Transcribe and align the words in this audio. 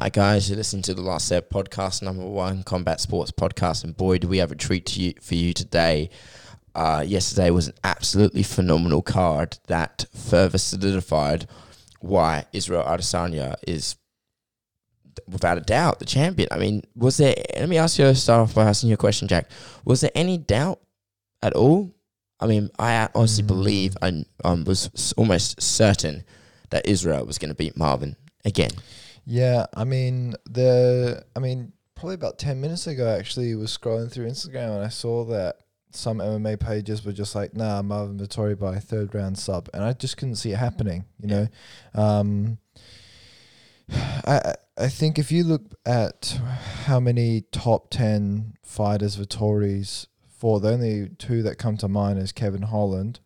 Hi 0.00 0.10
guys, 0.10 0.48
you're 0.48 0.56
listening 0.56 0.82
to 0.82 0.94
the 0.94 1.02
Last 1.02 1.26
Step 1.26 1.50
podcast, 1.50 2.02
number 2.02 2.24
one 2.24 2.62
combat 2.62 3.00
sports 3.00 3.32
podcast, 3.32 3.82
and 3.82 3.96
boy, 3.96 4.18
do 4.18 4.28
we 4.28 4.38
have 4.38 4.52
a 4.52 4.54
treat 4.54 4.86
to 4.86 5.00
you, 5.02 5.14
for 5.20 5.34
you 5.34 5.52
today. 5.52 6.10
Uh, 6.72 7.02
yesterday 7.04 7.50
was 7.50 7.66
an 7.66 7.74
absolutely 7.82 8.44
phenomenal 8.44 9.02
card 9.02 9.58
that 9.66 10.04
further 10.14 10.56
solidified 10.58 11.48
why 11.98 12.44
Israel 12.52 12.84
Adesanya 12.84 13.56
is, 13.66 13.96
without 15.26 15.58
a 15.58 15.62
doubt, 15.62 15.98
the 15.98 16.04
champion. 16.04 16.48
I 16.52 16.58
mean, 16.58 16.84
was 16.94 17.16
there? 17.16 17.34
Let 17.56 17.68
me 17.68 17.78
ask 17.78 17.98
you. 17.98 18.14
Start 18.14 18.42
off 18.42 18.54
by 18.54 18.68
asking 18.68 18.90
you 18.90 18.94
a 18.94 18.98
question, 18.98 19.26
Jack. 19.26 19.50
Was 19.84 20.00
there 20.02 20.12
any 20.14 20.38
doubt 20.38 20.78
at 21.42 21.54
all? 21.54 21.92
I 22.38 22.46
mean, 22.46 22.70
I 22.78 23.08
honestly 23.16 23.42
Mm. 23.42 23.48
believe 23.48 23.96
I 24.00 24.24
um, 24.44 24.62
was 24.62 25.12
almost 25.16 25.60
certain 25.60 26.22
that 26.70 26.86
Israel 26.86 27.26
was 27.26 27.38
going 27.38 27.48
to 27.48 27.56
beat 27.56 27.76
Marvin 27.76 28.14
again. 28.44 28.70
Yeah, 29.30 29.66
I 29.74 29.84
mean 29.84 30.34
the 30.48 31.22
I 31.36 31.38
mean 31.40 31.74
probably 31.94 32.14
about 32.14 32.38
10 32.38 32.60
minutes 32.62 32.86
ago 32.86 33.06
actually 33.06 33.54
was 33.54 33.76
scrolling 33.76 34.10
through 34.10 34.26
Instagram 34.26 34.74
and 34.76 34.82
I 34.84 34.88
saw 34.88 35.24
that 35.26 35.56
some 35.92 36.18
MMA 36.18 36.58
pages 36.58 37.04
were 37.04 37.12
just 37.12 37.34
like 37.34 37.54
nah 37.54 37.82
Marvin 37.82 38.18
Vettori 38.18 38.58
by 38.58 38.78
third 38.78 39.14
round 39.14 39.38
sub 39.38 39.68
and 39.74 39.84
I 39.84 39.92
just 39.92 40.16
couldn't 40.16 40.36
see 40.36 40.52
it 40.52 40.56
happening, 40.58 41.04
you 41.20 41.28
know. 41.28 41.48
Um 41.94 42.56
I 43.90 44.54
I- 44.78 44.88
think 44.88 45.18
if 45.18 45.30
you 45.30 45.44
look 45.44 45.74
at 45.84 46.40
how 46.84 46.98
many 47.00 47.42
top 47.52 47.90
10 47.90 48.54
fighters 48.62 49.16
Vettori's 49.18 50.06
for 50.26 50.58
the 50.60 50.70
only 50.72 51.10
two 51.18 51.42
that 51.42 51.58
come 51.58 51.76
to 51.78 51.88
mind 51.88 52.18
is 52.18 52.32
Kevin 52.32 52.62
Holland 52.62 53.20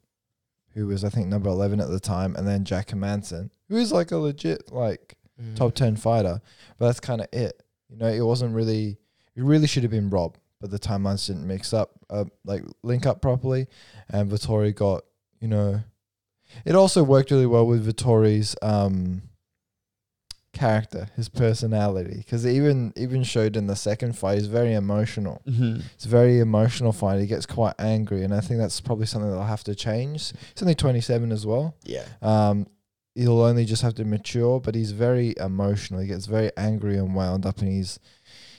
who 0.74 0.86
was 0.88 1.04
I 1.04 1.10
think 1.10 1.28
number 1.28 1.48
11 1.50 1.80
at 1.80 1.90
the 1.90 2.00
time 2.00 2.34
and 2.34 2.48
then 2.48 2.64
Jack 2.64 2.88
Hermansson 2.88 3.50
who 3.68 3.76
is 3.76 3.92
like 3.92 4.10
a 4.10 4.16
legit 4.16 4.72
like 4.72 5.16
Mm. 5.40 5.56
top 5.56 5.74
10 5.74 5.96
fighter, 5.96 6.40
but 6.78 6.86
that's 6.86 7.00
kind 7.00 7.20
of 7.20 7.28
it. 7.32 7.62
You 7.88 7.96
know, 7.96 8.08
it 8.08 8.20
wasn't 8.20 8.54
really, 8.54 8.98
it 9.34 9.42
really 9.42 9.66
should 9.66 9.82
have 9.82 9.90
been 9.90 10.10
Rob, 10.10 10.36
but 10.60 10.70
the 10.70 10.78
timelines 10.78 11.26
didn't 11.26 11.46
mix 11.46 11.72
up, 11.72 11.90
uh, 12.10 12.24
like 12.44 12.62
link 12.82 13.06
up 13.06 13.22
properly. 13.22 13.66
And 14.08 14.30
Vettori 14.30 14.74
got, 14.74 15.04
you 15.40 15.48
know, 15.48 15.80
it 16.64 16.74
also 16.74 17.02
worked 17.02 17.30
really 17.30 17.46
well 17.46 17.66
with 17.66 17.86
Vettori's 17.86 18.54
um, 18.62 19.22
character, 20.52 21.08
his 21.16 21.28
personality, 21.28 22.18
because 22.18 22.46
even 22.46 22.92
even 22.96 23.22
showed 23.22 23.56
in 23.56 23.66
the 23.66 23.76
second 23.76 24.16
fight, 24.16 24.38
he's 24.38 24.46
very 24.46 24.74
emotional. 24.74 25.42
Mm-hmm. 25.46 25.80
It's 25.94 26.04
a 26.04 26.08
very 26.08 26.40
emotional 26.40 26.92
fight. 26.92 27.20
He 27.20 27.26
gets 27.26 27.46
quite 27.46 27.74
angry, 27.78 28.22
and 28.22 28.34
I 28.34 28.40
think 28.40 28.60
that's 28.60 28.80
probably 28.80 29.06
something 29.06 29.30
that'll 29.30 29.44
have 29.44 29.64
to 29.64 29.74
change. 29.74 30.32
He's 30.54 30.62
only 30.62 30.74
27 30.74 31.32
as 31.32 31.46
well. 31.46 31.74
Yeah. 31.84 32.04
Um, 32.20 32.66
he'll 33.14 33.40
only 33.42 33.64
just 33.64 33.82
have 33.82 33.94
to 33.96 34.04
mature, 34.04 34.60
but 34.60 34.74
he's 34.74 34.92
very 34.92 35.34
emotional. 35.38 36.00
He 36.00 36.06
gets 36.08 36.26
very 36.26 36.50
angry 36.56 36.96
and 36.96 37.14
wound 37.14 37.44
up, 37.46 37.58
and 37.58 37.68
he's 37.68 37.98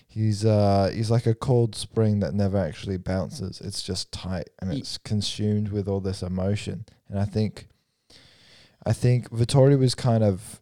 he's 0.08 0.46
uh 0.46 0.92
he's 0.94 1.10
like 1.10 1.26
a 1.26 1.34
cold 1.34 1.76
spring 1.76 2.20
that 2.20 2.34
never 2.34 2.58
actually 2.58 2.98
bounces. 2.98 3.60
It's 3.62 3.82
just 3.82 4.12
tight 4.12 4.50
and 4.60 4.72
Ye- 4.74 4.80
it's 4.80 4.98
consumed 4.98 5.70
with 5.70 5.88
all 5.88 6.00
this 6.00 6.22
emotion. 6.22 6.86
And 7.10 7.20
I 7.20 7.26
think, 7.26 7.68
I 8.86 8.94
think 8.94 9.30
Vettori 9.30 9.78
was 9.78 9.96
kind 9.96 10.24
of, 10.24 10.62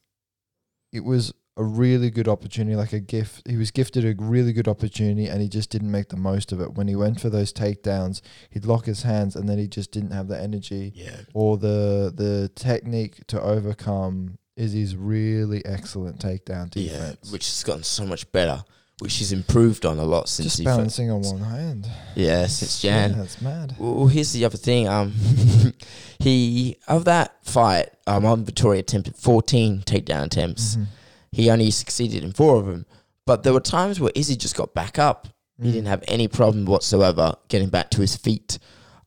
it 0.93 1.03
was 1.03 1.33
a 1.61 1.63
really 1.63 2.09
good 2.09 2.27
opportunity, 2.27 2.75
like 2.75 2.93
a 2.93 2.99
gift. 2.99 3.47
He 3.47 3.55
was 3.57 3.71
gifted 3.71 4.03
a 4.05 4.13
really 4.21 4.53
good 4.53 4.67
opportunity, 4.67 5.27
and 5.27 5.41
he 5.41 5.47
just 5.47 5.69
didn't 5.69 5.91
make 5.91 6.09
the 6.09 6.17
most 6.17 6.51
of 6.51 6.59
it. 6.61 6.73
When 6.73 6.87
he 6.87 6.95
went 6.95 7.19
for 7.21 7.29
those 7.29 7.53
takedowns, 7.53 8.21
he'd 8.49 8.65
lock 8.65 8.85
his 8.85 9.03
hands, 9.03 9.35
and 9.35 9.47
then 9.47 9.57
he 9.57 9.67
just 9.67 9.91
didn't 9.91 10.11
have 10.11 10.27
the 10.27 10.39
energy 10.41 10.91
Yeah. 10.95 11.21
or 11.33 11.57
the 11.57 12.11
the 12.15 12.49
technique 12.55 13.25
to 13.27 13.41
overcome 13.41 14.37
Izzy's 14.57 14.95
really 14.95 15.63
excellent 15.65 16.19
takedown 16.19 16.69
Yeah. 16.75 16.91
defense. 16.91 17.31
Which 17.31 17.45
has 17.47 17.63
gotten 17.63 17.83
so 17.83 18.05
much 18.05 18.31
better, 18.31 18.63
which 18.99 19.15
he's 19.15 19.31
improved 19.31 19.85
on 19.85 19.97
a 19.97 20.03
lot 20.03 20.29
since 20.29 20.53
just 20.57 20.63
balancing 20.65 21.09
on 21.09 21.21
one 21.21 21.39
hand. 21.39 21.87
yeah 22.15 22.47
since 22.47 22.81
Jan. 22.81 23.11
Yeah, 23.11 23.15
that's 23.17 23.41
mad. 23.41 23.75
Well, 23.79 24.07
here's 24.07 24.33
the 24.33 24.45
other 24.45 24.57
thing. 24.57 24.87
Um, 24.87 25.13
he 26.19 26.77
of 26.87 27.05
that 27.05 27.35
fight, 27.45 27.89
um, 28.07 28.25
on 28.25 28.45
Vettori 28.45 28.79
attempted 28.79 29.15
14 29.15 29.81
takedown 29.85 30.25
attempts. 30.25 30.75
Mhm. 30.75 30.85
He 31.31 31.49
only 31.49 31.71
succeeded 31.71 32.23
in 32.23 32.33
four 32.33 32.57
of 32.57 32.65
them. 32.65 32.85
But 33.25 33.43
there 33.43 33.53
were 33.53 33.59
times 33.61 33.99
where 33.99 34.11
Izzy 34.15 34.35
just 34.35 34.55
got 34.55 34.73
back 34.73 34.99
up. 34.99 35.27
He 35.61 35.69
Mm. 35.69 35.73
didn't 35.73 35.87
have 35.87 36.03
any 36.07 36.27
problem 36.27 36.65
whatsoever 36.65 37.35
getting 37.47 37.69
back 37.69 37.89
to 37.91 38.01
his 38.01 38.15
feet. 38.15 38.57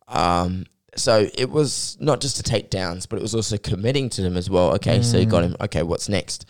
Um, 0.09 0.67
so 0.97 1.29
it 1.35 1.51
was 1.51 1.97
not 2.01 2.21
just 2.21 2.37
the 2.37 2.43
takedowns, 2.45 3.09
but 3.09 3.19
it 3.19 3.23
was 3.23 3.35
also 3.35 3.59
committing 3.59 4.09
to 4.11 4.23
them 4.23 4.37
as 4.37 4.49
well. 4.49 4.73
Okay, 4.75 5.03
so 5.03 5.19
you 5.19 5.27
got 5.27 5.43
Mm. 5.43 5.47
him. 5.47 5.57
Okay, 5.63 5.83
what's 5.83 6.09
next? 6.09 6.47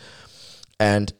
And 0.78 1.12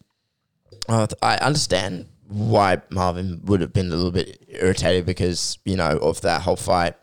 uh, 0.88 1.06
I 1.22 1.37
understand 1.37 2.06
why 2.28 2.82
Marvin 2.91 3.41
would 3.44 3.60
have 3.62 3.72
been 3.72 3.91
a 3.91 3.97
little 3.97 4.10
bit 4.10 4.44
irritated 4.48 5.06
because 5.06 5.59
you 5.64 5.76
know 5.76 5.97
of 5.98 6.20
that 6.20 6.43
whole 6.43 6.56
fight. 6.56 6.94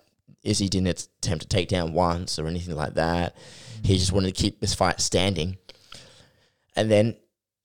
Izzy 0.44 0.70
didn't 0.70 0.88
attempt 0.88 1.44
to 1.44 1.48
take 1.48 1.68
down 1.70 1.94
once 1.94 2.38
or 2.40 2.48
anything 2.48 2.76
like 2.76 2.94
that. 2.96 3.36
He 3.84 3.98
just 3.98 4.12
wanted 4.12 4.36
to 4.36 4.42
keep 4.42 4.60
this 4.60 4.74
fight 4.76 5.00
standing. 5.02 5.58
And 6.76 6.90
then 6.92 7.16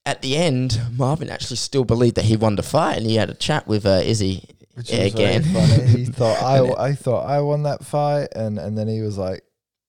at 0.07 0.21
the 0.21 0.35
end, 0.37 0.79
Marvin 0.95 1.29
actually 1.29 1.57
still 1.57 1.83
believed 1.83 2.15
that 2.15 2.25
he 2.25 2.35
won 2.37 2.55
the 2.55 2.63
fight, 2.63 2.97
and 2.97 3.05
he 3.05 3.15
had 3.15 3.29
a 3.29 3.33
chat 3.33 3.67
with 3.67 3.85
uh, 3.85 4.01
Izzy. 4.03 4.43
Which 4.73 4.91
again. 4.91 5.43
He 5.43 6.05
thought 6.19 6.41
I 6.79 6.93
thought 6.93 7.25
I 7.25 7.41
won 7.41 7.63
that 7.63 7.83
fight, 7.85 8.29
and 8.35 8.57
and 8.57 8.77
then 8.77 8.87
he 8.87 9.01
was 9.01 9.17
like, 9.17 9.43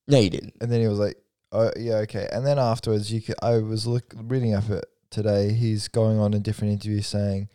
No, 0.07 0.19
you 0.19 0.31
didn't. 0.31 0.55
and 0.61 0.71
then 0.73 0.81
he 0.81 0.89
was 0.89 0.99
like, 0.99 1.17
oh 1.53 1.71
yeah, 1.77 1.97
okay. 2.05 2.29
And 2.33 2.45
then 2.47 2.59
afterwards, 2.59 3.13
you 3.13 3.21
could 3.23 3.37
I 3.43 3.59
was 3.59 3.87
look 3.87 4.15
reading 4.17 4.55
up 4.55 4.69
it 4.71 4.85
today. 5.11 5.53
He's 5.53 5.89
going 5.89 6.19
on 6.19 6.35
in 6.35 6.43
different 6.43 6.73
interviews 6.73 7.07
saying. 7.07 7.49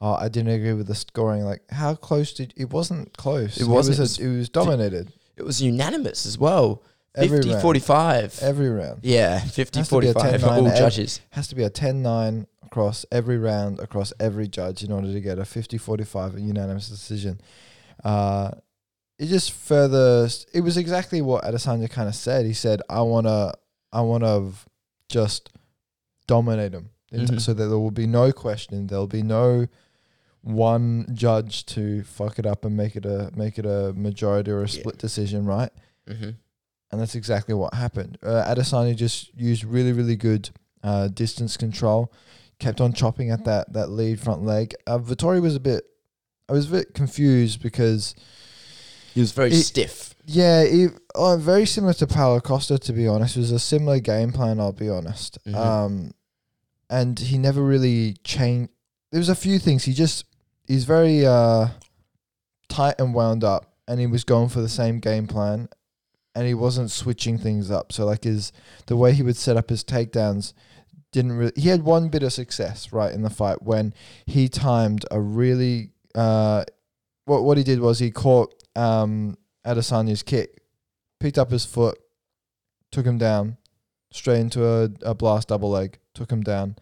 Oh, 0.00 0.12
I 0.14 0.28
didn't 0.28 0.52
agree 0.52 0.74
with 0.74 0.86
the 0.86 0.94
scoring. 0.94 1.42
Like, 1.42 1.62
how 1.70 1.96
close 1.96 2.32
did 2.32 2.54
it? 2.56 2.70
Wasn't 2.70 3.16
close. 3.16 3.60
It 3.60 3.66
wasn't. 3.66 3.98
was, 3.98 4.20
a- 4.20 4.22
it 4.24 4.38
was 4.38 4.48
dominated 4.48 5.12
It 5.36 5.42
was 5.42 5.60
unanimous 5.60 6.24
as 6.24 6.38
well. 6.38 6.84
Every 7.14 7.38
50 7.38 7.50
round. 7.50 7.62
45. 7.62 8.38
Every 8.42 8.68
round. 8.70 9.00
yeah, 9.02 9.40
50 9.40 9.78
Has 9.80 9.88
to 9.88 10.00
be 10.00 10.08
a 10.08 10.12
45 10.12 10.40
for 10.40 10.46
10-9 10.46 10.50
all 10.58 10.66
ev- 10.68 10.78
judges. 10.78 11.20
has 11.30 11.48
to 11.48 11.54
be 11.54 11.62
a 11.64 11.70
10-9 11.70 12.46
across 12.64 13.06
every 13.10 13.38
round 13.38 13.80
across 13.80 14.12
every 14.20 14.46
judge 14.48 14.82
in 14.84 14.92
order 14.92 15.10
to 15.12 15.20
get 15.20 15.38
a 15.38 15.42
50-45 15.42 16.36
a 16.36 16.40
unanimous 16.40 16.88
decision. 16.88 17.40
Uh, 18.04 18.50
it 19.18 19.26
just 19.26 19.52
further 19.52 20.28
it 20.52 20.60
was 20.60 20.76
exactly 20.76 21.20
what 21.22 21.44
Adesanya 21.44 21.90
kind 21.90 22.08
of 22.08 22.14
said. 22.14 22.46
He 22.46 22.52
said, 22.52 22.82
"I 22.88 23.02
want 23.02 23.26
to 23.26 23.52
I 23.92 24.02
want 24.02 24.22
to 24.22 24.52
just 25.08 25.48
dominate 26.26 26.72
him 26.74 26.90
Mhm. 27.12 27.40
so 27.40 27.54
that 27.54 27.64
there 27.66 27.78
will 27.78 27.90
be 27.90 28.06
no 28.06 28.30
question, 28.32 28.86
there'll 28.86 29.06
be 29.08 29.22
no 29.22 29.66
one 30.42 31.06
judge 31.14 31.66
to 31.66 32.02
fuck 32.04 32.38
it 32.38 32.46
up 32.46 32.64
and 32.64 32.76
make 32.76 32.94
it 32.96 33.04
a 33.04 33.30
make 33.34 33.58
it 33.58 33.66
a 33.66 33.92
majority 33.96 34.50
or 34.50 34.58
a 34.62 34.68
Yeah. 34.68 34.80
split 34.80 34.98
decision, 34.98 35.44
right?" 35.46 35.72
hmm 36.06 36.30
and 36.90 37.00
that's 37.00 37.14
exactly 37.14 37.54
what 37.54 37.74
happened. 37.74 38.18
Uh, 38.22 38.44
Adesanya 38.46 38.96
just 38.96 39.30
used 39.38 39.64
really, 39.64 39.92
really 39.92 40.16
good 40.16 40.50
uh, 40.82 41.08
distance 41.08 41.56
control, 41.56 42.12
kept 42.58 42.80
on 42.80 42.92
chopping 42.92 43.30
at 43.30 43.44
that 43.44 43.72
that 43.72 43.90
lead 43.90 44.20
front 44.20 44.42
leg. 44.44 44.74
Uh, 44.86 44.98
Vettori 44.98 45.40
was 45.42 45.54
a 45.56 45.60
bit, 45.60 45.84
I 46.48 46.52
was 46.52 46.68
a 46.68 46.72
bit 46.72 46.94
confused 46.94 47.62
because 47.62 48.14
He 49.14 49.20
was 49.20 49.32
very 49.32 49.50
It- 49.50 49.62
stiff. 49.64 50.14
yeah, 50.26 50.60
it, 50.62 50.92
uh, 51.14 51.36
very 51.36 51.66
similar 51.66 51.94
to 51.94 52.06
Paulo 52.06 52.40
Costa 52.40 52.78
to 52.78 52.92
be 52.92 53.08
honest. 53.08 53.36
It 53.36 53.40
was 53.40 53.50
a 53.52 53.58
similar 53.58 53.98
game 54.00 54.32
plan. 54.32 54.60
I'll 54.60 54.72
be 54.72 54.88
honest. 54.88 55.38
Mhm. 55.46 55.54
Um, 55.56 56.10
and 56.88 57.18
he 57.18 57.36
never 57.38 57.62
really 57.62 58.14
changed. 58.24 58.70
There 59.10 59.18
was 59.18 59.28
a 59.28 59.34
few 59.34 59.58
things 59.58 59.84
he 59.84 59.92
just 59.92 60.24
he's 60.66 60.84
very 60.84 61.26
uh 61.26 61.68
tight 62.68 62.94
and 63.00 63.14
wound 63.14 63.42
up, 63.44 63.72
and 63.88 63.98
he 63.98 64.06
was 64.06 64.24
going 64.24 64.48
for 64.50 64.60
the 64.60 64.68
same 64.68 65.00
game 65.00 65.26
plan, 65.26 65.68
and 66.34 66.46
he 66.46 66.54
wasn't 66.54 66.90
switching 66.90 67.38
things 67.38 67.70
up. 67.70 67.92
So 67.92 68.04
like 68.04 68.24
his 68.24 68.52
the 68.86 68.96
way 68.96 69.12
he 69.12 69.22
would 69.22 69.36
set 69.36 69.56
up 69.56 69.70
his 69.70 69.84
takedowns 69.84 70.52
didn't 71.12 71.32
really. 71.32 71.52
He 71.56 71.68
had 71.68 71.82
one 71.82 72.08
bit 72.08 72.22
of 72.22 72.32
success 72.32 72.92
right 72.92 73.12
in 73.12 73.22
the 73.22 73.30
fight 73.30 73.62
when 73.62 73.94
he 74.26 74.48
timed 74.48 75.04
a 75.10 75.20
really 75.20 75.92
uh. 76.14 76.64
What 77.24 77.44
what 77.44 77.58
he 77.58 77.64
did 77.64 77.80
was 77.80 77.98
he 77.98 78.10
caught 78.10 78.54
um 78.74 79.36
Adesanya's 79.66 80.22
kick, 80.22 80.62
picked 81.20 81.38
up 81.38 81.50
his 81.50 81.64
foot, 81.64 81.98
took 82.90 83.04
him 83.04 83.18
down, 83.18 83.58
straight 84.10 84.40
into 84.40 84.66
a, 84.66 84.90
a 85.02 85.14
blast 85.14 85.48
double 85.48 85.70
leg, 85.70 85.98
took 86.14 86.30
him 86.30 86.42
down, 86.42 86.76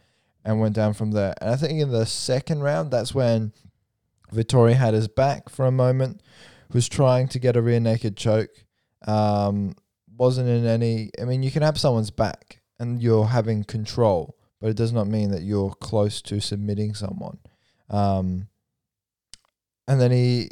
and 0.44 0.61
went 0.61 0.75
down 0.75 0.94
from 0.94 1.11
there. 1.12 1.35
And 1.41 1.50
I 1.50 1.56
think 1.56 1.81
in 1.81 1.91
the 1.91 2.06
second 2.06 2.62
round, 2.62 2.91
that's 2.91 3.15
when 3.15 3.53
Vettori 4.32 4.75
had 4.75 4.94
his 4.94 5.09
back 5.09 5.49
for 5.49 5.67
a 5.67 5.73
moment, 5.73 6.21
was 6.73 6.88
trying 6.88 7.29
to 7.29 7.38
get 7.38 7.56
a 7.56 7.62
rear 7.62 7.81
naked 7.81 8.17
choke. 8.17 8.50
Um, 9.07 9.75
wasn't 10.17 10.49
in 10.49 10.67
any. 10.67 11.11
I 11.21 11.25
mean, 11.25 11.43
you 11.43 11.51
can 11.51 11.63
have 11.63 11.79
someone's 11.79 12.11
back 12.11 12.61
and 12.79 13.03
you're 13.03 13.27
having 13.27 13.65
control, 13.65 14.37
but 14.61 14.71
it 14.71 14.77
does 14.77 14.93
not 14.93 15.07
mean 15.07 15.31
that 15.31 15.43
you're 15.43 15.73
close 15.73 16.23
to 16.23 16.41
submitting 16.41 16.95
someone. 16.95 17.39
Um, 17.91 18.49
and 19.89 20.01
then 20.01 20.11
he, 20.11 20.51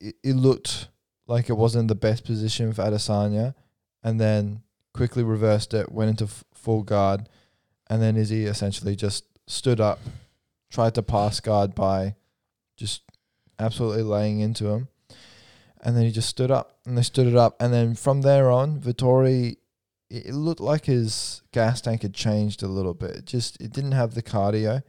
it, 0.00 0.36
looked 0.36 0.88
like 1.26 1.50
it 1.50 1.56
wasn't 1.56 1.88
the 1.88 1.94
best 1.94 2.24
position 2.24 2.72
for 2.72 2.82
Adesanya, 2.82 3.54
and 4.02 4.20
then 4.20 4.62
quickly 4.94 5.22
reversed 5.22 5.74
it, 5.74 5.92
went 5.92 6.10
into 6.10 6.24
f- 6.24 6.44
full 6.54 6.82
guard, 6.82 7.28
and 7.90 8.00
then 8.00 8.16
Izzy 8.16 8.46
essentially 8.46 8.96
just 8.96 9.24
stood 9.46 9.80
up, 9.80 10.00
tried 10.70 10.94
to 10.94 11.02
pass 11.02 11.40
guard 11.40 11.74
by 11.74 12.14
just 12.76 13.02
absolutely 13.58 14.02
laying 14.02 14.40
into 14.40 14.68
him. 14.68 14.88
And 15.82 15.96
then 15.96 16.04
he 16.04 16.12
just 16.12 16.28
stood 16.28 16.50
up 16.50 16.78
and 16.86 16.96
they 16.96 17.02
stood 17.02 17.26
it 17.26 17.34
up. 17.36 17.56
And 17.60 17.72
then 17.72 17.94
from 17.94 18.22
there 18.22 18.50
on, 18.50 18.80
Vettori, 18.80 19.56
it 20.10 20.32
looked 20.32 20.60
like 20.60 20.84
his 20.86 21.42
gas 21.52 21.80
tank 21.80 22.02
had 22.02 22.14
changed 22.14 22.62
a 22.62 22.68
little 22.68 22.94
bit. 22.94 23.10
It 23.10 23.24
just, 23.24 23.60
it 23.60 23.72
didn't 23.72 23.92
have 23.92 24.14
the 24.14 24.22
cardio. 24.22 24.82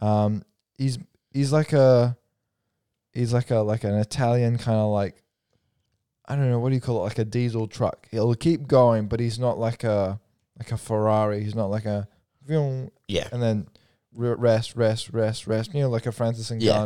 Um, 0.00 0.42
he's, 0.78 0.98
he's 1.32 1.52
like 1.52 1.72
a, 1.72 2.16
he's 3.12 3.32
like 3.32 3.50
a, 3.50 3.56
like 3.56 3.82
an 3.84 3.94
Italian 3.94 4.56
kind 4.58 4.78
of 4.78 4.90
like, 4.92 5.22
I 6.28 6.36
don't 6.36 6.50
know, 6.50 6.60
what 6.60 6.68
do 6.68 6.74
you 6.76 6.80
call 6.80 6.98
it? 7.00 7.04
Like 7.08 7.18
a 7.18 7.24
diesel 7.24 7.66
truck. 7.66 8.06
He'll 8.10 8.34
keep 8.34 8.66
going, 8.68 9.08
but 9.08 9.18
he's 9.20 9.38
not 9.38 9.58
like 9.58 9.82
a, 9.84 10.20
like 10.58 10.70
a 10.72 10.76
Ferrari. 10.76 11.42
He's 11.42 11.54
not 11.54 11.70
like 11.70 11.86
a, 11.86 12.06
Yeah. 13.08 13.28
and 13.32 13.42
then 13.42 13.66
rest, 14.14 14.76
rest, 14.76 15.10
rest, 15.12 15.46
rest. 15.46 15.74
You 15.74 15.80
know, 15.82 15.90
like 15.90 16.06
a 16.06 16.12
Francis 16.12 16.50
Yeah. 16.50 16.78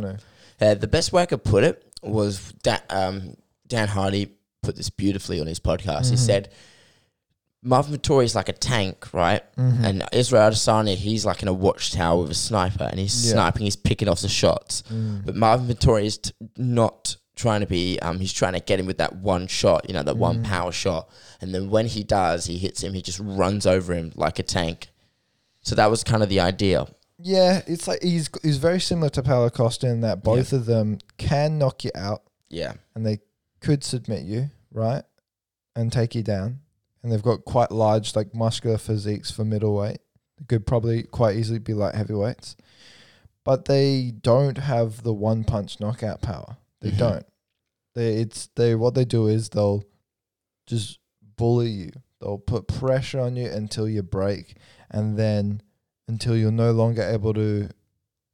Uh, 0.60 0.74
the 0.74 0.88
best 0.88 1.12
way 1.12 1.22
I 1.22 1.26
could 1.26 1.44
put 1.44 1.64
it 1.64 1.84
was 2.02 2.52
that 2.64 2.84
um, 2.90 3.34
Dan 3.70 3.88
Hardy 3.88 4.32
put 4.62 4.76
this 4.76 4.90
beautifully 4.90 5.40
on 5.40 5.46
his 5.46 5.58
podcast. 5.60 6.10
He 6.10 6.16
Mhm. 6.16 6.18
said, 6.18 6.48
Marvin 7.62 7.94
Vettori 7.98 8.24
is 8.24 8.34
like 8.34 8.48
a 8.48 8.54
tank, 8.54 9.12
right? 9.12 9.42
Mhm. 9.56 9.84
And 9.84 10.04
Israel 10.12 10.50
Adesanya, 10.50 10.94
he's 10.96 11.26
like 11.26 11.42
in 11.42 11.48
a 11.48 11.52
watchtower 11.52 12.22
with 12.22 12.30
a 12.30 12.34
sniper, 12.34 12.84
and 12.84 12.98
he's 12.98 13.26
Yeah. 13.26 13.32
sniping, 13.32 13.62
he's 13.64 13.76
picking 13.76 14.08
off 14.08 14.20
the 14.22 14.28
shots. 14.28 14.82
Mm. 14.90 15.24
But 15.26 15.36
Marvin 15.36 15.66
Vettori 15.74 16.04
is 16.06 16.18
t- 16.18 16.32
not 16.56 17.16
trying 17.36 17.60
to 17.60 17.66
be. 17.66 17.98
Um, 18.00 18.18
he's 18.20 18.32
trying 18.32 18.54
to 18.54 18.60
get 18.60 18.80
him 18.80 18.86
with 18.86 18.98
that 18.98 19.16
one 19.16 19.46
shot, 19.46 19.86
you 19.88 19.94
know, 19.94 20.02
that 20.02 20.16
one 20.16 20.42
Mm. 20.42 20.44
power 20.44 20.72
shot. 20.72 21.08
And 21.40 21.54
then 21.54 21.68
when 21.70 21.86
he 21.86 22.02
does, 22.02 22.46
he 22.46 22.56
hits 22.58 22.82
him. 22.82 22.92
He 22.94 23.02
just 23.02 23.18
runs 23.20 23.66
over 23.66 23.94
him 23.94 24.12
like 24.14 24.38
a 24.38 24.42
tank. 24.42 24.88
So 25.62 25.74
that 25.74 25.90
was 25.90 26.02
kind 26.02 26.22
of 26.22 26.28
the 26.30 26.40
idea. 26.40 26.86
Yeah, 27.22 27.60
it's 27.66 27.86
like 27.86 28.02
he's 28.02 28.30
he's 28.42 28.56
very 28.56 28.80
similar 28.80 29.10
to 29.10 29.22
Paulo 29.22 29.50
Costa 29.50 29.86
in 29.86 30.00
that 30.00 30.22
both 30.22 30.54
of 30.54 30.64
them 30.64 30.98
can 31.18 31.58
knock 31.58 31.84
you 31.84 31.90
out 31.94 32.22
Yeah, 32.48 32.72
and 32.94 33.04
they 33.04 33.18
could 33.60 33.84
submit 33.84 34.22
you, 34.24 34.50
right? 34.72 35.02
And 35.76 35.92
take 35.92 36.14
you 36.14 36.22
down. 36.22 36.60
And 37.02 37.10
they've 37.10 37.22
got 37.22 37.44
quite 37.44 37.70
large, 37.70 38.14
like 38.14 38.34
muscular 38.34 38.76
physiques 38.78 39.30
for 39.30 39.44
middleweight. 39.44 39.98
They 40.38 40.44
could 40.46 40.66
probably 40.66 41.02
quite 41.04 41.36
easily 41.36 41.58
be 41.58 41.72
light 41.74 41.94
heavyweights. 41.94 42.56
But 43.44 43.64
they 43.64 44.12
don't 44.20 44.58
have 44.58 45.02
the 45.02 45.14
one 45.14 45.44
punch 45.44 45.80
knockout 45.80 46.20
power. 46.20 46.56
They 46.80 46.90
Mhm. 46.90 46.98
don't. 46.98 47.26
They 47.94 48.16
it's 48.18 48.48
they 48.54 48.74
what 48.74 48.94
they 48.94 49.04
do 49.04 49.26
is 49.28 49.48
they'll 49.48 49.82
just 50.66 50.98
bully 51.36 51.70
you. 51.70 51.90
They'll 52.20 52.38
put 52.38 52.68
pressure 52.68 53.20
on 53.20 53.36
you 53.36 53.48
until 53.48 53.88
you 53.88 54.02
break 54.02 54.56
and 54.90 55.16
then 55.18 55.62
until 56.06 56.36
you're 56.36 56.52
no 56.52 56.72
longer 56.72 57.02
able 57.02 57.32
to, 57.34 57.70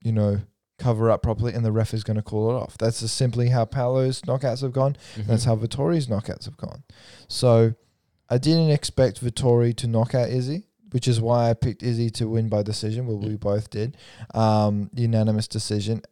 you 0.00 0.12
know, 0.12 0.40
cover 0.78 1.10
up 1.10 1.22
properly 1.22 1.52
and 1.54 1.64
the 1.64 1.72
ref 1.72 1.94
is 1.94 2.04
going 2.04 2.16
to 2.16 2.22
call 2.22 2.50
it 2.50 2.54
off. 2.54 2.76
That's 2.78 3.00
just 3.00 3.16
simply 3.16 3.48
how 3.48 3.64
Paulo's 3.64 4.22
knockouts 4.22 4.60
have 4.60 4.72
gone. 4.72 4.96
That's 5.16 5.44
Mhm. 5.44 5.46
how 5.46 5.56
Vettori's 5.56 6.06
knockouts 6.06 6.44
have 6.44 6.56
gone. 6.56 6.82
So 7.28 7.74
I 8.28 8.38
didn't 8.38 8.70
expect 8.70 9.24
Vettori 9.24 9.74
to 9.76 9.86
knock 9.86 10.14
out 10.14 10.28
Izzy, 10.28 10.66
which 10.90 11.08
is 11.08 11.20
why 11.20 11.48
I 11.50 11.54
picked 11.54 11.82
Izzy 11.82 12.10
to 12.10 12.28
win 12.28 12.48
by 12.48 12.62
decision. 12.62 13.06
Well, 13.06 13.18
we 13.18 13.36
both 13.36 13.70
did. 13.70 13.96
Um, 14.34 14.90
unanimous 14.94 15.48
decision. 15.48 16.02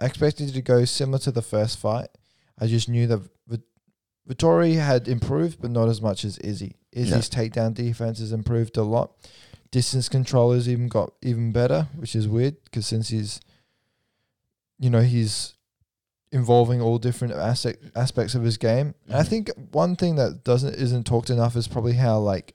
I 0.00 0.06
expected 0.06 0.48
it 0.48 0.52
to 0.52 0.62
go 0.62 0.84
similar 0.84 1.18
to 1.20 1.32
the 1.32 1.42
first 1.42 1.78
fight. 1.78 2.08
I 2.58 2.66
just 2.66 2.88
knew 2.88 3.06
that 3.08 3.20
Vit- 3.48 3.62
Vettori 4.28 4.74
had 4.76 5.08
improved, 5.08 5.60
but 5.60 5.70
not 5.70 5.88
as 5.88 6.00
much 6.00 6.24
as 6.24 6.38
Izzy. 6.38 6.76
Izzy's 6.92 7.28
takedown 7.28 7.74
defense 7.74 8.20
has 8.20 8.30
improved 8.32 8.76
a 8.76 8.82
lot. 8.84 9.12
Distance 9.72 10.08
control 10.08 10.52
has 10.52 10.68
even 10.68 10.86
got 10.88 11.12
even 11.22 11.50
better, 11.50 11.88
which 11.96 12.14
is 12.14 12.28
weird 12.28 12.62
because 12.64 12.86
since 12.86 13.08
he's, 13.08 13.40
you 14.78 14.90
know, 14.90 15.02
he's 15.02 15.54
involving 16.32 16.80
all 16.80 16.98
different 16.98 17.32
aspect, 17.34 17.84
aspects 17.94 18.34
of 18.34 18.42
his 18.42 18.56
game. 18.58 18.94
And 19.06 19.16
I 19.16 19.22
Mhm. 19.22 19.28
think 19.28 19.50
one 19.72 19.94
thing 19.96 20.16
that 20.16 20.42
doesn't 20.44 20.74
isn't 20.74 21.04
talked 21.04 21.30
enough 21.30 21.54
is 21.56 21.68
probably 21.68 21.92
how 21.94 22.18
like 22.18 22.54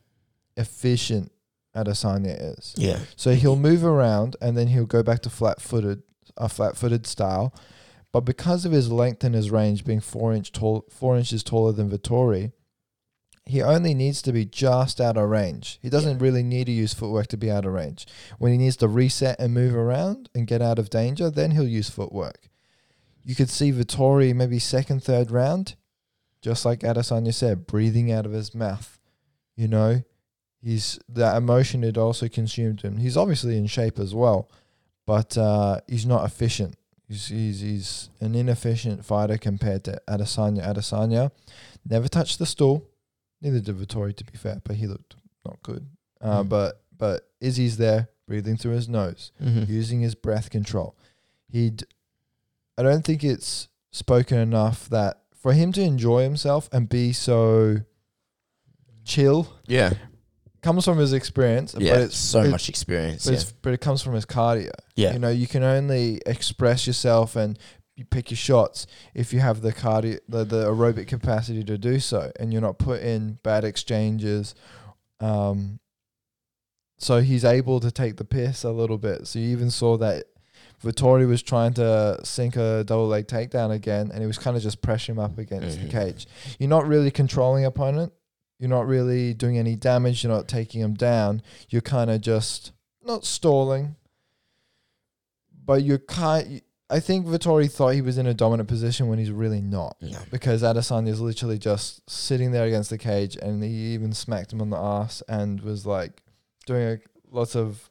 efficient 0.58 1.32
Adesanya 1.76 2.58
is. 2.58 2.74
yeah, 2.78 3.00
So 3.16 3.34
he'll 3.36 3.56
move 3.56 3.86
around 3.86 4.36
and 4.42 4.58
then 4.58 4.68
he'll 4.68 4.86
go 4.86 5.04
back 5.04 5.22
to 5.22 5.30
flat 5.30 5.62
footed, 5.62 6.02
a 6.36 6.50
flat 6.50 6.76
footed 6.76 7.06
style. 7.08 7.54
But 8.12 8.22
because 8.22 8.66
of 8.66 8.72
his 8.72 8.92
length 8.92 9.24
and 9.24 9.36
his 9.36 9.52
range 9.52 9.86
being 9.86 10.00
four 10.00 10.34
inch 10.34 10.52
tall, 10.52 10.86
four 10.90 11.16
inches 11.16 11.44
taller 11.44 11.72
than 11.72 11.90
Vettori, 11.90 12.52
he 13.50 13.64
only 13.64 13.96
needs 13.96 14.22
to 14.22 14.32
be 14.32 14.46
just 14.46 15.02
out 15.02 15.18
of 15.18 15.28
range. 15.28 15.80
He 15.82 15.90
doesn't 15.90 16.20
really 16.20 16.44
need 16.44 16.66
to 16.66 16.72
use 16.72 16.94
footwork 16.94 17.26
to 17.30 17.38
be 17.38 17.50
out 17.50 17.66
of 17.66 17.74
range. 17.74 18.06
When 18.38 18.52
he 18.52 18.60
needs 18.60 18.78
to 18.78 18.88
reset 18.88 19.40
and 19.40 19.56
move 19.56 19.74
around 19.74 20.30
and 20.36 20.46
get 20.46 20.62
out 20.62 20.78
of 20.78 20.92
danger, 20.92 21.32
then 21.32 21.50
he'll 21.50 21.68
use 21.68 21.90
footwork. 21.90 22.48
You 23.24 23.34
could 23.34 23.50
see 23.50 23.72
Vettori 23.72 24.36
maybe 24.36 24.60
second, 24.60 25.04
third 25.04 25.32
round, 25.32 25.76
just 26.44 26.64
like 26.64 26.82
Adesanya 26.82 27.34
said, 27.34 27.66
breathing 27.66 28.12
out 28.12 28.28
of 28.28 28.34
his 28.34 28.54
mouth. 28.54 29.00
You 29.56 29.68
know, 29.68 30.04
he's 30.62 31.00
that 31.10 31.36
emotion 31.36 31.82
had 31.82 31.98
also 31.98 32.28
consumed 32.28 32.84
him. 32.84 32.98
He's 32.98 33.18
obviously 33.18 33.58
in 33.58 33.66
shape 33.66 33.98
as 33.98 34.14
well, 34.14 34.48
but 35.08 35.36
uh, 35.40 35.82
he's 35.88 36.06
not 36.06 36.24
efficient. 36.24 36.76
He's, 37.08 37.26
he's 37.26 37.62
he's 37.62 38.10
an 38.20 38.36
inefficient 38.36 39.06
fighter 39.06 39.40
compared 39.40 39.86
to 39.86 40.00
Adesanya. 40.08 40.68
Adesanya 40.68 41.32
never 41.84 42.08
touched 42.08 42.38
the 42.38 42.46
stool. 42.46 42.86
Neither 43.42 43.60
did 43.60 43.78
Vettori, 43.78 44.16
to 44.16 44.24
be 44.26 44.38
fair, 44.38 44.62
but 44.64 44.76
he 44.76 44.88
looked 44.88 45.16
not 45.46 45.62
good. 45.64 45.88
Uh, 46.22 46.44
Mm. 46.44 46.50
But 46.50 46.82
but 46.98 47.30
Izzy's 47.40 47.78
there, 47.78 48.10
breathing 48.28 48.58
through 48.58 48.74
his 48.74 48.90
nose, 48.90 49.32
Mhm. 49.42 49.70
using 49.70 50.02
his 50.02 50.16
breath 50.16 50.50
control. 50.50 50.98
He'd. 51.48 51.86
I 52.78 52.84
don't 52.84 53.04
think 53.06 53.24
it's 53.24 53.68
spoken 53.92 54.38
enough 54.38 54.90
that 54.90 55.22
for 55.34 55.54
him 55.54 55.72
to 55.74 55.82
enjoy 55.82 56.24
himself 56.24 56.68
and 56.74 56.88
be 56.90 57.14
so 57.14 57.78
chill 59.06 59.48
yeah, 59.68 59.94
comes 60.62 60.86
from 60.86 60.98
his 60.98 61.14
experience, 61.14 61.76
yeah. 61.78 61.94
but 61.94 62.02
it's 62.04 62.18
so 62.18 62.42
it- 62.44 62.50
much 62.52 62.70
experience. 62.70 63.26
but, 63.26 63.32
Yeah, 63.34 63.40
it's, 63.40 63.52
but 63.54 63.74
it 63.74 63.82
comes 63.82 64.02
from 64.02 64.14
his 64.14 64.26
cardio. 64.26 64.72
yeah. 64.96 65.14
You 65.14 65.20
know, 65.20 65.30
you 65.30 65.48
can 65.48 65.64
only 65.64 66.22
express 66.26 66.86
yourself 66.86 67.36
and 67.36 67.58
you 68.00 68.06
pick 68.06 68.32
your 68.32 68.38
shots 68.38 68.88
if 69.14 69.34
you 69.34 69.42
have 69.42 69.62
the 69.62 69.74
cardio, 69.74 70.18
the, 70.30 70.46
the 70.46 70.66
aerobic 70.66 71.08
capacity 71.08 71.64
to 71.66 71.78
do 71.78 72.00
so, 72.00 72.32
and 72.40 72.54
you're 72.54 72.62
not 72.62 72.80
put 72.80 73.02
in 73.02 73.38
bad 73.44 73.64
exchanges. 73.66 74.56
Um, 75.20 75.80
so 76.98 77.20
he's 77.22 77.44
able 77.44 77.80
to 77.82 77.92
take 77.92 78.16
the 78.16 78.24
piss 78.26 78.64
a 78.64 78.72
little 78.72 78.98
bit. 78.98 79.28
So 79.28 79.38
you 79.40 79.50
even 79.50 79.70
saw 79.70 79.98
that 79.98 80.26
Vettori 80.84 81.28
was 81.28 81.42
trying 81.44 81.74
to 81.74 82.20
sink 82.24 82.56
a 82.56 82.86
double 82.86 83.08
leg 83.08 83.28
takedown 83.28 83.72
again, 83.72 84.12
and 84.14 84.22
he 84.22 84.28
was 84.28 84.38
kind 84.38 84.56
of 84.56 84.64
just 84.64 84.82
pressing 84.82 85.16
him 85.16 85.20
up 85.20 85.38
against 85.38 85.78
Mhm. 85.78 85.84
the 85.84 85.90
cage. 85.90 86.26
You're 86.58 86.70
not 86.70 86.88
really 86.88 87.12
controlling 87.12 87.66
opponent. 87.66 88.14
You're 88.60 88.70
not 88.70 88.88
really 88.88 89.34
doing 89.34 89.58
any 89.58 89.76
damage. 89.76 90.24
You're 90.24 90.32
not 90.34 90.48
taking 90.48 90.80
him 90.82 90.94
down. 90.94 91.42
You're 91.70 91.82
kind 91.82 92.10
of 92.10 92.22
just 92.22 92.72
not 93.06 93.26
stalling, 93.26 93.96
but 95.66 95.84
you're 95.84 95.98
kind. 96.00 96.62
I 96.92 97.00
think 97.00 97.28
Vettori 97.28 97.72
thought 97.72 97.90
he 97.90 98.02
was 98.02 98.18
in 98.18 98.26
a 98.26 98.34
dominant 98.34 98.68
position 98.68 99.08
when 99.08 99.20
he's 99.20 99.30
really 99.32 99.62
not 99.62 99.96
No. 100.02 100.18
because 100.32 100.64
Adesanya 100.64 101.10
is 101.10 101.22
literally 101.22 101.60
just 101.60 102.10
sitting 102.10 102.52
there 102.52 102.66
against 102.66 102.90
the 102.90 102.98
cage, 102.98 103.36
and 103.36 103.64
he 103.64 103.94
even 103.94 104.12
smacked 104.14 104.52
him 104.54 104.62
on 104.62 104.70
the 104.72 104.78
ass 104.78 105.22
and 105.30 105.62
was 105.62 105.86
like 105.86 106.24
doing 106.66 106.84
a, 106.84 106.98
lots 107.32 107.56
of 107.56 107.90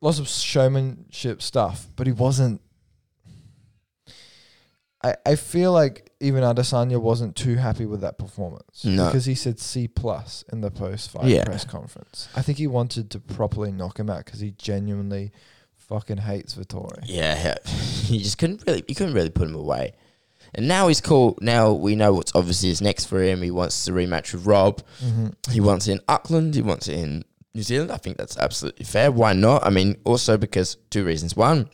lots 0.00 0.18
of 0.20 0.28
showmanship 0.28 1.42
stuff, 1.42 1.88
but 1.96 2.06
he 2.06 2.12
wasn't. 2.12 2.60
I 5.02 5.16
I 5.26 5.34
feel 5.36 5.72
like 5.72 6.10
even 6.20 6.42
Adesanya 6.44 7.00
wasn't 7.00 7.34
too 7.34 7.56
happy 7.56 7.86
with 7.86 8.00
that 8.02 8.18
performance 8.18 8.84
No. 8.84 9.06
because 9.06 9.24
he 9.24 9.34
said 9.34 9.58
C 9.58 9.88
plus 9.88 10.44
in 10.52 10.60
the 10.60 10.70
post 10.70 11.10
fight 11.10 11.24
Yeah. 11.26 11.44
press 11.44 11.64
conference. 11.64 12.28
I 12.36 12.42
think 12.42 12.58
he 12.58 12.68
wanted 12.68 13.10
to 13.10 13.18
properly 13.18 13.72
knock 13.72 13.98
him 13.98 14.08
out 14.08 14.24
because 14.24 14.40
he 14.40 14.52
genuinely 14.52 15.32
fucking 15.88 16.18
hates 16.18 16.54
Vettori. 16.54 17.02
Yeah, 17.04 17.54
you 18.06 18.18
just 18.22 18.38
couldn't 18.38 18.62
really, 18.66 18.84
you 18.88 18.94
couldn't 18.94 19.14
really 19.14 19.30
put 19.30 19.48
him 19.48 19.54
away. 19.54 19.92
And 20.54 20.68
now 20.68 20.88
he's 20.88 21.00
cool. 21.00 21.38
Now 21.40 21.72
we 21.72 21.96
know 21.96 22.12
what's 22.12 22.34
obviously 22.34 22.68
is 22.70 22.82
next 22.82 23.06
for 23.06 23.22
him. 23.22 23.40
He 23.42 23.50
wants 23.50 23.84
to 23.86 23.92
rematch 23.92 24.34
with 24.34 24.44
Rob. 24.46 24.82
Mm-hmm. 25.02 25.50
He 25.52 25.60
wants 25.60 25.88
it 25.88 25.92
in 25.92 26.00
Auckland. 26.08 26.54
He 26.54 26.62
wants 26.62 26.88
it 26.88 26.98
in 26.98 27.24
New 27.54 27.62
Zealand. 27.62 27.90
I 27.90 27.96
think 27.96 28.18
that's 28.18 28.36
absolutely 28.36 28.84
fair. 28.84 29.10
Why 29.10 29.32
not? 29.32 29.64
I 29.64 29.70
mean, 29.70 29.96
also 30.04 30.36
because 30.36 30.76
two 30.90 31.04
reasons. 31.04 31.34
One, 31.36 31.70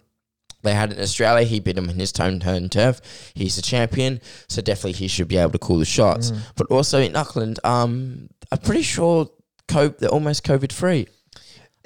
they 0.63 0.75
had 0.75 0.93
it 0.93 0.99
in 0.99 1.03
Australia. 1.03 1.45
He 1.45 1.59
beat 1.59 1.77
him 1.77 1.89
in 1.89 1.99
his 1.99 2.17
home 2.17 2.39
turn 2.39 2.69
turf. 2.69 3.01
He's 3.35 3.59
a 3.59 3.63
champion, 3.63 4.21
so 4.49 4.63
definitely 4.63 4.93
he 4.93 5.09
should 5.09 5.29
be 5.29 5.39
able 5.39 5.53
to 5.53 5.59
call 5.59 5.79
the 5.79 5.85
shots. 5.85 6.31
Mm. 6.31 6.39
But 6.57 6.67
also 6.69 7.01
in 7.01 7.17
Auckland, 7.17 7.59
um, 7.65 8.29
I'm 8.53 8.59
pretty 8.59 8.83
sure 8.83 9.29
co- 9.67 9.89
they're 9.89 10.09
almost 10.09 10.45
COVID 10.45 10.73
free. 10.73 11.09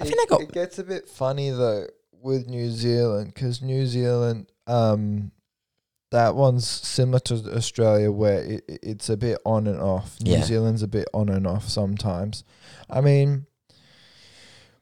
I 0.00 0.04
think 0.04 0.16
they 0.18 0.26
got- 0.26 0.40
It 0.42 0.52
gets 0.52 0.78
a 0.78 0.84
bit 0.84 1.08
funny 1.08 1.50
though 1.50 1.86
with 2.22 2.46
New 2.48 2.70
Zealand 2.70 3.32
because 3.34 3.60
New 3.62 3.86
Zealand, 3.86 4.50
um, 4.66 5.32
that 6.10 6.34
one's 6.34 6.68
similar 6.68 7.18
to 7.20 7.34
Australia 7.56 8.12
where 8.12 8.42
it, 8.42 8.64
it- 8.68 8.80
it's 8.82 9.08
a 9.08 9.16
bit 9.16 9.38
on 9.44 9.66
and 9.66 9.80
off. 9.80 10.18
New 10.20 10.32
Yeah. 10.32 10.44
Zealand's 10.44 10.82
a 10.82 10.88
bit 10.88 11.08
on 11.14 11.28
and 11.28 11.46
off 11.46 11.68
sometimes. 11.68 12.44
I 12.90 13.00
mean, 13.00 13.46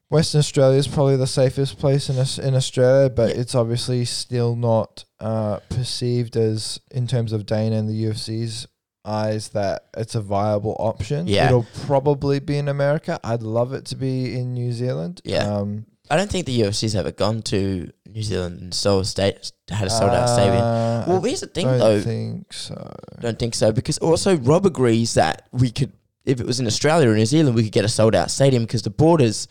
Western 0.09 0.39
Australia 0.39 0.77
is 0.77 0.87
probably 0.89 1.15
the 1.15 1.25
safest 1.27 1.79
place 1.79 2.09
in 2.09 2.19
Aus- 2.19 2.37
in 2.37 2.53
Australia, 2.53 3.09
but 3.09 3.33
Yeah. 3.33 3.41
it's 3.41 3.55
obviously 3.55 4.03
still 4.05 4.55
not 4.57 5.05
uh, 5.21 5.59
perceived 5.69 6.35
as, 6.35 6.79
in 6.91 7.07
terms 7.07 7.31
of 7.31 7.45
Dana 7.45 7.77
and 7.77 7.87
the 7.87 7.93
UFC's 8.05 8.67
eyes, 9.05 9.49
that 9.49 9.85
it's 9.95 10.15
a 10.15 10.21
viable 10.21 10.75
option. 10.79 11.27
Yeah. 11.27 11.45
it'll 11.47 11.65
probably 11.85 12.39
be 12.39 12.57
in 12.57 12.67
America. 12.67 13.19
I'd 13.23 13.41
love 13.43 13.71
it 13.73 13.85
to 13.85 13.95
be 13.95 14.35
in 14.35 14.53
New 14.53 14.73
Zealand. 14.73 15.21
Yeah. 15.23 15.45
um, 15.45 15.85
I 16.11 16.17
don't 16.17 16.29
think 16.29 16.45
the 16.45 16.59
UFC's 16.61 16.95
ever 16.95 17.11
gone 17.11 17.41
to 17.43 17.89
New 18.09 18.21
Zealand 18.23 18.59
and 18.61 18.73
sold 18.73 19.07
state 19.07 19.51
had 19.69 19.87
a 19.87 19.89
sold 19.89 20.11
out 20.11 20.27
stadium. 20.27 20.57
uh, 20.61 21.05
Well, 21.07 21.21
here's 21.21 21.39
the 21.39 21.47
thing 21.47 21.67
though. 21.67 21.95
don't 21.95 22.03
think 22.03 22.51
so. 22.53 22.93
don't 23.21 23.39
think 23.39 23.55
so 23.55 23.71
because 23.71 23.97
also 23.99 24.35
Rob 24.37 24.65
agrees 24.65 25.13
that 25.13 25.47
we 25.53 25.71
could, 25.71 25.93
if 26.25 26.41
it 26.41 26.45
was 26.45 26.59
in 26.59 26.67
Australia 26.67 27.09
or 27.09 27.15
New 27.15 27.25
Zealand, 27.25 27.55
we 27.55 27.63
could 27.63 27.71
get 27.71 27.85
a 27.85 27.89
sold 27.89 28.13
out 28.13 28.29
stadium 28.29 28.63
because 28.63 28.81
the 28.81 28.89
borders 28.89 29.47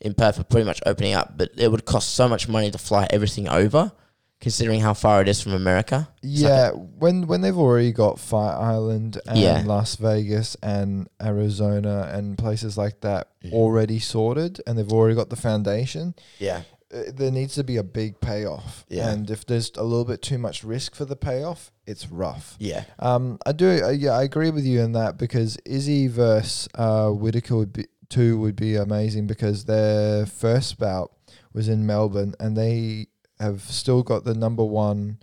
in 0.00 0.14
Perth 0.14 0.40
are 0.40 0.44
pretty 0.44 0.66
much 0.66 0.80
opening 0.86 1.14
up, 1.14 1.38
but 1.38 1.50
it 1.56 1.70
would 1.70 1.84
cost 1.84 2.14
so 2.16 2.28
much 2.28 2.48
money 2.48 2.70
to 2.72 2.78
fly 2.78 3.06
everything 3.10 3.48
over, 3.48 3.92
considering 4.42 4.80
how 4.80 4.92
far 4.92 5.22
it 5.22 5.28
is 5.28 5.40
from 5.40 5.52
America. 5.54 6.08
It's 6.22 6.42
like 6.42 6.50
Yeah, 6.50 6.70
when 6.72 7.26
when 7.26 7.40
they've 7.40 7.56
already 7.66 7.92
got 7.92 8.18
Fight 8.18 8.56
Island 8.74 9.18
and 9.26 9.38
Yeah. 9.38 9.62
Las 9.64 9.96
Vegas 9.96 10.56
and 10.62 11.08
Arizona 11.22 12.10
and 12.12 12.36
places 12.36 12.76
like 12.76 13.00
that 13.00 13.28
Mhm. 13.44 13.52
already 13.52 13.98
sorted, 13.98 14.60
and 14.66 14.76
they've 14.76 14.92
already 14.92 15.14
got 15.14 15.30
the 15.30 15.36
foundation, 15.36 16.14
yeah, 16.38 16.62
uh, 16.94 17.04
there 17.14 17.30
needs 17.30 17.54
to 17.54 17.64
be 17.64 17.76
a 17.78 17.82
big 17.84 18.20
payoff. 18.20 18.84
Yeah. 18.88 19.08
And 19.10 19.30
if 19.30 19.46
there's 19.46 19.70
a 19.76 19.84
little 19.84 20.04
bit 20.04 20.20
too 20.22 20.38
much 20.38 20.62
risk 20.64 20.94
for 20.94 21.04
the 21.06 21.16
payoff, 21.16 21.72
it's 21.86 22.10
rough. 22.10 22.56
yeah, 22.58 22.84
Um, 22.98 23.38
I 23.46 23.52
do. 23.52 23.68
Uh, 23.84 23.90
yeah, 23.90 24.12
I 24.12 24.24
agree 24.24 24.50
with 24.50 24.64
you 24.64 24.80
in 24.82 24.92
that 24.92 25.16
because 25.18 25.56
Izzy 25.64 26.06
versus 26.08 26.68
uh, 26.74 27.08
Whittaker 27.10 27.56
would 27.56 27.72
be 27.72 27.86
two 28.08 28.38
would 28.38 28.56
be 28.56 28.76
amazing 28.76 29.26
because 29.26 29.64
their 29.64 30.26
first 30.26 30.78
bout 30.78 31.12
was 31.54 31.66
in 31.68 31.86
Melbourne 31.86 32.34
and 32.38 32.56
they 32.56 33.06
have 33.42 33.60
still 33.62 34.02
got 34.02 34.24
the 34.24 34.34
number 34.34 34.64
one 34.64 35.18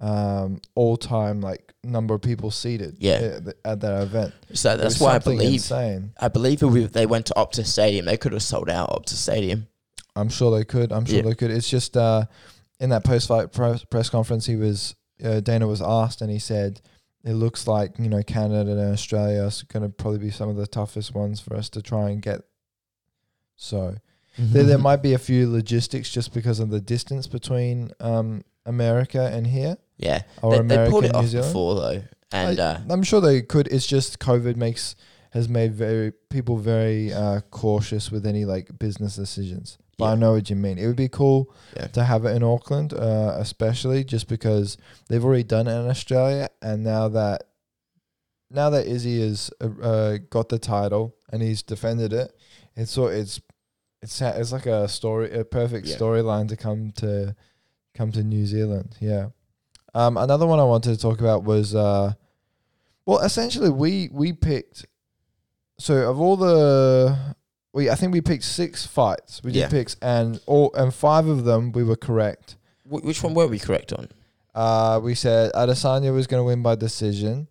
um, 0.00 0.60
all 0.74 0.96
time 0.96 1.40
like 1.40 1.72
number 1.84 2.14
of 2.14 2.22
people 2.22 2.50
seated. 2.50 2.96
Yeah. 2.98 3.38
at, 3.46 3.56
at 3.64 3.80
that 3.80 4.02
event. 4.02 4.34
So 4.54 4.76
that's 4.76 5.00
why 5.00 5.14
I 5.14 5.18
believe 5.18 5.54
insane. 5.54 6.12
I 6.20 6.28
believe 6.28 6.62
if 6.62 6.92
they 6.92 7.06
went 7.06 7.26
to 7.26 7.34
Optus 7.34 7.66
Stadium, 7.66 8.06
they 8.06 8.16
could 8.16 8.32
have 8.32 8.42
sold 8.42 8.70
out 8.70 8.90
Optus 8.90 9.14
Stadium. 9.16 9.66
I'm 10.16 10.28
sure 10.28 10.56
they 10.56 10.64
could. 10.64 10.92
I'm 10.92 11.04
sure 11.04 11.16
Yeah. 11.16 11.22
they 11.22 11.34
could. 11.34 11.50
It's 11.50 11.68
just 11.68 11.96
uh, 11.96 12.24
in 12.80 12.90
that 12.90 13.04
post-fight 13.04 13.52
press, 13.52 13.84
press 13.84 14.10
conference, 14.10 14.46
he 14.46 14.56
was 14.56 14.94
uh, 15.24 15.40
Dana 15.40 15.66
was 15.66 15.82
asked, 15.82 16.22
and 16.22 16.30
he 16.30 16.38
said, 16.38 16.80
"It 17.24 17.34
looks 17.34 17.66
like 17.66 17.98
you 17.98 18.08
know 18.08 18.22
Canada 18.22 18.70
and 18.72 18.92
Australia 18.92 19.42
are 19.42 19.50
going 19.72 19.82
to 19.82 19.88
probably 19.88 20.18
be 20.20 20.30
some 20.30 20.48
of 20.48 20.56
the 20.56 20.66
toughest 20.66 21.14
ones 21.14 21.40
for 21.40 21.56
us 21.56 21.68
to 21.70 21.82
try 21.82 22.10
and 22.10 22.22
get." 22.22 22.42
So 23.56 23.96
there, 24.38 24.64
there 24.64 24.78
might 24.78 25.02
be 25.02 25.14
a 25.14 25.18
few 25.18 25.50
logistics 25.50 26.10
just 26.10 26.32
because 26.32 26.60
of 26.60 26.70
the 26.70 26.80
distance 26.80 27.26
between 27.26 27.90
um, 28.00 28.42
America 28.64 29.30
and 29.32 29.46
here, 29.46 29.76
yeah, 29.96 30.22
or 30.42 30.52
they, 30.52 30.58
America 30.60 30.84
they 30.84 30.90
pulled 30.90 31.04
it 31.04 31.12
New 31.12 31.18
off 31.18 31.26
Zealand. 31.26 31.48
before 31.50 31.74
though, 31.74 32.02
and 32.32 32.60
I, 32.60 32.62
uh, 32.62 32.80
I'm 32.90 33.02
sure 33.02 33.20
they 33.20 33.42
could. 33.42 33.66
It's 33.68 33.86
just 33.86 34.18
COVID 34.20 34.56
makes 34.56 34.94
has 35.32 35.48
made 35.48 35.74
very 35.74 36.12
people 36.30 36.56
very 36.56 37.12
uh, 37.12 37.40
cautious 37.50 38.10
with 38.10 38.24
any 38.26 38.44
like 38.44 38.78
business 38.78 39.16
decisions. 39.16 39.76
But 39.98 40.04
I 40.12 40.14
know 40.14 40.32
what 40.34 40.48
you 40.48 40.54
mean. 40.54 40.78
It 40.78 40.86
would 40.86 40.94
be 40.94 41.08
cool 41.08 41.52
Yeah. 41.76 41.88
to 41.88 42.04
have 42.04 42.24
it 42.24 42.30
in 42.36 42.44
Auckland, 42.44 42.94
uh, 42.94 43.34
especially 43.38 44.04
just 44.04 44.28
because 44.28 44.76
they've 45.08 45.24
already 45.24 45.42
done 45.42 45.66
it 45.66 45.72
in 45.76 45.88
Australia, 45.88 46.48
and 46.62 46.84
now 46.84 47.08
that 47.08 47.42
now 48.50 48.70
that 48.70 48.86
Izzy 48.86 49.20
has 49.20 49.50
uh, 49.60 49.68
uh, 49.82 50.18
got 50.30 50.48
the 50.48 50.58
title 50.58 51.14
and 51.32 51.42
he's 51.42 51.62
defended 51.62 52.12
it, 52.12 52.32
it's 52.76 52.92
so 52.92 53.06
it's 53.08 53.40
it's 54.02 54.20
it's 54.20 54.52
like 54.52 54.66
a 54.66 54.88
story, 54.88 55.32
a 55.32 55.44
perfect 55.44 55.86
Yeah. 55.86 55.96
storyline 55.96 56.48
to 56.48 56.56
come 56.56 56.92
to 56.96 57.34
come 57.94 58.12
to 58.12 58.22
New 58.22 58.46
Zealand. 58.46 58.96
Yeah. 59.00 59.28
Um, 59.94 60.16
another 60.16 60.46
one 60.46 60.60
I 60.60 60.64
wanted 60.64 60.94
to 60.94 61.00
talk 61.00 61.20
about 61.20 61.44
was 61.44 61.74
uh, 61.74 62.12
well, 63.06 63.18
essentially 63.20 63.70
we 63.70 64.08
we 64.12 64.32
picked. 64.32 64.86
So 65.78 65.94
of 66.10 66.20
all 66.20 66.36
the 66.36 67.16
we, 67.72 67.88
I 67.90 67.94
think 67.94 68.12
we 68.12 68.20
picked 68.20 68.44
six 68.44 68.86
fights. 68.86 69.42
We 69.42 69.52
did 69.52 69.60
Yeah. 69.60 69.68
picks, 69.68 69.96
and 70.02 70.40
all 70.46 70.72
and 70.74 70.92
five 70.94 71.26
of 71.26 71.44
them 71.44 71.72
we 71.72 71.82
were 71.84 71.96
correct. 71.96 72.56
wh- 72.84 73.04
which 73.04 73.22
one 73.22 73.34
were 73.34 73.46
we 73.46 73.58
correct 73.58 73.92
on? 73.92 74.08
Uh, 74.54 74.98
we 75.02 75.14
said 75.14 75.52
Adesanya 75.52 76.12
was 76.12 76.26
going 76.26 76.40
to 76.40 76.44
win 76.44 76.62
by 76.62 76.74
decision. 76.74 77.46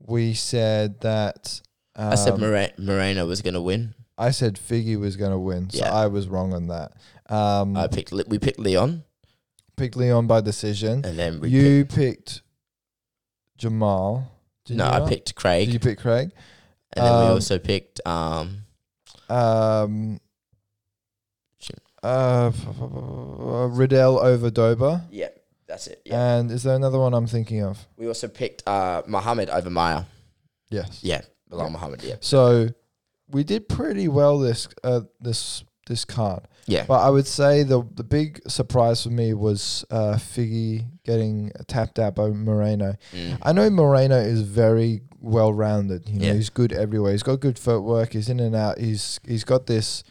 We 0.00 0.34
said 0.34 1.00
that. 1.02 1.60
Um, 1.94 2.08
I 2.12 2.14
said 2.16 2.38
Mora- 2.38 2.72
Moreno 2.78 3.26
was 3.26 3.42
going 3.42 3.54
to 3.54 3.60
win. 3.60 3.94
I 4.18 4.30
said 4.30 4.54
Figgy 4.56 4.98
was 4.98 5.16
going 5.16 5.30
to 5.32 5.38
win, 5.38 5.70
so 5.70 5.78
Yeah. 5.78 5.92
I 5.92 6.06
was 6.06 6.28
wrong 6.28 6.52
on 6.52 6.68
that. 6.68 6.92
Um, 7.28 7.76
I 7.76 7.86
picked 7.88 8.12
Le- 8.12 8.24
we 8.28 8.38
picked 8.38 8.58
Leon, 8.58 9.04
picked 9.76 9.96
Leon 9.96 10.26
by 10.26 10.40
decision. 10.40 11.04
and 11.04 11.18
then 11.18 11.40
we 11.40 11.48
You 11.48 11.84
picked 11.86 12.42
Jamahal. 13.58 14.24
Did 14.64 14.76
no, 14.76 14.84
you 14.84 14.90
I 14.90 14.98
not? 15.00 15.08
picked 15.08 15.34
Craig, 15.34 15.66
Did 15.66 15.72
you 15.74 15.80
pick 15.80 15.98
Craig? 15.98 16.30
and 16.94 17.04
then 17.06 17.12
we 17.20 17.26
um, 17.26 17.32
also 17.32 17.58
picked 17.58 18.00
um 18.06 18.60
Um, 19.30 20.20
uh, 22.02 22.50
Riddell 23.70 24.18
over 24.18 24.50
Dober. 24.50 25.02
yeah, 25.10 25.28
that's 25.66 25.86
it. 25.86 26.02
Yeah, 26.04 26.36
And 26.38 26.50
is 26.50 26.64
there 26.64 26.74
another 26.74 26.98
one 26.98 27.14
I'm 27.14 27.26
thinking 27.26 27.62
of? 27.62 27.86
we 27.96 28.06
also 28.08 28.28
picked 28.28 28.66
uh 28.68 29.02
Muhammad 29.06 29.48
over 29.50 29.70
Maia. 29.70 30.04
Yes. 30.70 31.00
Yeah, 31.02 31.22
Belal. 31.50 31.70
Muhammad. 31.70 32.02
Yeah, 32.02 32.16
So 32.20 32.68
we 33.32 33.44
did 33.44 33.68
pretty 33.68 34.08
well 34.08 34.38
this 34.38 34.68
uh, 34.84 35.00
this 35.20 35.64
this 35.88 36.04
card. 36.04 36.46
yeah, 36.66 36.84
But 36.86 37.00
I 37.00 37.10
would 37.10 37.26
say 37.26 37.64
the 37.64 37.82
the 37.94 38.04
big 38.04 38.40
surprise 38.48 39.02
for 39.02 39.10
me 39.10 39.34
was 39.34 39.84
uh, 39.90 40.14
Figgy 40.16 40.86
getting 41.04 41.50
tapped 41.66 41.98
out 41.98 42.14
by 42.14 42.28
Moreno. 42.28 42.94
Mm. 43.12 43.38
I 43.42 43.52
know 43.52 43.68
Moreno 43.68 44.16
is 44.16 44.42
very 44.42 45.02
well 45.20 45.52
rounded. 45.52 46.08
You 46.08 46.20
know, 46.20 46.26
Yeah. 46.26 46.34
he's 46.34 46.50
good 46.50 46.72
everywhere. 46.72 47.12
He's 47.12 47.22
got 47.24 47.40
good 47.40 47.58
footwork. 47.58 48.12
He's 48.12 48.28
in 48.28 48.38
and 48.40 48.54
out. 48.54 48.78
He's 48.78 49.18
he's 49.26 49.44
got 49.44 49.66
this 49.66 50.04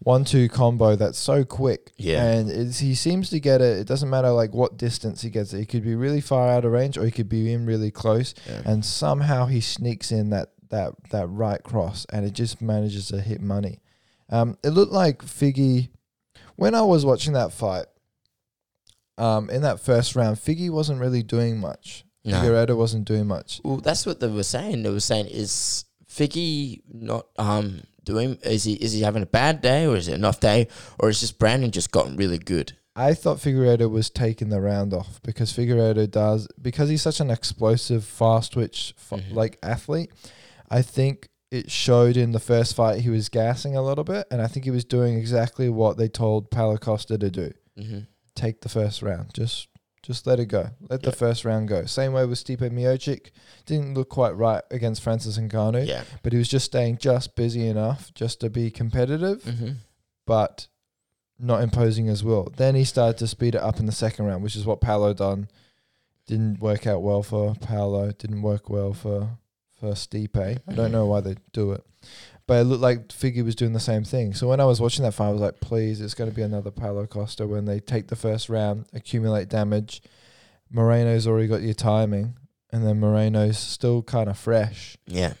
one 0.00 0.24
two 0.26 0.50
combo 0.50 0.94
that's 0.96 1.16
so 1.18 1.44
quick. 1.44 1.92
Yeah. 1.96 2.22
And 2.30 2.50
it's, 2.50 2.80
he 2.80 2.94
seems 2.94 3.30
to 3.30 3.40
get 3.40 3.62
it. 3.62 3.78
It 3.78 3.86
doesn't 3.86 4.10
matter 4.10 4.30
like 4.30 4.52
what 4.52 4.76
distance 4.76 5.22
he 5.22 5.30
gets 5.30 5.54
it. 5.54 5.60
He 5.60 5.64
could 5.66 5.82
be 5.84 5.94
really 5.94 6.20
far 6.20 6.50
out 6.50 6.66
of 6.66 6.72
range 6.72 6.98
or 6.98 7.06
he 7.06 7.10
could 7.10 7.30
be 7.30 7.50
in 7.50 7.64
really 7.64 7.90
close. 7.90 8.34
yeah. 8.46 8.60
And 8.66 8.84
somehow 8.84 9.46
he 9.46 9.62
sneaks 9.62 10.12
in 10.12 10.28
that 10.30 10.50
that 10.74 10.92
that 11.10 11.26
right 11.28 11.62
cross 11.62 12.04
and 12.12 12.26
it 12.26 12.32
just 12.32 12.60
manages 12.60 13.08
to 13.08 13.20
hit 13.20 13.40
money. 13.40 13.80
Um, 14.28 14.58
it 14.64 14.70
looked 14.70 14.92
like 14.92 15.22
Figgy 15.22 15.88
when 16.56 16.74
I 16.74 16.82
was 16.82 17.04
watching 17.06 17.32
that 17.34 17.52
fight. 17.52 17.86
Um, 19.16 19.48
in 19.48 19.62
that 19.62 19.78
first 19.80 20.16
round, 20.16 20.38
Figgy 20.38 20.70
wasn't 20.70 21.00
really 21.00 21.22
doing 21.22 21.58
much. 21.60 22.04
No. 22.24 22.40
Figueiredo 22.40 22.76
wasn't 22.76 23.04
doing 23.04 23.26
much. 23.26 23.60
Well, 23.62 23.76
that's 23.76 24.06
what 24.06 24.18
they 24.18 24.26
were 24.28 24.42
saying. 24.42 24.82
They 24.82 24.90
were 24.90 24.98
saying 25.00 25.26
is 25.26 25.84
Figgy 26.10 26.80
not 26.92 27.26
um 27.38 27.82
doing 28.02 28.38
is 28.42 28.64
he 28.64 28.74
is 28.74 28.92
he 28.92 29.02
having 29.02 29.22
a 29.22 29.26
bad 29.26 29.60
day 29.60 29.86
or 29.86 29.96
is 29.96 30.08
it 30.08 30.14
an 30.14 30.24
off 30.24 30.40
day 30.40 30.68
or 30.98 31.08
is 31.10 31.20
just 31.20 31.38
Brandon 31.38 31.70
just 31.70 31.90
gotten 31.92 32.16
really 32.16 32.38
good? 32.38 32.72
I 32.96 33.14
thought 33.14 33.38
Figueiredo 33.38 33.90
was 33.90 34.08
taking 34.10 34.48
the 34.50 34.60
round 34.60 34.94
off 34.94 35.20
because 35.22 35.52
Figueiredo 35.52 36.10
does 36.10 36.48
because 36.60 36.88
he's 36.88 37.02
such 37.02 37.20
an 37.20 37.30
explosive, 37.30 38.04
fast 38.04 38.52
twitch 38.52 38.94
Mhm. 39.10 39.34
like 39.34 39.58
athlete. 39.62 40.10
I 40.70 40.82
think 40.82 41.28
it 41.50 41.70
showed 41.70 42.16
in 42.16 42.32
the 42.32 42.40
first 42.40 42.74
fight 42.74 43.00
he 43.02 43.10
was 43.10 43.28
gassing 43.28 43.76
a 43.76 43.82
little 43.82 44.04
bit, 44.04 44.26
and 44.30 44.42
I 44.42 44.46
think 44.48 44.64
he 44.64 44.70
was 44.70 44.84
doing 44.84 45.16
exactly 45.16 45.68
what 45.68 45.96
they 45.96 46.08
told 46.08 46.50
Paulo 46.50 46.76
Costa 46.78 47.16
to 47.18 47.30
do: 47.30 47.52
Mm-hmm. 47.78 47.98
take 48.34 48.60
the 48.62 48.68
first 48.68 49.02
round, 49.02 49.32
just 49.34 49.68
just 50.02 50.26
let 50.26 50.38
it 50.38 50.46
go, 50.46 50.68
let 50.90 51.02
the 51.02 51.12
first 51.12 51.44
round 51.46 51.68
go. 51.68 51.86
Same 51.86 52.12
way 52.12 52.26
with 52.26 52.38
Stipe 52.44 52.58
Miocic, 52.70 53.30
didn't 53.64 53.94
look 53.94 54.10
quite 54.10 54.36
right 54.36 54.62
against 54.70 55.00
Francis 55.02 55.38
Ngannou, 55.38 55.86
Yeah. 55.86 56.04
but 56.22 56.32
he 56.32 56.38
was 56.38 56.48
just 56.48 56.66
staying 56.66 56.98
just 56.98 57.34
busy 57.36 57.66
enough 57.68 58.12
just 58.14 58.38
to 58.40 58.50
be 58.50 58.70
competitive 58.70 59.42
Mm-hmm. 59.44 59.70
but 60.26 60.68
not 61.38 61.62
imposing 61.62 62.08
as 62.08 62.22
well. 62.22 62.52
Then 62.56 62.74
he 62.74 62.84
started 62.84 63.16
to 63.18 63.26
speed 63.26 63.54
it 63.54 63.62
up 63.62 63.80
in 63.80 63.86
the 63.86 63.92
second 63.92 64.26
round, 64.26 64.42
which 64.42 64.56
is 64.56 64.66
what 64.66 64.80
Paulo 64.80 65.12
done. 65.14 65.48
Didn't 66.26 66.60
work 66.60 66.86
out 66.86 67.02
well 67.02 67.22
for 67.22 67.54
Paulo. 67.54 68.12
Didn't 68.12 68.42
work 68.42 68.68
well 68.70 68.92
for 68.92 69.38
for 69.84 69.94
Stipe. 69.94 70.58
I 70.68 70.72
don't 70.72 70.92
know 70.92 71.06
why 71.06 71.20
they 71.20 71.36
do 71.52 71.72
it, 71.72 71.84
but 72.46 72.60
it 72.60 72.64
looked 72.64 72.82
like 72.82 73.08
Figgy 73.08 73.44
was 73.44 73.54
doing 73.54 73.72
the 73.72 73.80
same 73.80 74.04
thing. 74.04 74.34
So 74.34 74.48
when 74.48 74.60
I 74.60 74.64
was 74.64 74.80
watching 74.80 75.04
that 75.04 75.12
fight, 75.12 75.28
I 75.28 75.32
was 75.32 75.40
like, 75.40 75.60
please, 75.60 76.00
it's 76.00 76.14
going 76.14 76.30
to 76.30 76.36
be 76.36 76.42
another 76.42 76.70
Paulo 76.70 77.06
Costa 77.06 77.46
when 77.46 77.64
they 77.64 77.80
take 77.80 78.08
the 78.08 78.16
first 78.16 78.48
round, 78.48 78.86
accumulate 78.92 79.48
damage. 79.48 80.02
Moreno's 80.70 81.26
already 81.26 81.46
got 81.46 81.62
your 81.62 81.74
timing, 81.74 82.36
and 82.72 82.84
then 82.84 82.98
Moreno's 82.98 83.58
still 83.58 84.02
kind 84.02 84.28
of 84.28 84.38
fresh. 84.38 84.96
Yeah. 85.06 85.34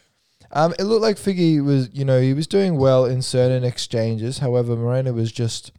Um, 0.52 0.72
it 0.78 0.84
looked 0.84 1.02
like 1.02 1.16
Figgy 1.16 1.64
was, 1.64 1.90
you 1.92 2.04
know, 2.04 2.20
he 2.20 2.32
was 2.32 2.46
doing 2.46 2.76
well 2.76 3.06
in 3.06 3.22
certain 3.22 3.64
exchanges. 3.64 4.38
However, 4.38 4.76
Moreno 4.76 5.12
was 5.12 5.32
just, 5.32 5.72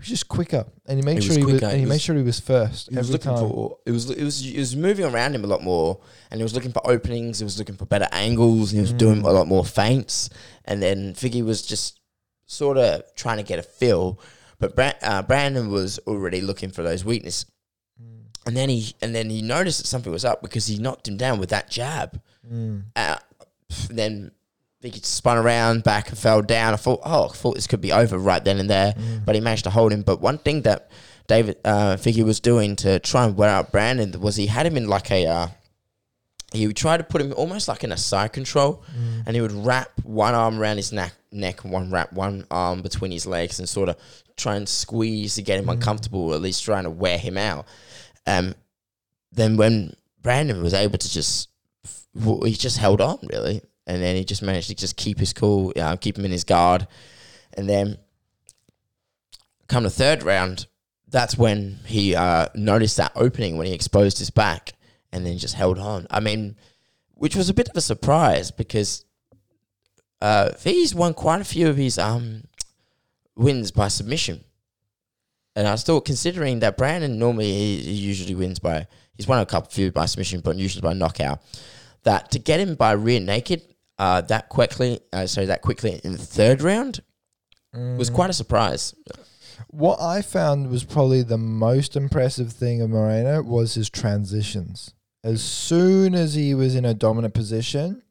was 0.00 0.08
just 0.08 0.28
quicker, 0.28 0.64
and 0.86 0.98
he 0.98 1.04
made 1.04 1.16
He 1.16 1.20
sure 1.22 1.28
was 1.30 1.36
he 1.36 1.44
was, 1.44 1.52
quicker. 1.52 1.66
and 1.66 1.74
he 1.74 1.80
He 1.80 1.86
made 1.86 1.94
was- 1.94 2.02
sure 2.02 2.16
he 2.16 2.22
was 2.22 2.40
first 2.40 2.88
He 2.90 2.96
was 2.96 3.06
every 3.06 3.12
looking 3.12 3.30
time. 3.34 3.48
for 3.50 3.78
it 3.86 3.90
was 3.92 4.10
it 4.10 4.24
was 4.24 4.44
it 4.46 4.58
was 4.58 4.74
moving 4.76 5.04
around 5.04 5.34
him 5.34 5.44
a 5.44 5.46
lot 5.46 5.62
more, 5.62 6.00
and 6.30 6.38
he 6.38 6.42
was 6.42 6.54
looking 6.54 6.72
for 6.72 6.82
openings. 6.90 7.38
He 7.38 7.44
was 7.44 7.58
looking 7.58 7.76
for 7.76 7.86
better 7.86 8.08
angles. 8.12 8.72
And 8.72 8.78
he 8.78 8.80
was 8.82 8.92
doing 8.92 9.22
Mm. 9.22 9.28
a 9.28 9.30
lot 9.32 9.46
more 9.46 9.64
feints, 9.64 10.28
and 10.64 10.82
then 10.82 11.14
Figgy 11.14 11.44
was 11.44 11.62
just 11.62 12.00
sort 12.46 12.76
of 12.78 13.02
trying 13.14 13.36
to 13.36 13.44
get 13.44 13.58
a 13.58 13.62
feel, 13.62 14.18
but 14.58 14.74
Bra- 14.74 14.92
uh, 15.02 15.22
Brandon 15.22 15.70
was 15.70 15.98
already 16.06 16.40
looking 16.40 16.70
for 16.70 16.82
those 16.82 17.04
weaknesses. 17.04 17.46
Mm. 18.02 18.24
And 18.46 18.56
then 18.56 18.68
he 18.68 18.94
and 19.02 19.14
then 19.14 19.30
he 19.30 19.42
noticed 19.42 19.80
that 19.80 19.86
something 19.86 20.10
was 20.12 20.24
up 20.24 20.42
because 20.42 20.66
he 20.66 20.78
knocked 20.78 21.06
him 21.06 21.16
down 21.16 21.38
with 21.38 21.50
that 21.50 21.70
jab. 21.70 22.20
Mm. 22.50 22.84
Uh, 22.96 23.18
then 23.88 24.32
he 24.82 24.92
spun 25.02 25.36
around 25.36 25.82
back 25.84 26.08
and 26.08 26.16
fell 26.18 26.40
down. 26.42 26.72
I 26.72 26.76
thought, 26.76 27.00
oh, 27.04 27.28
I 27.28 27.32
thought 27.32 27.54
this 27.56 27.66
could 27.66 27.80
be 27.80 27.92
over 27.92 28.16
right 28.18 28.42
then 28.42 28.58
and 28.58 28.70
there, 28.70 28.92
Mm. 28.94 29.24
but 29.24 29.34
he 29.34 29.40
managed 29.40 29.64
to 29.64 29.70
hold 29.70 29.92
him. 29.92 30.02
But 30.02 30.20
one 30.20 30.38
thing 30.38 30.62
that 30.62 30.90
David 31.26 31.58
uh, 31.64 31.96
Figgy 31.96 32.24
was 32.24 32.40
doing 32.40 32.76
to 32.76 32.98
try 32.98 33.24
and 33.24 33.36
wear 33.36 33.50
out 33.50 33.70
Brandon 33.72 34.18
was 34.20 34.36
he 34.36 34.46
had 34.46 34.66
him 34.66 34.76
in 34.76 34.88
like 34.88 35.10
a. 35.10 35.26
Uh, 35.26 35.48
he 36.52 36.66
would 36.66 36.76
try 36.76 36.96
to 36.96 37.04
put 37.04 37.20
him 37.20 37.32
almost 37.36 37.68
like 37.68 37.84
in 37.84 37.92
a 37.92 37.96
side 37.96 38.32
control, 38.32 38.82
Mm. 38.98 39.22
and 39.26 39.36
he 39.36 39.40
would 39.42 39.52
wrap 39.52 39.90
one 40.02 40.34
arm 40.34 40.58
around 40.58 40.78
his 40.78 40.90
neck, 40.92 41.12
neck, 41.30 41.62
and 41.62 41.72
one 41.72 41.90
wrap 41.92 42.12
one 42.12 42.44
arm 42.50 42.82
between 42.82 43.12
his 43.12 43.24
legs, 43.26 43.58
and 43.60 43.68
sort 43.68 43.88
of 43.88 43.96
try 44.36 44.56
and 44.56 44.68
squeeze 44.68 45.34
to 45.36 45.42
get 45.42 45.58
him 45.60 45.66
Mm. 45.66 45.72
uncomfortable, 45.74 46.20
or 46.30 46.34
at 46.34 46.40
least 46.40 46.64
trying 46.64 46.84
to 46.84 46.90
wear 46.90 47.18
him 47.18 47.36
out. 47.38 47.66
Um, 48.26 48.54
then 49.30 49.56
when 49.56 49.94
Brandon 50.22 50.60
was 50.62 50.74
able 50.74 50.98
to 50.98 51.08
just, 51.10 51.48
he 52.44 52.52
just 52.54 52.78
held 52.78 53.00
on 53.00 53.18
really, 53.32 53.62
and 53.90 54.00
then 54.00 54.14
he 54.14 54.24
just 54.24 54.40
managed 54.40 54.68
to 54.68 54.74
just 54.76 54.96
keep 54.96 55.18
his 55.18 55.32
cool, 55.32 55.72
keep 56.00 56.16
him 56.16 56.24
in 56.24 56.30
his 56.30 56.44
guard, 56.44 56.86
and 57.54 57.68
then 57.68 57.98
come 59.66 59.82
the 59.82 59.90
third 59.90 60.22
round, 60.22 60.66
that's 61.08 61.36
when 61.36 61.80
he 61.86 62.14
uh, 62.14 62.46
noticed 62.54 62.96
that 62.98 63.10
opening 63.16 63.56
when 63.56 63.66
he 63.66 63.72
exposed 63.72 64.18
his 64.18 64.30
back, 64.30 64.74
and 65.10 65.26
then 65.26 65.38
just 65.38 65.54
held 65.54 65.76
on. 65.76 66.06
I 66.08 66.20
mean, 66.20 66.54
which 67.14 67.34
was 67.34 67.48
a 67.48 67.54
bit 67.54 67.68
of 67.68 67.76
a 67.76 67.80
surprise 67.80 68.52
because 68.52 69.04
uh, 70.20 70.52
Fee's 70.52 70.94
won 70.94 71.12
quite 71.12 71.40
a 71.40 71.44
few 71.44 71.68
of 71.68 71.76
his 71.76 71.98
um 71.98 72.44
wins 73.34 73.72
by 73.72 73.88
submission. 73.88 74.44
And 75.56 75.66
I 75.66 75.72
was 75.72 75.80
still 75.80 76.00
considering 76.00 76.60
that 76.60 76.76
Brandon 76.76 77.18
normally 77.18 77.50
he, 77.50 77.78
he 77.78 77.92
usually 77.92 78.36
wins 78.36 78.60
by 78.60 78.86
he's 79.16 79.26
won 79.26 79.40
a 79.40 79.46
couple 79.46 79.68
few 79.68 79.90
by 79.90 80.06
submission, 80.06 80.42
but 80.42 80.54
usually 80.54 80.80
by 80.80 80.92
knockout. 80.92 81.40
That 82.04 82.30
to 82.30 82.38
get 82.38 82.60
him 82.60 82.76
by 82.76 82.92
rear 82.92 83.18
naked, 83.18 83.69
uh, 84.00 84.20
that 84.22 84.48
quickly, 84.48 84.98
uh, 85.12 85.26
sorry, 85.26 85.46
that 85.46 85.60
quickly 85.60 86.00
in 86.02 86.12
the 86.12 86.18
third 86.18 86.62
round 86.62 87.00
was 87.74 88.10
Mm. 88.10 88.14
quite 88.14 88.30
a 88.30 88.32
surprise. 88.32 88.94
What 89.68 90.00
I 90.00 90.22
found 90.22 90.70
was 90.70 90.84
probably 90.84 91.22
the 91.22 91.36
most 91.38 91.94
impressive 91.96 92.50
thing 92.52 92.80
of 92.80 92.88
Moreno 92.90 93.42
was 93.42 93.74
his 93.74 93.90
transitions. 93.90 94.94
As 95.22 95.42
soon 95.42 96.14
as 96.14 96.32
he 96.34 96.54
was 96.54 96.74
in 96.74 96.84
a 96.86 96.94
dominant 96.94 97.34
position, 97.34 98.02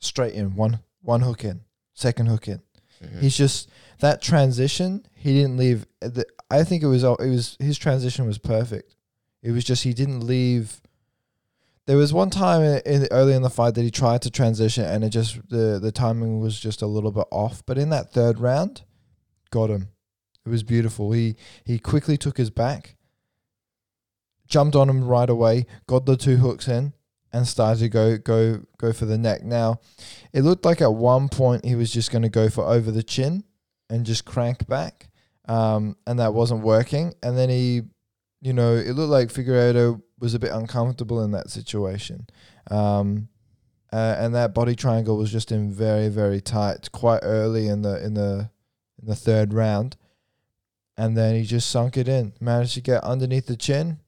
straight 0.00 0.34
in 0.34 0.56
one 0.56 0.80
one 1.02 1.20
hook 1.20 1.44
in, 1.44 1.60
second 1.92 2.26
hook 2.26 2.48
in. 2.48 2.62
Mhm. 3.02 3.20
He's 3.20 3.36
just 3.36 3.68
that 4.00 4.22
transition. 4.22 5.04
He 5.14 5.34
didn't 5.34 5.58
leave. 5.58 5.86
The, 6.00 6.24
I 6.50 6.64
think 6.64 6.82
it 6.82 6.86
was 6.86 7.04
it 7.04 7.18
was 7.28 7.56
his 7.60 7.76
transition 7.76 8.26
was 8.26 8.38
perfect. 8.38 8.96
It 9.42 9.50
was 9.52 9.64
just 9.64 9.82
he 9.84 9.92
didn't 9.92 10.20
leave. 10.26 10.80
There 11.86 11.96
was 11.98 12.14
one 12.14 12.30
time 12.30 12.62
in, 12.62 13.06
early 13.10 13.34
in 13.34 13.42
the 13.42 13.50
fight 13.50 13.74
that 13.74 13.82
he 13.82 13.90
tried 13.90 14.22
to 14.22 14.30
transition 14.30 14.84
and 14.84 15.04
it 15.04 15.10
just 15.10 15.48
the 15.48 15.78
the 15.80 15.92
timing 15.92 16.40
was 16.40 16.58
just 16.58 16.82
a 16.82 16.86
little 16.86 17.12
bit 17.12 17.26
off. 17.30 17.62
But 17.66 17.78
in 17.78 17.90
that 17.90 18.12
third 18.12 18.38
round, 18.38 18.82
got 19.50 19.70
him. 19.70 19.88
It 20.46 20.48
was 20.48 20.62
beautiful. 20.62 21.12
He 21.12 21.36
he 21.64 21.78
quickly 21.78 22.16
took 22.16 22.36
his 22.36 22.50
back, 22.50 22.96
jumped 24.46 24.76
on 24.76 24.88
him 24.88 25.04
right 25.04 25.28
away, 25.28 25.66
got 25.86 26.06
the 26.06 26.16
two 26.16 26.36
hooks 26.36 26.68
in, 26.68 26.92
and 27.32 27.48
started 27.48 27.80
to 27.80 27.88
go 27.88 28.18
go 28.18 28.60
go 28.78 28.92
for 28.92 29.06
the 29.06 29.18
neck. 29.18 29.42
Now, 29.42 29.80
it 30.32 30.42
looked 30.42 30.64
like 30.64 30.80
at 30.80 30.94
one 30.94 31.28
point 31.28 31.64
he 31.64 31.74
was 31.74 31.92
just 31.92 32.10
going 32.10 32.22
to 32.22 32.28
go 32.28 32.48
for 32.48 32.64
over 32.64 32.90
the 32.90 33.02
chin 33.02 33.44
and 33.90 34.06
just 34.06 34.24
crank 34.24 34.66
back, 34.66 35.08
um, 35.48 35.96
and 36.06 36.18
that 36.18 36.34
wasn't 36.34 36.62
working. 36.62 37.14
And 37.22 37.36
then 37.36 37.48
he, 37.48 37.82
you 38.40 38.52
know, 38.52 38.74
it 38.74 38.92
looked 38.92 39.10
like 39.10 39.28
Figueiredo 39.28 40.00
was 40.24 40.34
a 40.34 40.38
bit 40.40 40.50
uncomfortable 40.50 41.22
in 41.22 41.30
that 41.30 41.50
situation. 41.50 42.26
Um, 42.70 43.28
uh, 43.92 44.16
and 44.18 44.34
that 44.34 44.52
body 44.54 44.74
triangle 44.74 45.16
was 45.16 45.30
just 45.30 45.52
in 45.52 45.70
very 45.72 46.08
very 46.08 46.40
tight 46.40 46.90
quite 46.90 47.20
early 47.22 47.68
in 47.68 47.82
the 47.82 48.04
in 48.04 48.14
the 48.14 48.50
in 49.00 49.06
the 49.06 49.14
third 49.14 49.52
round 49.54 49.96
and 50.96 51.16
then 51.16 51.34
he 51.36 51.42
just 51.44 51.70
sunk 51.70 51.96
it 51.96 52.08
in 52.08 52.32
managed 52.40 52.74
to 52.74 52.80
get 52.80 53.04
underneath 53.04 53.46
the 53.46 53.56
chin 53.56 53.98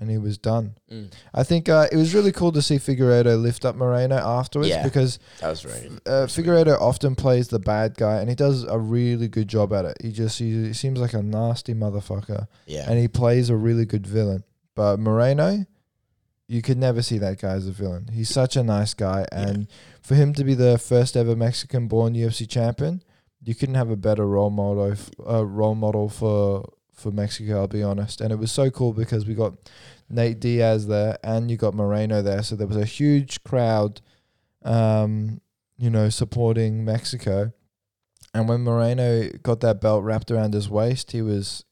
and 0.00 0.10
he 0.10 0.18
was 0.18 0.38
done 0.38 0.74
Mm. 0.90 1.12
i 1.34 1.42
think 1.44 1.68
uh, 1.68 1.86
it 1.92 1.96
was 1.96 2.14
really 2.14 2.32
cool 2.32 2.50
to 2.52 2.62
see 2.62 2.76
Figueiredo 2.78 3.40
lift 3.40 3.64
up 3.64 3.76
moreno 3.76 4.16
afterwards 4.16 4.70
Yeah. 4.70 4.82
because 4.82 5.18
That 5.40 5.50
was 5.50 5.60
very. 5.62 5.88
uh, 6.06 6.26
Figueiredo 6.26 6.80
often 6.80 7.14
plays 7.14 7.48
the 7.48 7.58
bad 7.60 7.94
guy 7.96 8.16
and 8.20 8.28
he 8.28 8.34
does 8.34 8.64
a 8.64 8.78
really 8.78 9.28
good 9.28 9.46
job 9.48 9.72
at 9.72 9.84
it 9.84 9.96
he 10.00 10.10
just 10.10 10.38
he, 10.38 10.66
he 10.68 10.72
seems 10.72 10.98
like 10.98 11.12
a 11.12 11.22
nasty 11.22 11.74
motherfucker 11.74 12.48
Yeah. 12.66 12.86
and 12.90 12.98
he 12.98 13.06
plays 13.08 13.50
a 13.50 13.56
really 13.56 13.84
good 13.84 14.06
villain 14.06 14.42
but 14.78 14.98
moreno 14.98 15.66
you 16.46 16.62
could 16.62 16.78
never 16.78 17.02
see 17.02 17.18
that 17.18 17.38
guy 17.42 17.52
as 17.60 17.66
a 17.68 17.72
villain. 17.72 18.08
He's 18.18 18.30
such 18.30 18.56
a 18.56 18.62
nice 18.62 18.94
guy, 18.94 19.20
Yeah. 19.30 19.48
and 19.48 19.66
for 20.00 20.14
him 20.14 20.32
to 20.38 20.44
be 20.44 20.54
the 20.54 20.78
first 20.78 21.14
ever 21.14 21.36
Mexican-born 21.36 22.14
UFC 22.14 22.46
champion, 22.48 23.02
you 23.48 23.54
couldn't 23.54 23.74
have 23.82 23.90
a 23.90 23.96
better 24.08 24.26
role 24.26 24.48
model. 24.48 24.92
f- 24.92 25.10
Uh, 25.34 25.44
role 25.44 25.74
model 25.74 26.08
for 26.08 26.64
for 27.00 27.10
Mexico. 27.12 27.52
I'll 27.60 27.68
be 27.80 27.82
honest, 27.82 28.20
and 28.22 28.32
it 28.32 28.38
was 28.44 28.50
so 28.50 28.70
cool 28.70 28.92
because 29.02 29.26
we 29.26 29.34
got 29.34 29.52
Nate 30.08 30.40
Diaz 30.40 30.86
there, 30.86 31.18
and 31.22 31.50
you 31.50 31.56
got 31.58 31.74
Moreno 31.74 32.22
there, 32.22 32.42
so 32.42 32.56
there 32.56 32.66
was 32.72 32.78
a 32.86 32.86
huge 32.98 33.44
crowd, 33.44 34.00
um, 34.64 35.40
you 35.76 35.90
know, 35.90 36.08
supporting 36.08 36.82
Mexico. 36.84 37.52
And 38.34 38.48
when 38.48 38.62
Moreno 38.62 39.28
got 39.42 39.60
that 39.60 39.80
belt 39.82 40.02
wrapped 40.02 40.30
around 40.30 40.54
his 40.54 40.68
waist, 40.70 41.12
he 41.12 41.20
was 41.22 41.64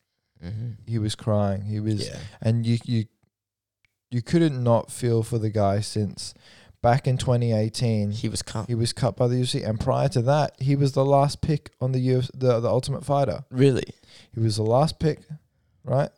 hmm 0.42 0.70
he 0.86 0.98
was 0.98 1.14
crying. 1.14 1.62
He 1.62 1.80
was 1.80 2.06
Yeah. 2.08 2.18
and 2.42 2.66
you 2.66 2.78
you 2.84 3.04
you 4.10 4.22
couldn't 4.22 4.62
not 4.62 4.90
feel 4.90 5.22
for 5.22 5.38
the 5.38 5.50
guy 5.50 5.80
since 5.80 6.32
back 6.82 7.08
in 7.08 7.16
2018 7.18 8.12
He 8.12 8.28
was 8.28 8.42
calm. 8.42 8.64
he 8.68 8.74
was 8.74 8.92
cut 8.92 9.16
by 9.16 9.26
the 9.26 9.34
UFC 9.36 9.66
and 9.68 9.80
prior 9.80 10.08
to 10.10 10.22
that 10.22 10.52
he 10.60 10.76
was 10.76 10.92
the 10.92 11.04
last 11.04 11.40
pick 11.40 11.72
on 11.80 11.92
the 11.92 11.98
UFC, 12.08 12.30
the 12.34 12.60
the 12.60 12.68
Ultimate 12.68 13.04
Fighter 13.04 13.44
Really? 13.50 13.84
he 14.32 14.40
was 14.40 14.56
the 14.56 14.62
last 14.62 14.98
pick 15.00 15.20
right 15.84 16.10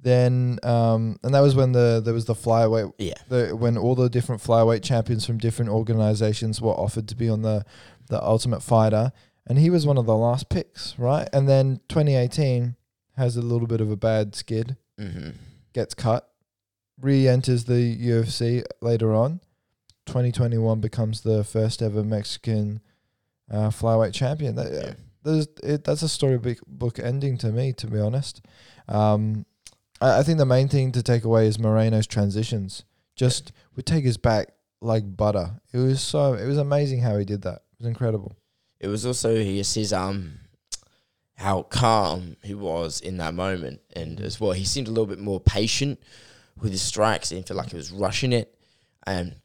then 0.00 0.58
um 0.62 1.18
and 1.22 1.34
that 1.34 1.40
was 1.40 1.54
when 1.54 1.72
the 1.72 2.00
there 2.04 2.14
was 2.14 2.24
the 2.24 2.34
flyweight 2.34 2.92
Yeah. 2.98 3.14
the 3.28 3.54
when 3.54 3.76
all 3.76 3.94
the 3.94 4.08
different 4.08 4.42
flyweight 4.42 4.82
champions 4.82 5.24
from 5.26 5.38
different 5.38 5.70
organizations 5.70 6.60
were 6.60 6.72
offered 6.72 7.06
to 7.08 7.14
be 7.16 7.28
on 7.28 7.42
the 7.42 7.64
the 8.08 8.22
Ultimate 8.22 8.62
Fighter 8.62 9.12
and 9.46 9.58
he 9.58 9.70
was 9.70 9.86
one 9.86 9.98
of 9.98 10.06
the 10.06 10.16
last 10.16 10.48
picks 10.48 10.98
right 10.98 11.28
and 11.32 11.48
then 11.48 11.80
2018 11.88 12.76
has 13.16 13.36
a 13.36 13.42
little 13.42 13.66
bit 13.66 13.80
of 13.80 13.90
a 13.90 13.96
bad 13.96 14.34
skid 14.34 14.76
hmm 14.98 15.30
gets 15.74 15.94
cut, 15.94 16.28
re-enters 17.00 17.64
the 17.64 17.96
UFC 17.96 18.62
later 18.82 19.14
on. 19.14 19.40
2021 20.06 20.80
becomes 20.80 21.22
the 21.22 21.44
first 21.44 21.80
ever 21.80 22.02
Mexican 22.04 22.80
uh, 23.50 23.68
flyweight 23.70 24.12
champion. 24.12 24.54
That, 24.56 24.72
Yeah. 24.72 24.92
there's, 25.22 25.48
it, 25.62 25.84
that's 25.84 26.02
a 26.02 26.08
storybook 26.08 26.98
ending 26.98 27.38
to 27.38 27.48
me, 27.52 27.72
to 27.74 27.86
be 27.86 27.98
honest. 27.98 28.42
Um, 28.88 29.46
I, 30.00 30.18
I 30.18 30.22
think 30.22 30.38
the 30.38 30.44
main 30.44 30.68
thing 30.68 30.92
to 30.92 31.02
take 31.02 31.24
away 31.24 31.46
is 31.46 31.58
Moreno's 31.58 32.06
transitions. 32.06 32.84
Just 33.16 33.52
would 33.76 33.86
take 33.86 34.04
his 34.04 34.16
back 34.18 34.48
like 34.80 35.16
butter. 35.16 35.60
It 35.72 35.78
was 35.78 36.00
so 36.00 36.34
it 36.34 36.46
was 36.46 36.58
amazing 36.58 37.00
how 37.00 37.16
he 37.16 37.24
did 37.24 37.42
that. 37.42 37.62
It 37.72 37.78
was 37.78 37.86
incredible. 37.86 38.36
It 38.80 38.88
was 38.88 39.06
also 39.06 39.34
his, 39.36 39.72
his 39.72 39.92
um 39.92 40.40
how 41.42 41.62
calm 41.64 42.36
he 42.42 42.54
was 42.54 43.00
in 43.00 43.16
that 43.18 43.34
moment, 43.34 43.80
and 43.94 44.20
as 44.20 44.40
well, 44.40 44.52
he 44.52 44.64
seemed 44.64 44.86
a 44.88 44.90
little 44.90 45.06
bit 45.06 45.18
more 45.18 45.40
patient 45.40 46.00
with 46.60 46.70
his 46.72 46.82
strikes. 46.82 47.28
He 47.30 47.36
didn't 47.36 47.48
feel 47.48 47.56
like 47.56 47.70
he 47.70 47.76
was 47.76 47.90
rushing 47.90 48.32
it, 48.32 48.54
and 49.06 49.36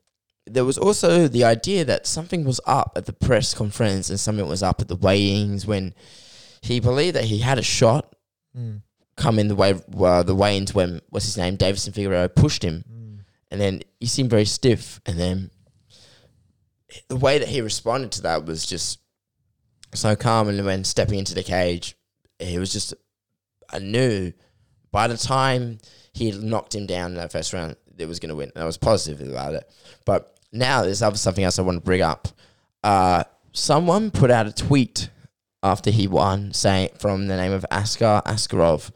there 0.46 0.64
was 0.64 0.78
also 0.78 1.28
the 1.28 1.44
idea 1.44 1.84
that 1.86 2.08
something 2.08 2.46
was 2.46 2.62
up 2.66 2.94
at 2.96 3.06
the 3.06 3.14
press 3.14 3.54
conference 3.54 4.10
and 4.10 4.20
something 4.20 4.48
was 4.48 4.64
up 4.64 4.80
at 4.80 4.88
the 4.88 4.96
weigh-ins 4.96 5.66
when 5.68 5.94
he 6.62 6.80
believed 6.80 7.16
that 7.18 7.26
he 7.26 7.40
had 7.40 7.58
a 7.60 7.64
shot 7.64 8.14
Mm. 8.58 8.82
come 9.18 9.40
in 9.40 9.50
the 9.50 9.56
way 9.56 9.76
uh, 10.00 10.24
the 10.24 10.34
weigh-ins 10.34 10.74
when 10.74 11.02
what's 11.10 11.26
his 11.26 11.38
name 11.38 11.58
Deiveson 11.58 11.94
Figueroa 11.94 12.30
pushed 12.30 12.64
him 12.64 12.86
Mm. 12.90 13.20
and 13.52 13.60
then 13.62 13.82
he 14.00 14.06
seemed 14.08 14.30
very 14.30 14.46
stiff 14.46 15.02
and 15.06 15.20
then 15.20 15.52
the 17.10 17.18
way 17.18 17.38
that 17.38 17.50
he 17.50 17.60
responded 17.62 18.12
to 18.14 18.22
that 18.22 18.46
was 18.46 18.66
just 18.66 19.00
so 19.94 20.16
calm 20.16 20.50
and 20.50 20.66
when 20.66 20.84
stepping 20.84 21.20
into 21.20 21.34
the 21.34 21.44
cage 21.44 21.96
he 22.40 22.60
was 22.60 22.72
just 22.72 22.94
I 23.70 23.80
knew 23.80 24.34
by 24.92 25.08
the 25.08 25.18
time 25.18 25.80
he 26.14 26.32
knocked 26.32 26.76
him 26.76 26.86
down 26.86 27.12
in 27.12 27.18
that 27.18 27.32
first 27.32 27.54
round 27.54 27.76
it 27.98 28.08
was 28.08 28.20
going 28.20 28.30
to 28.30 28.36
win. 28.36 28.52
And 28.56 28.64
I 28.64 28.66
was 28.66 28.78
positive 28.78 29.28
about 29.28 29.54
it. 29.54 29.70
But 30.06 30.38
now 30.52 30.84
there's 30.84 31.02
other 31.02 31.18
something 31.18 31.44
else 31.44 31.60
I 31.60 31.64
want 31.64 31.78
to 31.78 31.86
bring 31.86 32.02
up. 32.02 32.28
Uh, 32.84 33.24
someone 33.54 34.12
put 34.12 34.32
out 34.32 34.48
a 34.48 34.52
tweet 34.52 35.10
after 35.64 35.90
he 35.90 36.08
won 36.08 36.54
saying 36.54 36.90
from 37.00 37.28
the 37.28 37.36
name 37.36 37.52
of 37.52 37.66
Askar 37.72 38.22
Askarov 38.26 38.92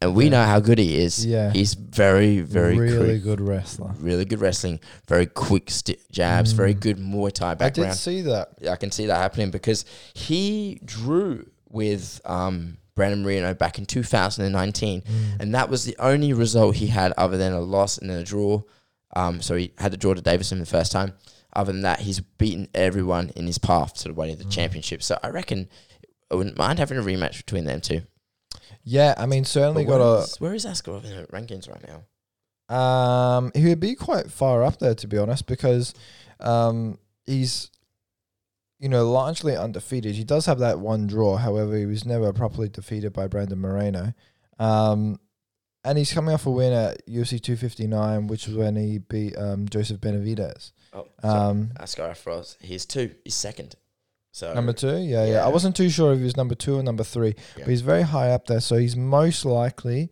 and 0.00 0.14
we 0.14 0.24
Yeah. 0.24 0.30
know 0.30 0.44
how 0.44 0.60
good 0.60 0.78
he 0.78 0.96
is 0.98 1.24
Yeah. 1.26 1.50
he's 1.52 1.74
very 1.74 2.40
very 2.40 2.78
really 2.78 3.06
quick 3.18 3.22
good 3.24 3.40
wrestler. 3.40 3.92
really 3.98 4.24
good 4.24 4.40
wrestling, 4.40 4.80
very 5.08 5.26
quick 5.26 5.70
sti 5.70 5.96
jabs, 6.12 6.52
very 6.52 6.74
Mm. 6.74 6.80
good 6.80 6.98
Muay 6.98 7.32
Thai 7.32 7.54
background. 7.54 7.90
I 7.90 7.92
did 7.92 7.98
see 7.98 8.20
that. 8.22 8.48
Yeah, 8.60 8.72
I 8.72 8.76
can 8.76 8.90
see 8.90 9.06
that 9.06 9.16
happening 9.16 9.50
because 9.50 9.84
he 10.14 10.80
drew 10.84 11.46
with 11.70 12.20
um, 12.24 12.78
Brandon 12.94 13.22
Moreno 13.22 13.54
back 13.54 13.78
in 13.78 13.86
2019, 13.86 15.02
Mm. 15.02 15.40
and 15.40 15.54
that 15.54 15.68
was 15.70 15.84
the 15.84 15.96
only 15.98 16.32
result 16.32 16.76
he 16.76 16.88
had 16.88 17.12
other 17.16 17.36
than 17.36 17.52
a 17.52 17.60
loss 17.60 17.98
and 17.98 18.10
then 18.10 18.18
a 18.18 18.24
draw. 18.24 18.62
Um, 19.14 19.40
so 19.40 19.54
he 19.56 19.72
had 19.78 19.92
the 19.92 19.96
draw 19.96 20.14
to 20.14 20.22
Deiveson 20.22 20.58
the 20.58 20.66
first 20.66 20.92
time. 20.92 21.12
Other 21.54 21.72
than 21.72 21.82
that, 21.82 22.00
he's 22.00 22.20
beaten 22.20 22.68
everyone 22.74 23.30
in 23.36 23.46
his 23.46 23.58
path 23.58 23.94
to 23.98 24.08
the 24.08 24.14
way 24.14 24.32
of 24.32 24.38
the 24.38 24.44
Mm. 24.44 24.50
championship. 24.50 25.02
So 25.02 25.18
I 25.22 25.28
reckon 25.30 25.68
I 26.30 26.34
wouldn't 26.34 26.58
mind 26.58 26.78
having 26.78 26.98
a 26.98 27.02
rematch 27.02 27.38
between 27.38 27.64
them 27.64 27.80
two. 27.80 28.02
Yeah, 28.90 29.14
I 29.18 29.26
mean, 29.26 29.44
certainly 29.44 29.84
But 29.84 29.98
got 29.98 30.00
where 30.00 30.16
a. 30.16 30.20
is- 30.22 30.40
where 30.40 30.54
is 30.54 30.64
Askarov 30.64 31.04
in 31.04 31.14
the 31.16 31.26
rankings 31.26 31.68
right 31.68 31.84
now? 31.86 32.74
Um, 32.74 33.50
he 33.54 33.66
would 33.66 33.80
be 33.80 33.94
quite 33.94 34.30
far 34.30 34.62
up 34.62 34.78
there 34.78 34.94
to 34.94 35.06
be 35.06 35.18
honest, 35.18 35.46
because 35.46 35.94
um, 36.40 36.98
he's 37.26 37.70
you 38.78 38.88
know 38.88 39.10
largely 39.10 39.56
undefeated. 39.56 40.14
He 40.14 40.24
does 40.24 40.46
have 40.46 40.58
that 40.60 40.78
one 40.80 41.06
draw, 41.06 41.36
however, 41.36 41.76
he 41.76 41.86
was 41.86 42.04
never 42.04 42.32
properly 42.32 42.68
defeated 42.68 43.12
by 43.12 43.26
Brandon 43.26 43.58
Moreno. 43.58 44.14
Um, 44.58 45.18
and 45.84 45.96
he's 45.96 46.12
coming 46.12 46.34
off 46.34 46.46
a 46.46 46.50
win 46.50 46.72
at 46.72 47.06
UFC 47.06 47.40
259, 47.40 48.26
which 48.26 48.46
was 48.46 48.56
when 48.56 48.76
he 48.76 48.98
beat 48.98 49.36
um, 49.38 49.68
Joseph 49.68 50.00
Benavidez. 50.00 50.72
Oh, 50.92 51.06
Um, 51.22 51.70
Askarov, 51.78 52.56
he's 52.60 52.84
two. 52.84 53.14
He's 53.24 53.34
second. 53.34 53.76
So 54.32 54.52
Number 54.54 54.72
two, 54.72 54.96
yeah, 54.98 55.24
yeah, 55.24 55.32
yeah. 55.32 55.44
I 55.44 55.48
wasn't 55.48 55.74
too 55.74 55.88
sure 55.90 56.12
if 56.12 56.18
he 56.18 56.24
was 56.24 56.36
number 56.36 56.54
two 56.54 56.78
or 56.78 56.82
number 56.82 57.02
three, 57.04 57.34
Yeah. 57.56 57.64
but 57.64 57.68
he's 57.68 57.80
very 57.80 58.02
high 58.02 58.30
up 58.30 58.46
there. 58.46 58.60
So 58.60 58.76
he's 58.76 58.94
most 58.96 59.44
likely, 59.44 60.10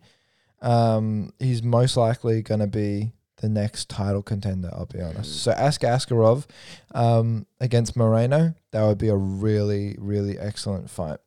um, 0.61 1.31
he's 1.39 1.63
most 1.63 1.95
likely 1.97 2.41
going 2.41 2.59
to 2.59 2.67
be 2.67 3.13
the 3.37 3.47
next 3.47 3.89
title 3.89 4.23
contender. 4.23 4.69
I'll 4.73 4.87
be 4.87 4.99
honest. 5.01 5.31
Mm. 5.31 5.35
So 5.43 5.51
ask 5.51 5.81
Askarov 5.81 6.45
um, 6.93 7.45
against 7.61 7.95
Moreno. 7.95 8.55
That 8.71 8.83
would 8.83 8.97
be 8.97 9.09
a 9.09 9.15
really, 9.15 9.95
really 9.99 10.37
excellent 10.39 10.89
fight. 10.89 11.19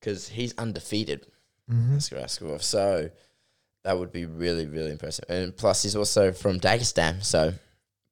because 0.00 0.28
he's 0.30 0.54
undefeated. 0.56 1.26
Mm-hmm. 1.70 1.96
Askar 1.96 2.16
Askarov. 2.16 2.62
So 2.62 3.10
that 3.84 3.98
would 3.98 4.10
be 4.10 4.24
really, 4.24 4.66
really 4.66 4.90
impressive. 4.90 5.26
And 5.28 5.54
plus, 5.56 5.82
he's 5.82 5.94
also 5.94 6.32
from 6.32 6.58
Dagestan. 6.58 7.22
So 7.22 7.52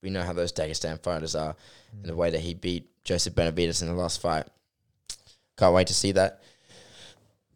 we 0.02 0.10
know 0.10 0.22
how 0.22 0.34
those 0.34 0.52
Dagestan 0.52 1.02
fighters 1.02 1.34
are 1.34 1.56
and 1.94 2.04
the 2.04 2.14
way 2.14 2.30
that 2.30 2.40
he 2.40 2.54
beat 2.54 2.88
Joseph 3.08 3.34
Benavidez 3.34 3.80
in 3.80 3.88
the 3.88 3.94
last 3.94 4.20
fight. 4.20 4.44
Can't 5.56 5.74
wait 5.74 5.86
to 5.86 5.94
see 5.94 6.12
that. 6.12 6.42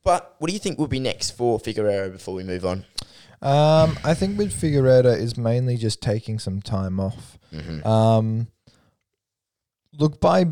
But 0.03 0.35
what 0.39 0.49
do 0.49 0.55
you 0.55 0.59
think 0.59 0.79
will 0.79 0.89
be 0.89 0.99
next 0.99 1.33
for 1.33 1.61
Figueroa 1.61 2.09
before 2.09 2.35
we 2.35 2.43
move 2.43 2.65
on? 2.65 2.87
Um, 3.43 3.99
I 4.03 4.15
think 4.15 4.39
with 4.39 4.51
Figueroa 4.53 5.13
is 5.17 5.37
mainly 5.37 5.77
just 5.77 6.01
taking 6.01 6.39
some 6.39 6.63
time 6.63 6.99
off. 6.99 7.39
Mm-hmm. 7.53 7.87
Um, 7.87 8.47
look, 9.99 10.21
by 10.21 10.47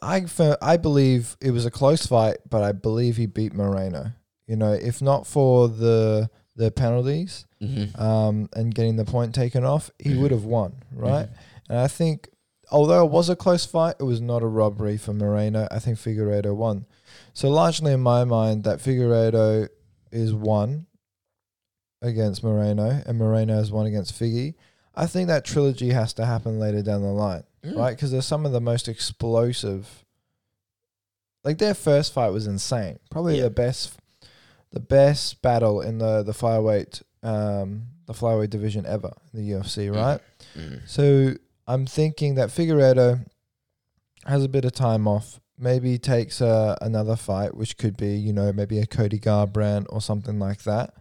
I 0.00 0.22
fe- 0.22 0.56
I 0.62 0.78
believe 0.78 1.36
it 1.42 1.50
was 1.50 1.66
a 1.66 1.70
close 1.70 2.06
fight, 2.06 2.38
but 2.48 2.62
I 2.62 2.72
believe 2.72 3.18
he 3.18 3.26
beat 3.26 3.52
Moreno. 3.52 4.12
You 4.46 4.56
know, 4.56 4.72
if 4.72 5.02
not 5.02 5.26
for 5.26 5.68
the 5.68 6.30
the 6.56 6.70
penalties 6.70 7.44
mm-hmm. 7.60 8.00
um, 8.00 8.48
and 8.54 8.74
getting 8.74 8.96
the 8.96 9.04
point 9.04 9.34
taken 9.34 9.64
off, 9.64 9.90
he 9.98 10.10
Mhm. 10.10 10.20
would 10.22 10.30
have 10.30 10.44
won, 10.44 10.74
right? 10.92 11.28
And 11.68 11.78
I 11.78 11.88
think, 11.88 12.28
although 12.74 13.04
it 13.06 13.10
was 13.10 13.28
a 13.28 13.36
close 13.36 13.64
fight, 13.64 13.96
it 14.00 14.02
was 14.02 14.20
not 14.20 14.42
a 14.42 14.46
robbery 14.46 14.96
for 14.96 15.12
Moreno. 15.14 15.66
I 15.70 15.78
think 15.78 15.96
Figueiredo 15.98 16.54
won. 16.54 16.86
So 17.32 17.48
largely 17.48 17.92
in 17.92 18.00
my 18.00 18.24
mind, 18.24 18.64
that 18.64 18.80
Figueiredo 18.80 19.68
is 20.10 20.34
one 20.34 20.86
against 22.02 22.42
Moreno, 22.44 23.00
and 23.06 23.16
Moreno 23.18 23.58
is 23.60 23.70
one 23.72 23.86
against 23.86 24.12
Figgy. 24.18 24.54
I 24.94 25.06
think 25.06 25.28
that 25.28 25.44
trilogy 25.44 25.90
has 25.90 26.12
to 26.14 26.26
happen 26.26 26.58
later 26.58 26.82
down 26.82 27.02
the 27.02 27.08
line, 27.08 27.44
Mm. 27.64 27.76
right? 27.76 27.90
Because 27.96 28.10
they're 28.12 28.22
some 28.22 28.44
of 28.46 28.52
the 28.52 28.60
most 28.60 28.88
explosive. 28.88 30.04
Like 31.44 31.58
their 31.58 31.74
first 31.74 32.12
fight 32.12 32.30
was 32.30 32.46
insane. 32.46 32.98
Probably 33.10 33.36
Yeah. 33.38 33.44
the 33.44 33.50
best, 33.50 33.92
the 34.72 34.80
best 34.80 35.42
battle 35.42 35.80
in 35.80 35.98
the 35.98 36.22
the 36.22 36.32
flyweight, 36.32 37.02
um, 37.22 37.88
the 38.06 38.12
flyweight 38.12 38.50
division 38.50 38.84
ever 38.86 39.12
in 39.32 39.40
the 39.40 39.50
UFC, 39.52 39.88
Mhm. 39.88 39.94
right? 39.96 40.20
Mm. 40.56 40.80
So 40.86 41.34
I'm 41.66 41.86
thinking 41.86 42.34
that 42.34 42.50
Figueiredo 42.50 43.24
has 44.26 44.44
a 44.44 44.48
bit 44.48 44.64
of 44.64 44.72
time 44.72 45.08
off. 45.08 45.40
Maybe 45.58 45.98
takes 45.98 46.40
uh, 46.40 46.76
another 46.80 47.16
fight, 47.16 47.54
which 47.54 47.78
could 47.78 47.96
be, 47.96 48.16
you 48.16 48.32
know, 48.32 48.52
maybe 48.52 48.78
a 48.78 48.86
Cody 48.86 49.18
Garbrandt 49.18 49.86
or 49.88 50.00
something 50.00 50.38
like 50.38 50.64
that. 50.64 50.94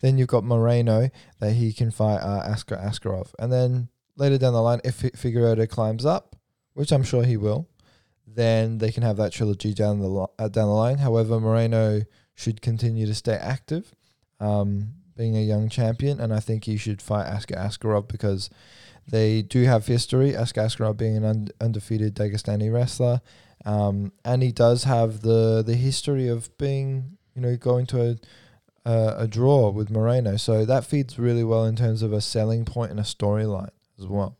Then 0.00 0.18
you've 0.18 0.28
got 0.28 0.44
Moreno 0.44 1.08
that 1.38 1.52
he 1.52 1.72
can 1.72 1.90
fight 1.90 2.18
uh, 2.18 2.42
Askar 2.44 2.76
Askarov. 2.76 3.32
And 3.38 3.52
then 3.52 3.88
later 4.16 4.38
down 4.38 4.52
the 4.52 4.62
line, 4.62 4.80
if 4.84 4.96
Fi- 4.96 5.10
Figueiredo 5.10 5.68
climbs 5.68 6.04
up, 6.04 6.36
which 6.74 6.92
I'm 6.92 7.04
sure 7.04 7.24
he 7.24 7.36
will, 7.36 7.68
then 8.26 8.78
they 8.78 8.90
can 8.90 9.02
have 9.02 9.16
that 9.18 9.32
trilogy 9.32 9.72
down 9.72 10.00
the 10.00 10.08
li- 10.08 10.26
uh, 10.38 10.48
down 10.48 10.68
the 10.68 10.74
line. 10.74 10.98
However, 10.98 11.38
Moreno 11.38 12.02
should 12.34 12.60
continue 12.60 13.06
to 13.06 13.14
stay 13.14 13.34
active, 13.34 13.94
um, 14.40 14.94
being 15.16 15.36
a 15.36 15.42
young 15.42 15.68
champion, 15.68 16.20
and 16.20 16.32
I 16.32 16.40
think 16.40 16.64
he 16.64 16.76
should 16.76 17.02
fight 17.02 17.26
Askar 17.26 17.56
Askarov 17.56 18.08
because 18.08 18.50
they 19.08 19.42
do 19.42 19.64
have 19.64 19.86
history. 19.86 20.32
Askar 20.34 20.62
Askarov 20.66 20.96
being 20.96 21.16
an 21.16 21.24
un- 21.24 21.48
undefeated 21.60 22.14
Dagestani 22.14 22.72
wrestler, 22.72 23.20
um, 23.64 24.12
and 24.24 24.42
he 24.42 24.52
does 24.52 24.84
have 24.84 25.20
the 25.22 25.62
the 25.64 25.74
history 25.74 26.28
of 26.28 26.56
being, 26.58 27.18
you 27.34 27.42
know, 27.42 27.56
going 27.56 27.86
to 27.86 28.00
a 28.10 28.16
a, 28.84 29.14
a 29.18 29.26
draw 29.28 29.70
with 29.70 29.90
Moreno. 29.90 30.36
So 30.36 30.64
that 30.64 30.84
feeds 30.84 31.18
really 31.18 31.44
well 31.44 31.64
in 31.66 31.76
terms 31.76 32.02
of 32.02 32.12
a 32.12 32.20
selling 32.20 32.64
point 32.64 32.90
and 32.90 32.98
a 33.00 33.04
storyline 33.04 33.70
as 33.98 34.06
well. 34.06 34.36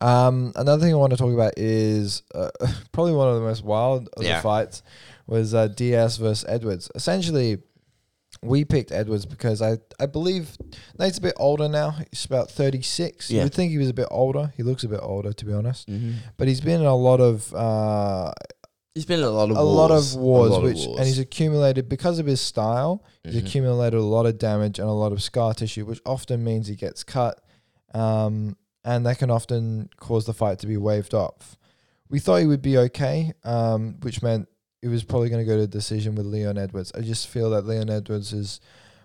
Um, 0.00 0.52
another 0.54 0.82
thing 0.82 0.92
I 0.94 0.96
want 0.96 1.10
to 1.10 1.16
talk 1.16 1.34
about 1.34 1.54
is 1.56 2.22
uh, 2.34 2.50
probably 2.92 3.12
one 3.12 3.28
of 3.28 3.34
the 3.34 3.40
most 3.40 3.64
wild 3.64 4.08
of 4.16 4.22
Yeah. 4.22 4.36
the 4.36 4.42
fights 4.42 4.82
was 5.26 5.54
uh, 5.54 5.68
Diaz 5.68 6.16
versus 6.16 6.44
Edwards. 6.48 6.90
Essentially, 6.94 7.58
we 8.42 8.64
picked 8.64 8.92
Edwards 8.92 9.26
because 9.26 9.60
I, 9.62 9.78
I 9.98 10.06
believe 10.06 10.56
Nate's 10.98 11.18
a 11.18 11.20
bit 11.20 11.34
older 11.38 11.68
now. 11.68 11.96
He's 12.10 12.24
about 12.24 12.50
36. 12.50 13.30
Yeah. 13.30 13.38
You 13.38 13.42
would 13.44 13.54
think 13.54 13.70
he 13.72 13.78
was 13.78 13.88
a 13.88 13.94
bit 13.94 14.08
older. 14.10 14.52
He 14.56 14.62
looks 14.62 14.84
a 14.84 14.88
bit 14.88 15.00
older, 15.02 15.32
to 15.32 15.44
be 15.44 15.52
honest. 15.52 15.88
Mm-hmm. 15.88 16.12
But 16.36 16.48
he's 16.48 16.60
been 16.60 16.80
in 16.80 16.86
a 16.86 16.94
lot 16.94 17.20
of 17.20 17.52
uh, 17.54 18.32
He's 18.94 19.04
been 19.06 19.20
in 19.20 19.24
a 19.26 19.30
lot 19.30 19.50
of 19.50 19.56
a 19.56 19.64
wars. 19.64 19.76
lot 19.76 19.90
of 19.90 20.14
wars, 20.20 20.50
lot 20.50 20.56
of 20.58 20.62
which 20.64 20.84
and 20.84 21.06
he's 21.06 21.18
accumulated 21.20 21.88
because 21.88 22.18
of 22.18 22.26
his 22.26 22.40
style. 22.40 23.04
He's 23.24 23.34
Mhm. 23.36 23.46
accumulated 23.46 23.98
a 24.00 24.02
lot 24.02 24.26
of 24.26 24.38
damage 24.38 24.78
and 24.80 24.88
a 24.88 24.92
lot 24.92 25.12
of 25.12 25.22
scar 25.22 25.54
tissue, 25.54 25.84
which 25.84 26.00
often 26.04 26.42
means 26.42 26.66
he 26.66 26.74
gets 26.74 27.04
cut, 27.04 27.40
um, 27.94 28.56
and 28.84 29.06
that 29.06 29.18
can 29.18 29.30
often 29.30 29.88
cause 29.98 30.24
the 30.26 30.34
fight 30.34 30.58
to 30.60 30.66
be 30.66 30.76
waved 30.76 31.14
off. 31.14 31.56
We 32.10 32.18
thought 32.18 32.36
he 32.38 32.46
would 32.46 32.62
be 32.62 32.76
okay, 32.78 33.32
um, 33.44 33.96
which 34.02 34.22
meant 34.22 34.48
it 34.82 34.88
was 34.88 35.04
probably 35.04 35.28
going 35.28 35.44
to 35.44 35.50
go 35.50 35.56
to 35.56 35.66
decision 35.66 36.14
with 36.14 36.26
Leon 36.26 36.58
Edwards. 36.58 36.92
I 36.94 37.00
just 37.00 37.28
feel 37.28 37.50
that 37.50 37.66
Leon 37.66 37.90
Edwards 37.90 38.32
is 38.32 38.60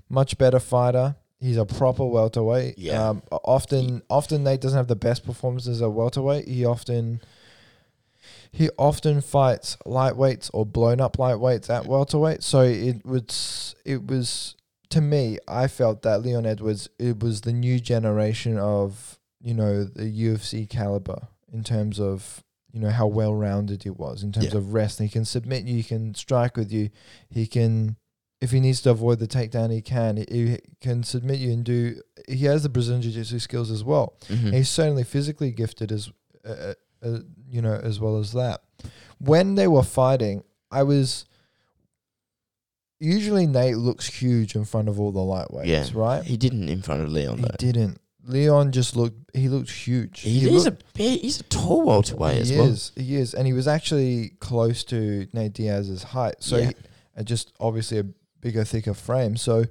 much 0.09 0.37
better 0.37 0.59
fighter. 0.59 1.15
He's 1.39 1.57
a 1.57 1.65
proper 1.65 2.05
welterweight. 2.05 2.77
Yeah. 2.77 3.09
Um, 3.09 3.23
often, 3.31 4.01
often 4.09 4.43
Nate 4.43 4.61
doesn't 4.61 4.77
have 4.77 4.87
the 4.87 4.95
best 4.95 5.25
performances 5.25 5.81
at 5.81 5.91
welterweight. 5.91 6.47
He 6.47 6.65
often 6.65 7.21
he 8.51 8.69
often 8.77 9.19
fights 9.19 9.77
lightweights 9.85 10.49
or 10.53 10.65
blown 10.65 11.01
up 11.01 11.17
lightweights 11.17 11.69
at 11.69 11.85
welterweight. 11.85 12.43
So 12.43 12.61
it 12.61 13.05
was 13.05 13.75
it 13.83 14.05
was 14.07 14.55
to 14.91 15.01
me, 15.01 15.39
I 15.47 15.67
felt 15.67 16.03
that 16.03 16.21
Leon 16.21 16.45
Edwards 16.45 16.87
it 16.99 17.21
was 17.21 17.41
the 17.41 17.51
new 17.51 17.79
generation 17.79 18.57
of 18.57 19.19
you 19.41 19.53
know 19.53 19.83
the 19.83 20.03
UFC 20.03 20.69
caliber 20.69 21.27
in 21.51 21.63
terms 21.63 21.99
of 21.99 22.43
you 22.73 22.79
know 22.81 22.89
how 22.89 23.05
well 23.07 23.33
rounded 23.33 23.83
he 23.83 23.89
was 23.89 24.23
in 24.23 24.31
terms 24.31 24.47
Yeah. 24.51 24.57
of 24.57 24.73
wrestling. 24.73 25.07
He 25.07 25.13
can 25.13 25.25
submit 25.25 25.63
you, 25.65 25.75
he 25.75 25.83
can 25.83 26.13
strike 26.15 26.57
with 26.57 26.71
you, 26.71 26.89
he 27.29 27.47
can. 27.47 27.95
If 28.41 28.51
he 28.51 28.59
needs 28.59 28.81
to 28.81 28.89
avoid 28.89 29.19
the 29.19 29.27
takedown, 29.27 29.71
he 29.71 29.81
can. 29.81 30.17
He, 30.17 30.25
he 30.29 30.57
can 30.81 31.03
submit 31.03 31.39
you 31.39 31.53
and 31.53 31.63
do. 31.63 32.01
He 32.27 32.43
has 32.45 32.63
the 32.63 32.67
Brazilian 32.69 33.01
jiu-jitsu 33.01 33.39
skills 33.39 33.71
as 33.71 33.85
well. 33.85 34.15
Mhm. 34.27 34.51
He's 34.53 34.67
certainly 34.67 35.05
physically 35.05 35.51
gifted 35.51 35.93
as, 35.93 36.11
uh, 36.43 36.73
uh, 37.01 37.19
you 37.49 37.61
know, 37.61 37.75
as 37.75 38.01
well 38.01 38.17
as 38.17 38.33
that. 38.33 38.61
When 39.19 39.55
they 39.55 39.67
were 39.69 39.83
fighting, 39.83 40.43
I 40.71 40.83
was. 40.83 41.23
Usually, 42.99 43.45
Nate 43.47 43.77
looks 43.77 44.07
huge 44.07 44.55
in 44.55 44.65
front 44.65 44.87
of 44.87 44.99
all 44.99 45.11
the 45.11 45.19
lightweights, 45.19 45.65
Yeah. 45.67 45.87
right? 45.93 46.23
He 46.23 46.37
didn't 46.37 46.69
in 46.69 46.81
front 46.81 47.01
of 47.01 47.11
Leon 47.11 47.37
He 47.37 47.43
though. 47.43 47.55
didn't. 47.57 47.99
Leon 48.25 48.71
just 48.71 48.95
looked. 48.95 49.17
He 49.33 49.49
looked 49.49 49.71
huge. 49.71 50.21
He, 50.21 50.45
is 50.45 50.65
looked, 50.65 50.81
a 50.81 50.85
big, 50.93 51.19
he's 51.21 51.39
a 51.39 51.43
tall 51.43 51.83
welterweight 51.83 52.37
as 52.37 52.51
well. 52.51 52.59
he 52.59 52.61
well. 52.63 52.71
is. 52.73 52.91
He 52.95 53.15
is, 53.15 53.33
and 53.33 53.45
he 53.47 53.53
was 53.53 53.67
actually 53.67 54.29
close 54.39 54.83
to 54.85 55.27
Nate 55.33 55.53
Diaz's 55.53 56.03
height. 56.03 56.35
So, 56.39 56.57
Yeah. 56.57 56.67
he, 56.67 56.73
and 57.15 57.27
just 57.27 57.51
obviously 57.59 57.99
a 57.99 58.05
bigger, 58.39 58.63
thicker 58.63 58.93
frame. 58.93 59.35
So, 59.35 59.65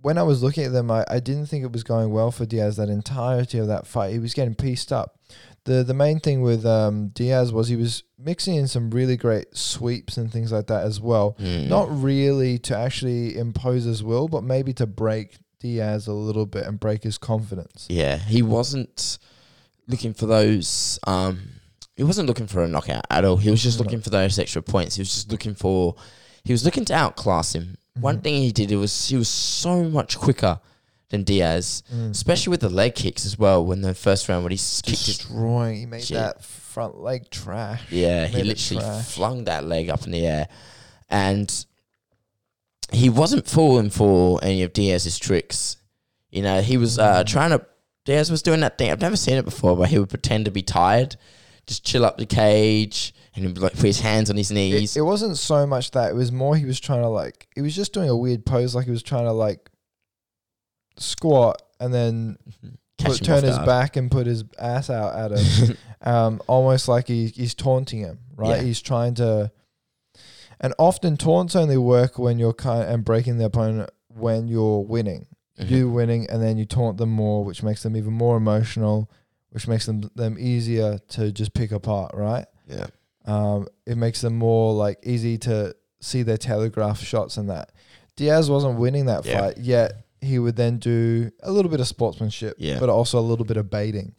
when 0.00 0.18
I 0.18 0.22
was 0.22 0.42
looking 0.42 0.64
at 0.64 0.72
them, 0.72 0.90
I, 0.90 1.04
I 1.08 1.20
didn't 1.20 1.46
think 1.46 1.64
it 1.64 1.72
was 1.72 1.84
going 1.84 2.12
well 2.12 2.30
for 2.30 2.44
Diaz 2.44 2.76
that 2.76 2.88
entirety 2.88 3.58
of 3.58 3.68
that 3.68 3.86
fight. 3.86 4.12
He 4.12 4.18
was 4.18 4.34
getting 4.34 4.54
pieced 4.54 4.92
up. 4.92 5.18
The 5.64 5.84
the 5.84 5.94
main 5.94 6.18
thing 6.18 6.42
with 6.42 6.66
um, 6.66 7.08
Diaz 7.08 7.52
was 7.52 7.68
he 7.68 7.76
was 7.76 8.02
mixing 8.18 8.56
in 8.56 8.66
some 8.66 8.90
really 8.90 9.16
great 9.16 9.56
sweeps 9.56 10.16
and 10.16 10.30
things 10.30 10.50
like 10.50 10.66
that 10.66 10.84
as 10.84 11.00
well. 11.00 11.36
Mm. 11.40 11.68
Not 11.68 11.88
really 11.90 12.58
to 12.60 12.76
actually 12.76 13.38
impose 13.38 13.84
his 13.84 14.02
will, 14.02 14.26
but 14.26 14.42
maybe 14.42 14.72
to 14.74 14.86
break 14.86 15.38
Diaz 15.62 16.06
a 16.08 16.12
little 16.12 16.46
bit 16.46 16.66
and 16.66 16.78
break 16.80 17.02
his 17.04 17.16
confidence. 17.18 17.86
Yeah, 17.88 18.18
he 18.18 18.42
wasn't 18.42 19.18
looking 19.88 20.12
for 20.14 20.26
those 20.26 20.98
um, 21.06 21.40
he 21.96 22.02
wasn't 22.04 22.26
looking 22.28 22.46
for 22.46 22.62
a 22.64 22.68
knockout 22.68 23.04
at 23.10 23.24
all. 23.24 23.36
He 23.36 23.50
was 23.50 23.62
just 23.62 23.78
looking 23.78 24.00
for 24.00 24.10
those 24.10 24.38
extra 24.38 24.62
points. 24.62 24.96
He 24.96 25.00
was 25.02 25.12
just 25.12 25.30
looking 25.30 25.54
for 25.54 25.94
he 26.44 26.52
was 26.52 26.64
looking 26.64 26.84
to 26.86 26.94
outclass 26.94 27.54
him. 27.54 27.76
One 28.00 28.18
Mhm. 28.18 28.22
thing 28.24 28.34
he 28.42 28.52
did 28.52 28.72
it 28.72 28.76
was 28.76 29.08
he 29.08 29.16
was 29.16 29.28
so 29.28 29.84
much 29.84 30.18
quicker 30.18 30.60
than 31.10 31.24
Diaz, 31.24 31.82
Mm. 31.94 32.10
especially 32.10 32.50
with 32.52 32.60
the 32.60 32.70
leg 32.70 32.94
kicks 32.94 33.26
as 33.26 33.38
well. 33.38 33.64
When 33.64 33.82
the 33.82 33.94
first 33.94 34.28
round 34.28 34.44
when 34.44 34.50
he 34.52 34.56
kicked 34.56 34.88
his 34.88 35.18
destroying. 35.18 35.76
He 35.80 35.86
made 35.86 36.02
Shit. 36.04 36.16
that 36.16 36.42
front 36.44 36.98
leg 37.00 37.28
trash. 37.30 37.82
Yeah, 37.90 38.26
he 38.26 38.38
it 38.40 38.46
literally 38.46 39.02
flung 39.02 39.44
that 39.44 39.64
leg 39.66 39.90
up 39.90 40.04
in 40.06 40.10
the 40.12 40.26
air, 40.26 40.48
and 41.10 41.66
he 42.92 43.08
wasn't 43.10 43.46
falling 43.48 43.90
for 43.90 44.38
any 44.42 44.62
of 44.62 44.72
Diaz's 44.72 45.18
tricks. 45.18 45.76
You 46.30 46.42
know, 46.42 46.60
he 46.62 46.76
was 46.76 46.98
uh, 46.98 47.22
Mm. 47.22 47.26
trying 47.26 47.50
to. 47.50 47.66
Diaz 48.04 48.30
was 48.30 48.42
doing 48.42 48.60
that 48.60 48.78
thing. 48.78 48.90
I've 48.90 49.00
never 49.00 49.16
seen 49.16 49.36
it 49.36 49.44
before, 49.44 49.76
but 49.76 49.88
he 49.88 49.98
would 49.98 50.08
pretend 50.08 50.46
to 50.46 50.50
be 50.50 50.62
tired, 50.62 51.16
just 51.66 51.84
chill 51.84 52.04
up 52.04 52.18
the 52.18 52.26
cage, 52.26 53.14
and 53.36 53.44
he'd 53.46 53.58
like 53.58 53.74
put 53.74 53.82
his 53.84 54.00
hands 54.00 54.28
on 54.28 54.36
his 54.36 54.50
knees. 54.50 54.96
it 54.96 55.02
wasn't 55.02 55.36
so 55.38 55.66
much 55.66 55.92
that. 55.92 56.10
It 56.10 56.14
was 56.14 56.32
more 56.32 56.56
he 56.56 56.64
was 56.64 56.80
trying 56.80 57.02
to 57.02 57.08
like. 57.08 57.46
He 57.54 57.60
was 57.60 57.76
just 57.76 57.92
doing 57.92 58.08
a 58.08 58.16
weird 58.16 58.44
pose, 58.44 58.74
like 58.74 58.86
he 58.86 58.90
was 58.90 59.02
trying 59.04 59.24
to 59.26 59.32
like 59.32 59.70
squat 60.98 61.62
and 61.80 61.92
then 61.92 62.38
Catch 62.98 63.18
put, 63.18 63.24
turn 63.24 63.44
his 63.44 63.56
guard. 63.56 63.66
back 63.66 63.96
and 63.96 64.10
put 64.10 64.26
his 64.26 64.44
ass 64.58 64.90
out 64.90 65.32
at 65.32 65.38
him. 65.38 65.76
um, 66.02 66.42
almost 66.46 66.88
like 66.88 67.08
he, 67.08 67.28
he's 67.28 67.54
taunting 67.54 68.00
him, 68.00 68.18
right? 68.36 68.56
Yeah. 68.58 68.62
He's 68.62 68.80
trying 68.80 69.14
to, 69.14 69.50
and 70.62 70.72
often 70.78 71.16
taunts 71.16 71.56
only 71.56 71.76
work 71.76 72.18
when 72.18 72.38
you're 72.38 72.52
kind 72.54 72.88
and 72.88 73.04
breaking 73.04 73.38
the 73.38 73.44
opponent 73.46 73.90
when 74.08 74.48
you're 74.48 74.80
winning. 74.80 75.26
Mhm. 75.58 75.70
You 75.70 75.90
winning, 75.90 76.26
and 76.30 76.42
then 76.42 76.56
you 76.56 76.64
taunt 76.64 76.96
them 76.98 77.10
more, 77.10 77.44
which 77.44 77.62
makes 77.62 77.82
them 77.82 77.96
even 77.96 78.12
more 78.12 78.36
emotional, 78.36 79.10
which 79.50 79.68
makes 79.68 79.84
them 79.86 80.10
them 80.14 80.36
easier 80.38 80.98
to 81.08 81.30
just 81.32 81.52
pick 81.52 81.72
apart, 81.72 82.14
right? 82.14 82.46
Yeah. 82.68 82.86
Um, 83.26 83.68
it 83.86 83.96
makes 83.96 84.20
them 84.22 84.36
more 84.38 84.72
like 84.72 84.98
easy 85.04 85.36
to 85.38 85.74
see 86.00 86.22
their 86.22 86.38
telegraph 86.38 87.00
shots 87.00 87.36
and 87.36 87.50
that. 87.50 87.70
Diaz 88.16 88.50
wasn't 88.50 88.78
winning 88.78 89.06
that 89.06 89.24
Yeah. 89.26 89.40
fight 89.40 89.58
yet. 89.58 89.92
He 90.20 90.38
would 90.38 90.56
then 90.56 90.78
do 90.78 91.30
a 91.42 91.50
little 91.52 91.70
bit 91.70 91.80
of 91.80 91.86
sportsmanship, 91.88 92.56
Yeah. 92.58 92.78
but 92.80 92.88
also 92.88 93.18
a 93.18 93.20
little 93.22 93.44
bit 93.44 93.56
of 93.56 93.70
baiting, 93.70 94.14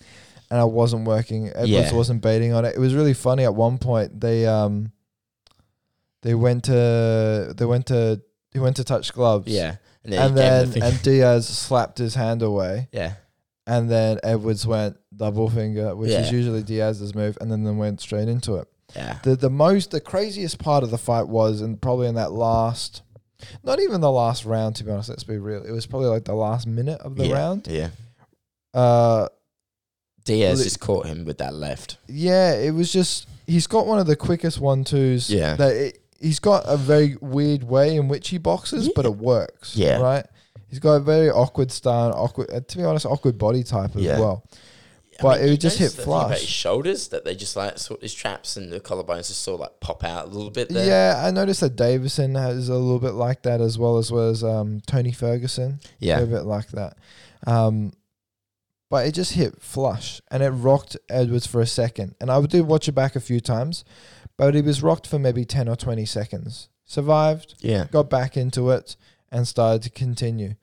and 0.52 0.60
I 0.60 0.64
wasn't 0.66 1.06
working. 1.08 1.48
Edwards 1.50 1.70
Yeah. 1.70 1.94
wasn't 1.94 2.22
baiting 2.22 2.54
on 2.54 2.64
it. 2.66 2.76
It 2.76 2.80
was 2.80 2.94
really 2.94 3.14
funny. 3.14 3.44
At 3.44 3.56
one 3.56 3.78
point, 3.78 4.20
they 4.22 4.46
um, 4.46 4.92
they 6.24 6.34
went 6.34 6.64
to 6.66 7.54
they 7.56 7.66
went 7.66 7.86
to 7.88 8.22
he 8.52 8.60
went 8.60 8.76
to 8.78 8.84
touch 8.84 9.14
gloves, 9.14 9.48
Yeah. 9.48 9.76
And 10.04 10.12
then, 10.12 10.22
and 10.22 10.36
he 10.38 10.42
gave 10.42 10.52
him 10.52 10.72
then 10.72 10.80
the 10.80 10.86
and 10.86 11.04
Diaz 11.04 11.48
slapped 11.48 11.98
his 11.98 12.16
hand 12.16 12.42
away, 12.42 12.90
yeah. 12.92 13.14
and 13.66 13.90
then 13.90 14.20
Edwards 14.22 14.68
went 14.68 14.98
double 15.16 15.50
finger, 15.50 15.96
which 15.96 16.12
is 16.12 16.30
usually 16.30 16.62
Diaz's 16.62 17.16
move, 17.16 17.38
and 17.40 17.50
then 17.50 17.64
then 17.64 17.78
went 17.78 18.02
straight 18.02 18.28
into 18.28 18.56
it. 18.56 18.68
Yeah. 18.96 19.20
The 19.24 19.36
the 19.36 19.50
most 19.50 19.92
the 19.92 20.02
craziest 20.02 20.60
part 20.60 20.84
of 20.84 20.92
the 20.92 20.98
fight 20.98 21.28
was 21.28 21.62
and 21.62 21.82
probably 21.82 22.08
in 22.08 22.16
that 22.16 22.32
last 22.32 23.02
not 23.64 23.80
even 23.80 24.02
the 24.02 24.12
last 24.12 24.46
round 24.46 24.76
to 24.78 24.84
be 24.84 24.92
honest, 24.92 25.10
let's 25.10 25.24
be 25.24 25.38
real. 25.38 25.64
It 25.64 25.72
was 25.72 25.86
probably 25.86 26.10
like 26.10 26.26
the 26.26 26.36
last 26.36 26.68
minute 26.68 27.02
of 27.02 27.16
the 27.16 27.28
yeah. 27.28 27.34
round. 27.34 27.68
Yeah. 27.68 27.90
Uh 28.74 29.30
Diaz 30.26 30.60
Li- 30.60 30.64
just 30.66 30.80
caught 30.80 31.06
him 31.06 31.26
with 31.26 31.40
that 31.40 31.54
left. 31.54 31.98
yeah, 32.08 32.54
it 32.54 32.72
was 32.72 32.92
just 32.92 33.28
he's 33.48 33.68
got 33.68 33.88
one 33.88 34.00
of 34.00 34.06
the 34.08 34.16
quickest 34.16 34.60
one 34.60 34.84
twos. 34.84 35.30
Yeah. 35.30 35.56
That 35.56 35.74
it, 35.76 36.03
he's 36.24 36.40
got 36.40 36.64
a 36.66 36.78
very 36.78 37.18
weird 37.22 37.64
way 37.64 37.96
in 37.96 38.08
which 38.08 38.30
he 38.30 38.38
boxes, 38.40 38.90
but 38.96 39.06
it 39.06 39.16
works. 39.18 39.76
Yeah. 39.76 40.00
Right? 40.02 40.26
He's 40.70 40.80
got 40.80 40.94
a 40.94 41.00
very 41.02 41.30
awkward 41.30 41.72
style, 41.72 42.12
awkward 42.16 42.50
uh, 42.52 42.62
to 42.62 42.78
be 42.78 42.84
honest, 42.84 43.06
awkward 43.06 43.38
body 43.38 43.62
type 43.64 43.96
as 43.96 44.02
Yeah. 44.02 44.20
well. 44.20 44.44
But 45.22 45.42
it 45.42 45.50
would 45.52 45.62
just 45.62 45.78
hit 45.78 45.86
notice 45.86 45.96
the 45.98 46.02
thing 46.04 46.12
about 46.14 46.28
flush. 46.30 46.40
his 46.42 46.50
shoulders 46.50 47.08
that 47.10 47.24
they 47.24 47.36
just 47.36 47.56
like 47.56 47.78
sort 47.78 48.02
his 48.02 48.14
traps 48.16 48.58
and 48.58 48.72
the 48.74 48.80
collarbones 48.80 49.28
just 49.28 49.42
sort 49.44 49.56
of 49.56 49.60
like 49.60 49.80
pop 49.80 50.04
out 50.04 50.26
a 50.26 50.30
little 50.30 50.50
bit 50.50 50.70
there. 50.70 50.88
Yeah, 50.88 51.24
I 51.24 51.30
noticed 51.30 51.62
that 51.62 51.76
Deiveson 51.76 52.36
has 52.38 52.68
a 52.68 52.74
little 52.74 52.98
bit 53.00 53.14
like 53.14 53.44
that 53.44 53.62
as 53.62 53.78
well 53.78 53.98
as 54.00 54.12
well 54.12 54.30
as 54.30 54.44
um, 54.44 54.82
Tony 54.88 55.12
Ferguson. 55.12 55.80
Yeah. 56.00 56.20
a 56.20 56.26
bit 56.26 56.46
like 56.46 56.70
that. 56.70 56.98
Um, 57.46 57.94
but 58.90 59.06
it 59.08 59.12
just 59.14 59.34
hit 59.34 59.62
flush 59.62 60.20
and 60.32 60.42
it 60.42 60.50
rocked 60.50 60.98
Edwards 61.10 61.46
for 61.46 61.62
a 61.62 61.68
second. 61.68 62.16
And 62.20 62.32
I 62.32 62.42
did 62.42 62.64
watch 62.66 62.88
it 62.88 62.94
back 62.94 63.16
a 63.16 63.20
few 63.20 63.40
times, 63.40 63.84
but 64.38 64.56
he 64.56 64.62
was 64.62 64.82
rocked 64.84 65.08
for 65.08 65.20
maybe 65.20 65.46
10 65.46 65.68
or 65.70 65.76
20 65.76 66.06
seconds. 66.06 66.70
Survived, 66.86 67.56
Yeah. 67.60 67.86
got 67.92 68.10
back 68.10 68.36
into 68.38 68.70
it, 68.72 68.96
and 69.32 69.48
started 69.48 69.82
to 69.84 69.90
continue. 69.90 70.56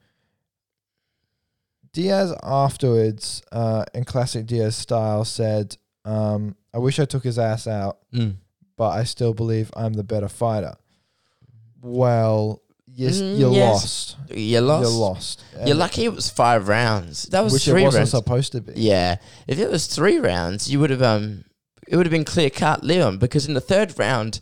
Diaz 1.93 2.33
afterwards, 2.41 3.41
uh, 3.51 3.83
in 3.93 4.05
classic 4.05 4.45
Diaz 4.45 4.75
style, 4.75 5.25
said, 5.25 5.75
um, 6.05 6.55
I 6.73 6.77
wish 6.77 6.99
I 6.99 7.05
took 7.05 7.23
his 7.23 7.37
ass 7.37 7.67
out, 7.67 7.97
Mm. 8.13 8.35
but 8.77 8.89
I 8.91 9.03
still 9.03 9.33
believe 9.33 9.71
I'm 9.75 9.93
the 9.93 10.03
better 10.03 10.29
fighter. 10.29 10.75
Well, 11.81 12.61
yes, 12.87 13.17
Mm, 13.17 13.37
you 13.39 13.51
yes. 13.53 13.73
lost. 13.73 14.17
You 14.37 14.61
lost. 14.61 14.83
You 14.89 14.97
lost. 14.97 15.43
You're 15.65 15.75
lucky 15.75 16.05
it 16.05 16.13
was 16.15 16.29
five 16.29 16.69
rounds. 16.69 17.23
That 17.23 17.43
was 17.43 17.53
which 17.53 17.67
it 17.67 17.71
three 17.71 17.83
wasn't 17.83 18.01
rounds. 18.01 18.11
supposed 18.11 18.51
to 18.53 18.61
be. 18.61 18.73
Yeah. 18.79 19.17
If 19.47 19.59
it 19.59 19.69
was 19.69 19.87
three 19.87 20.17
rounds, 20.19 20.69
you 20.71 20.79
would 20.79 20.91
have 20.91 21.01
um 21.01 21.43
it 21.91 21.97
would 21.97 22.05
have 22.05 22.11
been 22.11 22.23
clear 22.25 22.49
cut 22.49 22.83
Leon 22.83 23.17
because 23.17 23.45
in 23.47 23.53
the 23.53 23.59
third 23.61 23.99
round, 23.99 24.39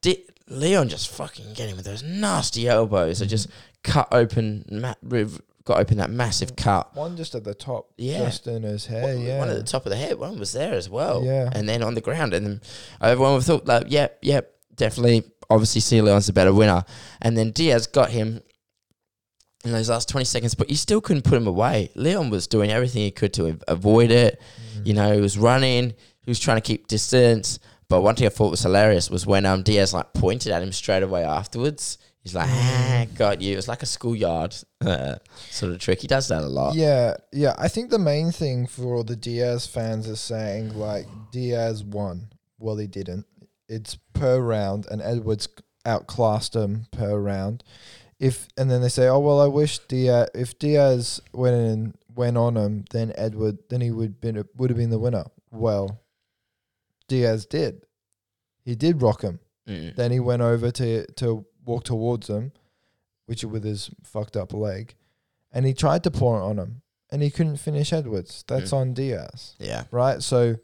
Di- 0.00 0.24
Leon 0.48 0.88
just 0.88 1.08
fucking 1.08 1.52
getting 1.54 1.74
with 1.76 1.84
those 1.84 2.02
nasty 2.02 2.68
elbows. 2.68 3.18
They 3.18 3.26
just 3.26 3.48
cut 3.82 4.06
open, 4.12 4.64
ma- 4.70 4.94
riv- 5.02 5.40
got 5.64 5.80
open 5.80 5.96
that 5.96 6.10
massive 6.10 6.54
cut. 6.56 6.94
One 6.94 7.16
just 7.16 7.34
at 7.34 7.42
the 7.42 7.54
top, 7.54 7.90
Yeah. 7.96 8.24
just 8.26 8.46
in 8.46 8.62
his 8.62 8.86
hair. 8.86 9.02
One- 9.02 9.22
yeah, 9.22 9.38
One 9.38 9.48
at 9.48 9.56
the 9.56 9.62
top 9.64 9.86
of 9.86 9.90
the 9.90 9.96
head, 9.96 10.18
one 10.18 10.38
was 10.38 10.52
there 10.52 10.74
as 10.74 10.88
well. 10.88 11.24
Yeah. 11.24 11.48
And 11.52 11.68
then 11.68 11.82
on 11.82 11.94
the 11.94 12.00
ground. 12.00 12.32
And 12.34 12.46
then 12.46 12.60
everyone 13.00 13.34
would 13.34 13.42
thought, 13.44 13.66
like, 13.66 13.86
yep, 13.88 14.18
yep, 14.22 14.52
definitely. 14.76 15.24
Obviously, 15.50 15.80
C. 15.80 16.00
Leon's 16.00 16.26
the 16.26 16.32
better 16.32 16.52
winner. 16.54 16.84
And 17.20 17.36
then 17.36 17.50
Diaz 17.50 17.86
got 17.86 18.10
him 18.10 18.40
in 19.64 19.72
those 19.72 19.88
last 19.88 20.08
20 20.10 20.24
seconds, 20.26 20.54
but 20.54 20.68
he 20.68 20.76
still 20.76 21.00
couldn't 21.00 21.22
put 21.22 21.36
him 21.38 21.46
away. 21.46 21.90
Leon 21.94 22.28
was 22.30 22.46
doing 22.46 22.70
everything 22.70 23.02
he 23.02 23.10
could 23.10 23.32
to 23.34 23.58
avoid 23.66 24.10
it. 24.10 24.40
Mm. 24.78 24.86
You 24.86 24.92
know, 24.94 25.14
he 25.14 25.20
was 25.22 25.38
running, 25.38 25.94
he 26.24 26.30
was 26.30 26.40
trying 26.40 26.56
to 26.56 26.60
keep 26.60 26.86
distance. 26.86 27.58
But 27.88 28.00
one 28.00 28.14
thing 28.14 28.26
I 28.26 28.30
thought 28.30 28.50
was 28.50 28.62
hilarious 28.62 29.10
was 29.10 29.26
when 29.26 29.44
um, 29.44 29.62
Diaz 29.62 29.92
like 29.92 30.12
pointed 30.14 30.52
at 30.52 30.62
him 30.62 30.72
straight 30.72 31.02
away 31.02 31.22
afterwards. 31.22 31.98
He's 32.22 32.34
like, 32.34 32.48
ah, 32.50 33.04
got 33.16 33.42
you. 33.42 33.52
It 33.52 33.56
was 33.56 33.68
like 33.68 33.82
a 33.82 33.86
schoolyard 33.86 34.56
uh, 34.80 35.16
sort 35.50 35.72
of 35.72 35.78
trick. 35.78 36.00
He 36.00 36.06
does 36.06 36.28
that 36.28 36.42
a 36.42 36.46
lot. 36.46 36.74
Yeah, 36.74 37.16
yeah. 37.32 37.54
I 37.58 37.68
think 37.68 37.90
the 37.90 37.98
main 37.98 38.32
thing 38.32 38.66
for 38.66 38.94
all 38.94 39.04
the 39.04 39.14
Diaz 39.14 39.66
fans 39.66 40.08
is 40.08 40.20
saying 40.20 40.74
like 40.74 41.06
Diaz 41.30 41.84
won. 41.84 42.30
Well, 42.58 42.78
he 42.78 42.86
didn't. 42.86 43.26
It's 43.68 43.98
per 44.14 44.40
round, 44.40 44.86
and 44.90 45.02
Edwards 45.02 45.48
outclassed 45.84 46.56
him 46.56 46.86
per 46.90 47.18
round. 47.18 47.62
If 48.18 48.48
and 48.56 48.70
then 48.70 48.80
they 48.80 48.88
say, 48.88 49.06
oh 49.06 49.18
well, 49.18 49.40
I 49.40 49.46
wish 49.48 49.80
Diaz 49.80 50.30
if 50.34 50.58
Diaz 50.58 51.20
went 51.34 51.56
in 51.56 51.94
went 52.14 52.38
on 52.38 52.56
him, 52.56 52.86
then 52.90 53.12
Edward 53.16 53.58
then 53.68 53.82
he 53.82 53.90
would 53.90 54.18
been 54.22 54.42
would 54.56 54.70
have 54.70 54.78
been 54.78 54.88
the 54.88 54.98
winner. 54.98 55.24
Well, 55.50 56.00
Diaz 57.08 57.46
did. 57.46 57.84
He 58.64 58.74
did 58.74 59.02
rock 59.02 59.22
him. 59.22 59.40
Mm. 59.68 59.96
Then 59.96 60.10
he 60.10 60.20
went 60.20 60.42
over 60.42 60.70
to 60.70 61.06
to 61.14 61.46
walk 61.64 61.84
towards 61.84 62.28
him, 62.28 62.52
which 63.26 63.44
with 63.44 63.64
his 63.64 63.90
fucked 64.02 64.36
up 64.36 64.52
leg, 64.52 64.94
and 65.52 65.64
he 65.66 65.72
tried 65.74 66.02
to 66.04 66.10
pour 66.10 66.38
it 66.38 66.42
on 66.44 66.58
him, 66.58 66.82
and 67.10 67.22
he 67.22 67.30
couldn't 67.30 67.56
finish 67.56 67.92
Edwards. 67.92 68.44
That's 68.46 68.70
Mm. 68.70 68.76
on 68.76 68.94
Diaz, 68.94 69.54
Yeah. 69.58 69.84
right? 69.90 70.22
So 70.22 70.56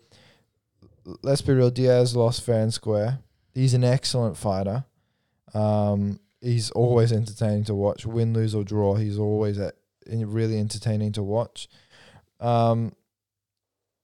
let's 1.23 1.41
be 1.43 1.53
real. 1.55 1.71
Diaz 1.71 2.15
lost 2.15 2.43
fair 2.43 2.61
and 2.63 2.73
square. 2.75 3.21
He's 3.53 3.75
an 3.75 3.85
excellent 3.85 4.37
fighter. 4.37 4.85
Um, 5.55 6.21
he's 6.41 6.71
always 6.71 7.13
entertaining 7.13 7.65
to 7.65 7.75
watch. 7.75 8.07
Win, 8.07 8.33
lose 8.35 8.55
or 8.55 8.65
draw, 8.65 8.95
he's 8.95 9.19
always 9.19 9.59
at, 9.59 9.75
really 10.07 10.59
entertaining 10.59 11.13
to 11.13 11.23
watch. 11.23 11.69
Um, 12.39 12.93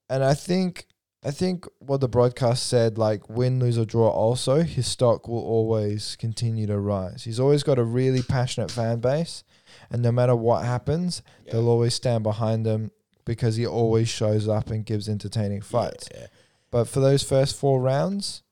and 0.09 0.25
I 0.25 0.35
think 0.35 0.87
I 1.25 1.31
think 1.31 1.67
what 1.79 2.01
the 2.01 2.09
broadcast 2.09 2.67
said, 2.67 2.99
like 2.99 3.29
win, 3.29 3.59
lose 3.59 3.79
or 3.79 3.85
draw, 3.85 4.09
also 4.09 4.63
his 4.63 4.87
stock 4.87 5.27
will 5.27 5.43
always 5.43 6.17
continue 6.17 6.67
to 6.67 6.79
rise. 6.79 7.25
He's 7.25 7.41
always 7.41 7.63
got 7.63 7.79
a 7.79 7.85
really 7.85 8.23
passionate 8.23 8.71
fan 8.71 9.01
base, 9.01 9.43
and 9.91 10.03
no 10.03 10.13
matter 10.13 10.37
what 10.37 10.65
happens, 10.65 11.23
they'll 11.51 11.69
always 11.69 11.95
stand 11.95 12.23
behind 12.23 12.67
him 12.67 12.93
because 13.25 13.57
he 13.57 13.67
always 13.67 14.09
shows 14.09 14.47
up 14.49 14.71
and 14.71 14.87
gives 14.87 15.09
entertaining 15.09 15.63
fights. 15.63 16.09
Yeah. 16.15 16.27
But 16.71 16.89
for 16.89 17.01
those 17.01 17.23
first 17.23 17.57
four 17.57 17.81
rounds, 17.81 18.43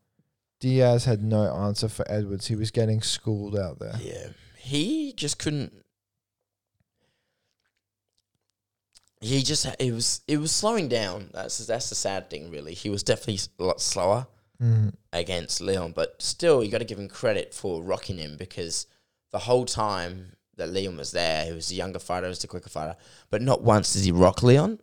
Diaz 0.59 1.05
had 1.05 1.22
no 1.22 1.55
answer 1.55 1.88
for 1.88 2.11
Edwards. 2.11 2.46
He 2.46 2.57
was 2.57 2.70
getting 2.70 3.03
schooled 3.03 3.57
out 3.57 3.79
there. 3.79 3.98
Yeah. 4.00 4.29
He 4.57 5.12
just 5.12 5.38
couldn't. 5.38 5.83
He 9.24 9.42
just 9.42 9.66
it 9.78 9.92
was 9.92 10.20
it 10.28 10.37
was 10.38 10.52
slowing 10.52 10.88
down. 10.88 11.30
That's 11.32 11.58
that's 11.66 11.88
the 11.88 11.94
sad 11.94 12.30
thing, 12.30 12.50
really. 12.50 12.74
He 12.74 12.90
was 12.90 13.02
definitely 13.02 13.40
a 13.58 13.64
lot 13.64 13.80
slower 13.80 14.26
Mm. 14.62 14.94
against 15.12 15.60
Leon, 15.60 15.92
but 15.96 16.22
still, 16.22 16.62
you 16.62 16.70
got 16.70 16.78
to 16.78 16.84
give 16.84 16.98
him 16.98 17.08
credit 17.08 17.52
for 17.52 17.82
rocking 17.82 18.18
him 18.18 18.37
because 18.37 18.87
the 19.32 19.40
whole 19.40 19.64
time 19.64 20.37
that 20.56 20.70
Leon 20.70 20.96
was 20.96 21.10
there, 21.10 21.44
he 21.44 21.52
was 21.52 21.66
the 21.68 21.74
younger 21.74 21.98
fighter, 21.98 22.26
he 22.26 22.30
was 22.30 22.38
the 22.38 22.46
quicker 22.46 22.70
fighter, 22.70 22.96
but 23.30 23.42
not 23.42 23.62
once 23.62 23.92
did 23.92 24.04
he 24.04 24.12
rock 24.12 24.44
Leon. 24.44 24.78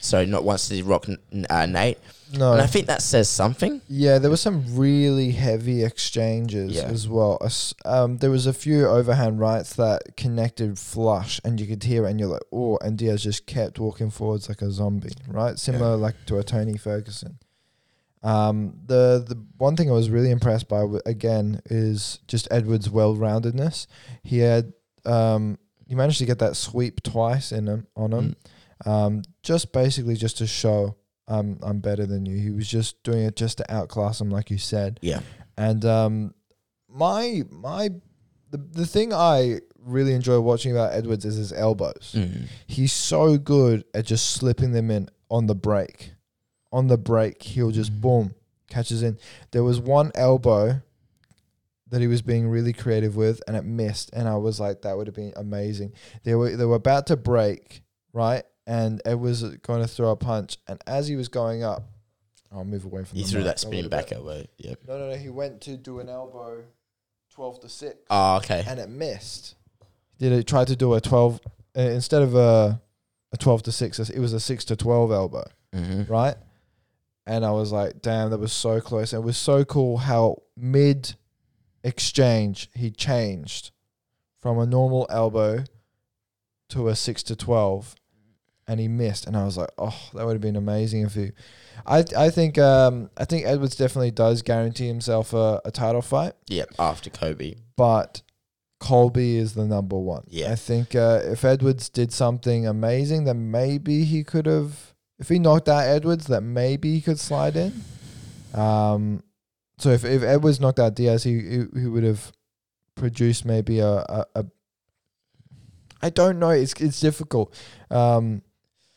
Sorry, 0.00 0.26
not 0.26 0.44
once 0.44 0.68
did 0.68 0.76
he 0.76 0.82
rock 0.82 1.06
uh, 1.50 1.66
Nate. 1.66 1.98
No. 2.32 2.52
And 2.52 2.60
I 2.60 2.66
think 2.66 2.86
that 2.86 3.00
says 3.02 3.28
something. 3.28 3.80
Yeah, 3.88 4.18
there 4.18 4.30
were 4.30 4.36
some 4.36 4.76
really 4.76 5.30
heavy 5.32 5.82
exchanges 5.82 6.72
Yeah. 6.72 6.82
as 6.82 7.08
well. 7.08 7.38
Um, 7.86 8.18
there 8.18 8.30
was 8.30 8.46
a 8.46 8.52
few 8.52 8.86
overhand 8.86 9.40
rights 9.40 9.74
that 9.76 10.16
connected 10.16 10.78
flush, 10.78 11.40
and 11.44 11.58
you 11.58 11.66
could 11.66 11.82
hear 11.82 12.06
it, 12.06 12.10
and 12.10 12.20
you're 12.20 12.28
like, 12.28 12.42
oh, 12.52 12.78
and 12.82 12.98
Diaz 12.98 13.22
just 13.22 13.46
kept 13.46 13.78
walking 13.78 14.10
forwards 14.10 14.48
like 14.48 14.60
a 14.62 14.70
zombie, 14.70 15.12
right? 15.26 15.58
Similar 15.58 15.96
like 15.96 16.16
to 16.26 16.38
a 16.38 16.44
Tony 16.44 16.76
Ferguson. 16.76 17.38
Um, 18.22 18.74
the 18.86 19.24
the 19.26 19.36
one 19.58 19.76
thing 19.76 19.88
I 19.88 19.94
was 19.94 20.10
really 20.10 20.30
impressed 20.30 20.68
by 20.68 20.84
again 21.06 21.62
is 21.66 22.18
just 22.26 22.48
Edwards' 22.50 22.90
well-roundedness. 22.90 23.86
He 24.22 24.40
had 24.40 24.72
um, 25.06 25.56
he 25.86 25.94
managed 25.94 26.18
to 26.18 26.26
get 26.26 26.40
that 26.40 26.56
sweep 26.56 27.02
twice 27.02 27.52
in 27.52 27.68
him 27.68 27.86
on 27.96 28.12
him, 28.12 28.36
um, 28.86 29.22
just 29.42 29.72
basically 29.72 30.14
just 30.16 30.38
to 30.38 30.46
show 30.46 30.96
I'm 31.26 31.58
I'm 31.62 31.80
better 31.80 32.06
than 32.06 32.24
you. 32.26 32.38
He 32.38 32.50
was 32.50 32.68
just 32.68 33.02
doing 33.02 33.24
it 33.24 33.36
just 33.36 33.58
to 33.58 33.72
outclass 33.72 34.20
him, 34.20 34.30
like 34.30 34.50
you 34.50 34.58
said. 34.58 34.98
Yeah. 35.02 35.20
And 35.56 35.84
um, 35.84 36.34
my 36.88 37.42
my 37.50 37.90
the 38.50 38.58
the 38.58 38.86
thing 38.86 39.12
I 39.12 39.60
really 39.78 40.12
enjoy 40.14 40.40
watching 40.40 40.72
about 40.72 40.92
Edwards 40.94 41.24
is 41.24 41.36
his 41.36 41.52
elbows. 41.52 42.14
Mm. 42.16 42.46
He's 42.66 42.92
so 42.92 43.36
good 43.38 43.84
at 43.94 44.06
just 44.06 44.30
slipping 44.32 44.72
them 44.72 44.90
in 44.90 45.08
on 45.30 45.46
the 45.46 45.54
break. 45.54 46.12
On 46.72 46.86
the 46.86 46.98
break, 46.98 47.42
he'll 47.42 47.70
just 47.70 47.92
Mm. 47.92 48.00
boom 48.00 48.34
catches 48.70 49.02
in. 49.02 49.18
There 49.52 49.64
was 49.64 49.80
one 49.80 50.12
elbow 50.14 50.82
that 51.90 52.00
he 52.02 52.06
was 52.06 52.20
being 52.20 52.48
really 52.48 52.74
creative 52.74 53.16
with, 53.16 53.42
and 53.48 53.56
it 53.56 53.64
missed. 53.64 54.10
And 54.12 54.28
I 54.28 54.36
was 54.36 54.60
like, 54.60 54.82
that 54.82 54.94
would 54.96 55.06
have 55.06 55.16
been 55.16 55.32
amazing. 55.36 55.92
They 56.24 56.34
were 56.34 56.54
they 56.56 56.64
were 56.66 56.74
about 56.76 57.06
to 57.08 57.16
break, 57.16 57.82
right? 58.12 58.44
And 58.68 59.00
Ed 59.06 59.14
was 59.14 59.42
going 59.42 59.80
to 59.80 59.88
throw 59.88 60.10
a 60.10 60.16
punch, 60.16 60.58
and 60.68 60.78
as 60.86 61.08
he 61.08 61.16
was 61.16 61.28
going 61.28 61.64
up, 61.64 61.84
I'll 62.52 62.64
move 62.66 62.84
away 62.84 63.02
from. 63.04 63.16
He 63.16 63.24
the 63.24 63.30
threw 63.30 63.42
that 63.44 63.58
spinning 63.58 63.88
back 63.88 64.10
bit. 64.10 64.18
elbow. 64.18 64.44
Yeah. 64.58 64.74
No, 64.86 64.98
no, 64.98 65.08
no. 65.10 65.16
He 65.16 65.30
went 65.30 65.62
to 65.62 65.76
do 65.78 66.00
an 66.00 66.10
elbow, 66.10 66.64
twelve 67.32 67.60
to 67.60 67.68
six 67.70 67.96
Oh, 68.10 68.36
okay. 68.36 68.62
and 68.68 68.78
it 68.78 68.90
missed. 68.90 69.54
Did 70.18 70.32
it 70.32 70.46
try 70.46 70.66
to 70.66 70.76
do 70.76 70.92
a 70.92 71.00
twelve 71.00 71.40
uh, 71.76 71.80
instead 71.80 72.20
of 72.20 72.34
a 72.34 72.80
a 73.32 73.36
twelve 73.38 73.62
to 73.62 73.72
six? 73.72 73.98
It 74.00 74.18
was 74.18 74.34
a 74.34 74.40
six 74.40 74.66
to 74.66 74.76
twelve 74.76 75.10
elbow, 75.12 75.44
Mm-hmm. 75.74 76.12
right? 76.12 76.36
And 77.26 77.44
I 77.46 77.50
was 77.52 77.72
like, 77.72 78.02
damn, 78.02 78.28
that 78.30 78.38
was 78.38 78.52
so 78.52 78.80
close. 78.82 79.12
And 79.14 79.22
it 79.22 79.26
was 79.26 79.36
so 79.38 79.64
cool 79.64 79.96
how 79.98 80.42
mid 80.56 81.14
exchange 81.84 82.68
he 82.74 82.90
changed 82.90 83.70
from 84.40 84.58
a 84.58 84.66
normal 84.66 85.06
elbow 85.10 85.64
to 86.70 86.88
a 86.88 86.96
six 86.96 87.22
to 87.24 87.36
twelve, 87.36 87.94
and 88.68 88.78
he 88.78 88.86
missed. 88.86 89.26
And 89.26 89.36
I 89.36 89.44
was 89.44 89.56
like, 89.56 89.70
oh, 89.78 89.98
that 90.14 90.24
would 90.24 90.34
have 90.34 90.40
been 90.40 90.56
amazing 90.56 91.02
if 91.02 91.14
he. 91.14 91.32
I 91.86 92.04
I 92.16 92.30
think 92.30 92.58
um 92.58 93.10
I 93.16 93.24
think 93.24 93.46
Edwards 93.46 93.74
definitely 93.76 94.10
does 94.12 94.42
guarantee 94.42 94.86
himself 94.86 95.32
a, 95.32 95.60
a 95.64 95.70
title 95.70 96.02
fight 96.02 96.34
Yeah. 96.48 96.64
After 96.78 97.08
Colby. 97.10 97.56
but 97.76 98.22
Colby 98.80 99.36
is 99.36 99.54
the 99.54 99.64
number 99.66 99.96
one. 99.98 100.22
Yeah. 100.28 100.52
I 100.52 100.54
think 100.54 100.94
uh, 100.94 101.20
if 101.24 101.44
Edwards 101.44 101.88
did 101.88 102.12
something 102.12 102.64
amazing, 102.66 103.24
then 103.24 103.50
maybe 103.50 104.04
he 104.04 104.22
could 104.22 104.46
have. 104.46 104.94
If 105.18 105.28
he 105.28 105.40
knocked 105.40 105.68
out 105.68 105.82
Edwards, 105.84 106.26
that 106.28 106.42
maybe 106.42 106.94
he 106.94 107.00
could 107.00 107.18
slide 107.18 107.56
in. 107.56 107.72
Um, 108.54 109.24
so 109.78 109.90
if 109.90 110.04
if 110.04 110.22
Edwards 110.22 110.60
knocked 110.60 110.78
out 110.78 110.94
Diaz, 110.94 111.24
he 111.24 111.40
he, 111.40 111.64
he 111.80 111.86
would 111.88 112.04
have 112.04 112.30
produced 112.94 113.44
maybe 113.44 113.80
a, 113.80 113.88
a 113.98 114.24
a. 114.36 114.44
I 116.00 116.10
don't 116.10 116.38
know. 116.38 116.50
It's 116.50 116.74
it's 116.80 117.00
difficult. 117.00 117.52
Um, 117.90 118.42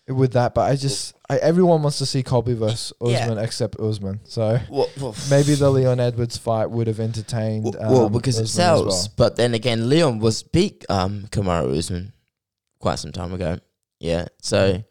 with 0.07 0.33
that, 0.33 0.53
but 0.53 0.69
I 0.69 0.75
just 0.75 1.13
I, 1.29 1.37
everyone 1.37 1.81
wants 1.83 1.99
to 1.99 2.05
see 2.05 2.23
Colby 2.23 2.53
versus 2.53 2.91
Yeah. 3.01 3.23
Usman 3.25 3.37
except 3.37 3.79
Usman. 3.79 4.19
So 4.25 4.59
Well, 4.69 4.89
well, 4.99 5.15
maybe 5.29 5.55
the 5.55 5.69
Leon 5.69 5.99
Edwards 5.99 6.37
fight 6.37 6.69
would 6.69 6.87
have 6.87 6.99
entertained. 6.99 7.63
Well, 7.63 7.75
well, 7.79 8.05
um, 8.07 8.11
because 8.11 8.37
it 8.37 8.43
Usman 8.43 8.45
as 8.45 8.51
sells. 8.53 8.85
well. 9.07 9.13
But 9.17 9.35
then 9.37 9.53
again, 9.53 9.89
Leon 9.89 10.19
was 10.19 10.43
beat 10.43 10.85
um 10.89 11.27
Kamaru 11.31 11.77
Usman 11.77 12.13
quite 12.79 12.99
some 12.99 13.11
time 13.11 13.33
ago. 13.33 13.59
Yeah, 13.99 14.25
so 14.41 14.83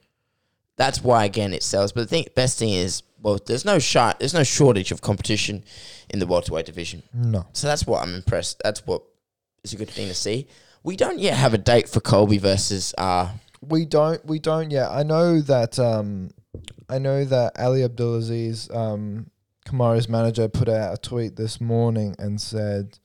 that's 0.77 1.03
why 1.03 1.25
again 1.25 1.53
it 1.53 1.63
sells. 1.63 1.93
But 1.93 2.03
the 2.03 2.07
thing, 2.07 2.27
best 2.37 2.59
thing 2.59 2.71
is, 2.71 3.03
well, 3.21 3.39
there's 3.45 3.65
no 3.65 3.79
shot, 3.79 4.21
there's 4.21 4.33
no 4.35 4.45
shortage 4.45 4.93
of 4.93 5.03
competition 5.03 5.65
in 6.09 6.21
the 6.21 6.27
welterweight 6.27 6.65
division. 6.67 7.03
No. 7.13 7.45
So 7.53 7.67
that's 7.67 7.87
what 7.87 8.03
I'm 8.03 8.15
impressed. 8.15 8.61
That's 8.65 8.87
what 8.87 9.03
is 9.65 9.73
a 9.73 9.77
good 9.77 9.91
thing 9.91 10.09
to 10.09 10.15
see. 10.15 10.47
We 10.83 10.97
don't 10.97 11.19
yet 11.19 11.35
have 11.37 11.53
a 11.53 11.59
date 11.59 11.89
for 11.89 12.01
Colby 12.01 12.39
versus 12.39 12.95
uh 12.97 13.31
We 13.61 13.85
don't. 13.85 14.25
We 14.27 14.39
don't 14.39 14.71
yet. 14.71 14.91
I 14.91 15.03
know 15.03 15.41
that. 15.43 15.79
Um, 15.79 16.31
I 16.89 16.99
know 16.99 17.25
that 17.25 17.53
Ali 17.59 17.85
Abdelaziz, 17.85 18.71
um, 18.71 19.31
Kamaru's 19.67 20.09
manager, 20.09 20.49
put 20.49 20.69
out 20.69 20.95
a 20.95 20.97
tweet 21.01 21.37
this 21.37 21.61
morning 21.61 22.17
and 22.19 22.41
said, 22.41 22.99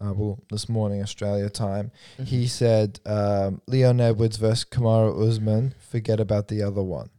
uh, 0.00 0.12
"Well, 0.14 0.42
this 0.50 0.68
morning 0.68 1.02
Australia 1.02 1.48
time, 1.50 1.90
Mm-hmm. 2.14 2.24
he 2.24 2.46
said 2.46 3.00
um, 3.06 3.60
Leon 3.68 4.00
Edwards 4.00 4.38
versus 4.38 4.64
Kamaru 4.64 5.28
Usman. 5.28 5.74
Forget 5.90 6.20
about 6.20 6.48
the 6.48 6.62
other 6.62 6.82
one." 6.82 7.10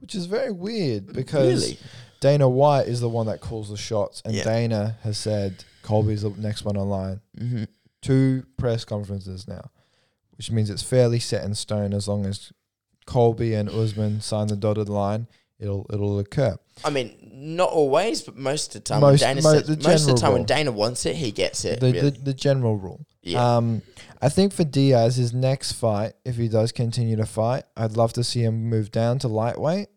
Which 0.00 0.14
is 0.14 0.26
very 0.26 0.52
weird 0.52 1.12
because 1.12 1.64
really 1.64 1.78
Dana 2.20 2.48
White 2.48 2.86
is 2.86 3.00
the 3.00 3.08
one 3.08 3.26
that 3.26 3.40
calls 3.40 3.70
the 3.70 3.76
shots, 3.76 4.22
and 4.24 4.34
Yeah. 4.34 4.44
Dana 4.44 4.98
has 5.02 5.16
said 5.18 5.64
Colby's 5.82 6.22
the 6.22 6.30
next 6.30 6.64
one 6.64 6.76
online. 6.76 7.20
mm-hmm. 7.36 7.64
two 8.02 8.44
press 8.58 8.84
conferences 8.84 9.48
now, 9.48 9.70
which 10.38 10.50
means 10.50 10.70
it's 10.70 10.82
fairly 10.82 11.18
set 11.18 11.44
in 11.44 11.54
stone. 11.54 11.92
As 11.92 12.08
long 12.08 12.24
as 12.24 12.52
Colby 13.06 13.54
and 13.54 13.68
Usman 13.68 14.20
sign 14.22 14.46
the 14.46 14.56
dotted 14.56 14.88
line, 14.88 15.26
it'll 15.58 15.86
it'll 15.92 16.18
occur. 16.18 16.56
I 16.84 16.90
mean, 16.90 17.16
not 17.32 17.70
always, 17.70 18.22
but 18.22 18.36
most 18.36 18.74
of 18.74 18.84
the 18.84 18.88
time, 18.88 19.00
Most- 19.00 19.20
when 19.22 19.36
Dana 19.36 19.42
says, 19.42 19.68
most 19.84 20.08
of 20.08 20.14
the 20.14 20.20
time 20.20 20.32
when. 20.32 20.44
Dana 20.44 20.70
wants 20.72 21.04
it, 21.06 21.16
he 21.16 21.32
gets 21.32 21.64
it. 21.64 21.80
The, 21.80 21.92
really. 21.92 22.10
the 22.10 22.18
the 22.20 22.34
general 22.34 22.76
rule. 22.76 23.04
yeah. 23.22 23.56
Um, 23.56 23.82
I 24.20 24.28
think 24.28 24.52
for 24.52 24.64
Diaz, 24.64 25.16
his 25.16 25.32
next 25.32 25.72
fight, 25.72 26.14
if 26.24 26.36
he 26.36 26.48
does 26.48 26.72
continue 26.72 27.14
to 27.16 27.26
fight, 27.26 27.64
I'd 27.76 27.96
love 27.96 28.12
to 28.14 28.24
see 28.24 28.42
him 28.42 28.64
move 28.68 28.90
down 28.90 29.18
to 29.20 29.28
lightweight 29.28 29.88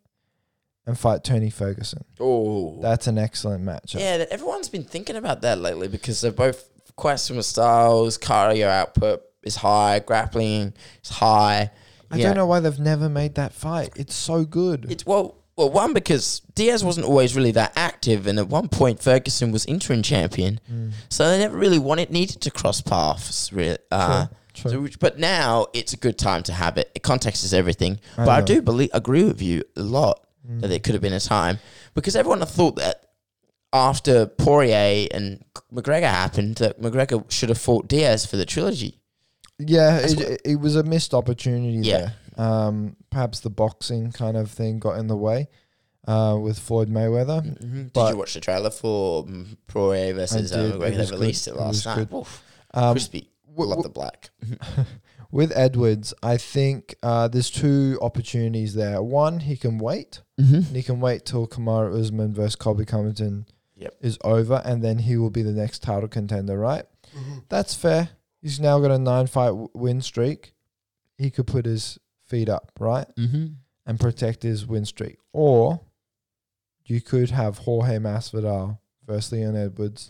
and 0.85 0.97
fight 0.97 1.23
Tony 1.23 1.49
Ferguson. 1.49 2.03
oh, 2.19 2.79
That's 2.81 3.07
an 3.07 3.17
excellent 3.17 3.63
matchup. 3.63 3.99
Yeah, 3.99 4.17
that- 4.19 4.29
everyone's 4.29 4.69
been 4.69 4.83
thinking 4.83 5.15
about 5.15 5.41
that 5.41 5.59
lately 5.59 5.87
because 5.87 6.21
they're 6.21 6.31
both 6.31 6.69
quite 6.95 7.15
similar 7.19 7.43
styles. 7.43 8.17
Cardio 8.17 8.67
output 8.67 9.21
is 9.43 9.57
high, 9.57 9.99
grappling 9.99 10.73
is 11.03 11.09
high. 11.09 11.71
I 12.09 12.17
Yeah. 12.17 12.27
don't 12.27 12.35
know 12.37 12.45
why 12.45 12.59
they've 12.59 12.79
never 12.79 13.07
made 13.09 13.35
that 13.35 13.53
fight. 13.53 13.91
It's 13.95 14.15
so 14.15 14.43
good. 14.45 14.85
It's 14.89 15.05
well, 15.05 15.35
well, 15.55 15.69
one 15.69 15.93
because 15.93 16.41
Diaz 16.55 16.83
wasn't 16.83 17.05
always 17.05 17.35
really 17.35 17.51
that 17.51 17.73
active, 17.75 18.27
and 18.27 18.37
at 18.39 18.47
one 18.49 18.67
point 18.67 19.01
Ferguson 19.01 19.51
was 19.51 19.65
interim 19.65 20.01
champion, 20.01 20.59
Mm. 20.71 20.91
so 21.09 21.29
they 21.29 21.37
never 21.39 21.57
really 21.57 21.79
wanted 21.79 22.09
needed 22.11 22.41
to 22.41 22.51
cross 22.51 22.81
paths. 22.81 23.51
Really, 23.53 23.77
uh, 23.91 24.27
True. 24.53 24.87
so 24.89 24.95
but 24.99 25.17
now 25.19 25.67
it's 25.73 25.93
a 25.93 25.97
good 25.97 26.17
time 26.17 26.43
to 26.43 26.53
have 26.53 26.77
it. 26.77 26.91
It 26.95 27.03
context 27.03 27.43
is 27.43 27.53
everything. 27.53 27.99
I 28.17 28.25
but 28.25 28.29
I 28.31 28.41
do 28.41 28.61
believe 28.61 28.89
agree 28.93 29.23
with 29.23 29.41
you 29.41 29.63
a 29.75 29.81
lot 29.81 30.19
Mm. 30.49 30.61
that 30.61 30.71
it 30.71 30.83
could 30.83 30.93
have 30.95 31.01
been 31.01 31.13
a 31.13 31.19
time 31.19 31.59
because 31.93 32.15
everyone 32.15 32.43
thought 32.45 32.75
that 32.77 33.03
after 33.73 34.25
Poirier 34.25 35.07
and 35.11 35.43
McGregor 35.73 36.09
happened, 36.09 36.55
that 36.55 36.81
McGregor 36.81 37.29
should 37.31 37.49
have 37.49 37.57
fought 37.57 37.87
Diaz 37.87 38.25
for 38.25 38.35
the 38.37 38.45
trilogy. 38.45 38.97
Yeah, 39.67 39.99
That's 40.01 40.13
it, 40.13 40.19
what- 40.19 40.27
it, 40.29 40.41
it 40.45 40.55
was 40.59 40.75
a 40.75 40.83
missed 40.83 41.13
opportunity 41.13 41.79
Yeah. 41.87 41.97
there. 42.37 42.45
Um, 42.45 42.95
perhaps 43.09 43.41
the 43.41 43.49
boxing 43.49 44.11
kind 44.11 44.37
of 44.37 44.49
thing 44.49 44.79
got 44.79 44.97
in 44.97 45.07
the 45.07 45.17
way 45.17 45.49
uh, 46.07 46.37
with 46.41 46.57
Floyd 46.57 46.89
Mayweather. 46.89 47.43
Did 47.59 47.93
But- 47.93 48.11
you 48.13 48.17
watch 48.17 48.33
the 48.33 48.39
trailer 48.39 48.69
for 48.71 49.25
mm, 49.25 49.57
Poirier 49.67 50.13
versus 50.13 50.51
uh, 50.51 50.55
did. 50.57 50.65
It 50.75 50.79
McGregor? 50.79 50.79
They 50.91 50.97
was 50.97 51.11
good. 51.11 51.19
released 51.19 51.47
it 51.47 51.51
It 51.51 51.57
last 51.57 51.67
was 51.67 51.85
night. 51.85 51.95
good. 52.09 52.13
Oof, 52.17 52.43
Um, 52.73 52.93
crispy. 52.93 53.29
w- 53.49 53.69
Love 53.69 53.83
w- 53.83 53.83
the 53.83 53.89
black. 53.89 54.29
with 55.31 55.51
Edwards, 55.55 56.13
I 56.23 56.37
think 56.37 56.95
uh, 57.03 57.27
there's 57.27 57.49
two 57.49 57.99
opportunities 58.01 58.73
there. 58.73 59.01
One, 59.01 59.39
he 59.41 59.55
can 59.57 59.77
wait. 59.77 60.21
Mm-hmm. 60.39 60.55
And 60.55 60.75
he 60.75 60.83
can 60.83 60.99
wait 60.99 61.25
till 61.25 61.47
Kamaru 61.47 61.99
Usman 61.99 62.33
versus 62.33 62.55
Colby 62.55 62.85
Covington 62.85 63.45
Yep. 63.75 63.95
is 64.01 64.17
over, 64.23 64.61
and 64.65 64.83
then 64.83 64.99
he 64.99 65.17
will 65.17 65.29
be 65.31 65.41
the 65.41 65.51
next 65.51 65.81
title 65.83 66.07
contender, 66.07 66.57
right? 66.57 66.85
Mm-hmm. 67.17 67.39
That's 67.49 67.73
fair. 67.75 68.09
He's 68.41 68.59
now 68.59 68.79
got 68.79 68.91
a 68.91 68.97
nine 68.99 69.27
fight 69.27 69.53
win 69.73 70.01
streak. 70.01 70.53
He 71.17 71.29
could 71.29 71.47
put 71.47 71.65
his 71.65 71.99
feet 72.25 72.49
up, 72.49 72.71
right? 72.79 73.07
Mm-hmm. 73.17 73.45
and 73.85 73.99
protect 73.99 74.43
his 74.43 74.65
win 74.65 74.85
streak. 74.85 75.17
Or 75.33 75.81
you 76.85 77.01
could 77.01 77.29
have 77.31 77.59
Jorge 77.59 77.97
Masvidal 77.97 78.79
versus 79.05 79.31
Leon 79.33 79.55
Edwards, 79.55 80.07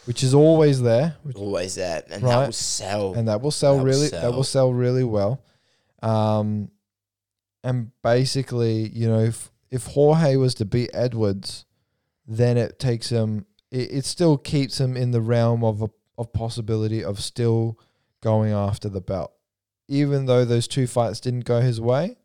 which 0.06 0.22
is 0.22 0.32
always 0.34 0.80
there, 0.80 1.16
which, 1.22 1.36
Always 1.36 1.74
there. 1.74 2.02
and 2.10 2.22
that 2.22 2.46
will 2.46 2.52
sell. 2.52 3.14
and 3.14 3.28
that 3.28 3.40
will 3.42 3.50
sell 3.50 3.78
That 3.78 3.84
really. 3.84 4.08
That 4.08 4.32
will 4.32 4.44
sell 4.44 4.72
really 4.72 5.04
well. 5.04 5.42
Um, 6.02 6.70
and 7.62 7.90
basically, 8.02 8.88
you 8.88 9.06
know, 9.08 9.20
if 9.20 9.50
if 9.70 9.86
Jorge 9.86 10.36
was 10.36 10.54
to 10.54 10.64
beat 10.64 10.90
Edwards, 10.94 11.66
then 12.26 12.56
it 12.56 12.78
takes 12.78 13.10
him. 13.10 13.44
It, 13.70 13.92
it 13.92 14.04
still 14.04 14.38
keeps 14.38 14.80
him 14.80 14.96
in 14.96 15.10
the 15.10 15.20
realm 15.20 15.62
of 15.62 15.82
a 15.82 15.90
of 16.20 16.32
possibility 16.34 17.02
of 17.02 17.18
still 17.18 17.78
going 18.22 18.52
after 18.52 18.88
the 18.88 19.00
belt, 19.00 19.32
even 19.88 20.26
though 20.26 20.44
those 20.44 20.68
two 20.68 20.86
fights 20.86 21.18
didn't 21.18 21.46
go 21.46 21.60
his 21.60 21.80
way. 21.80 22.18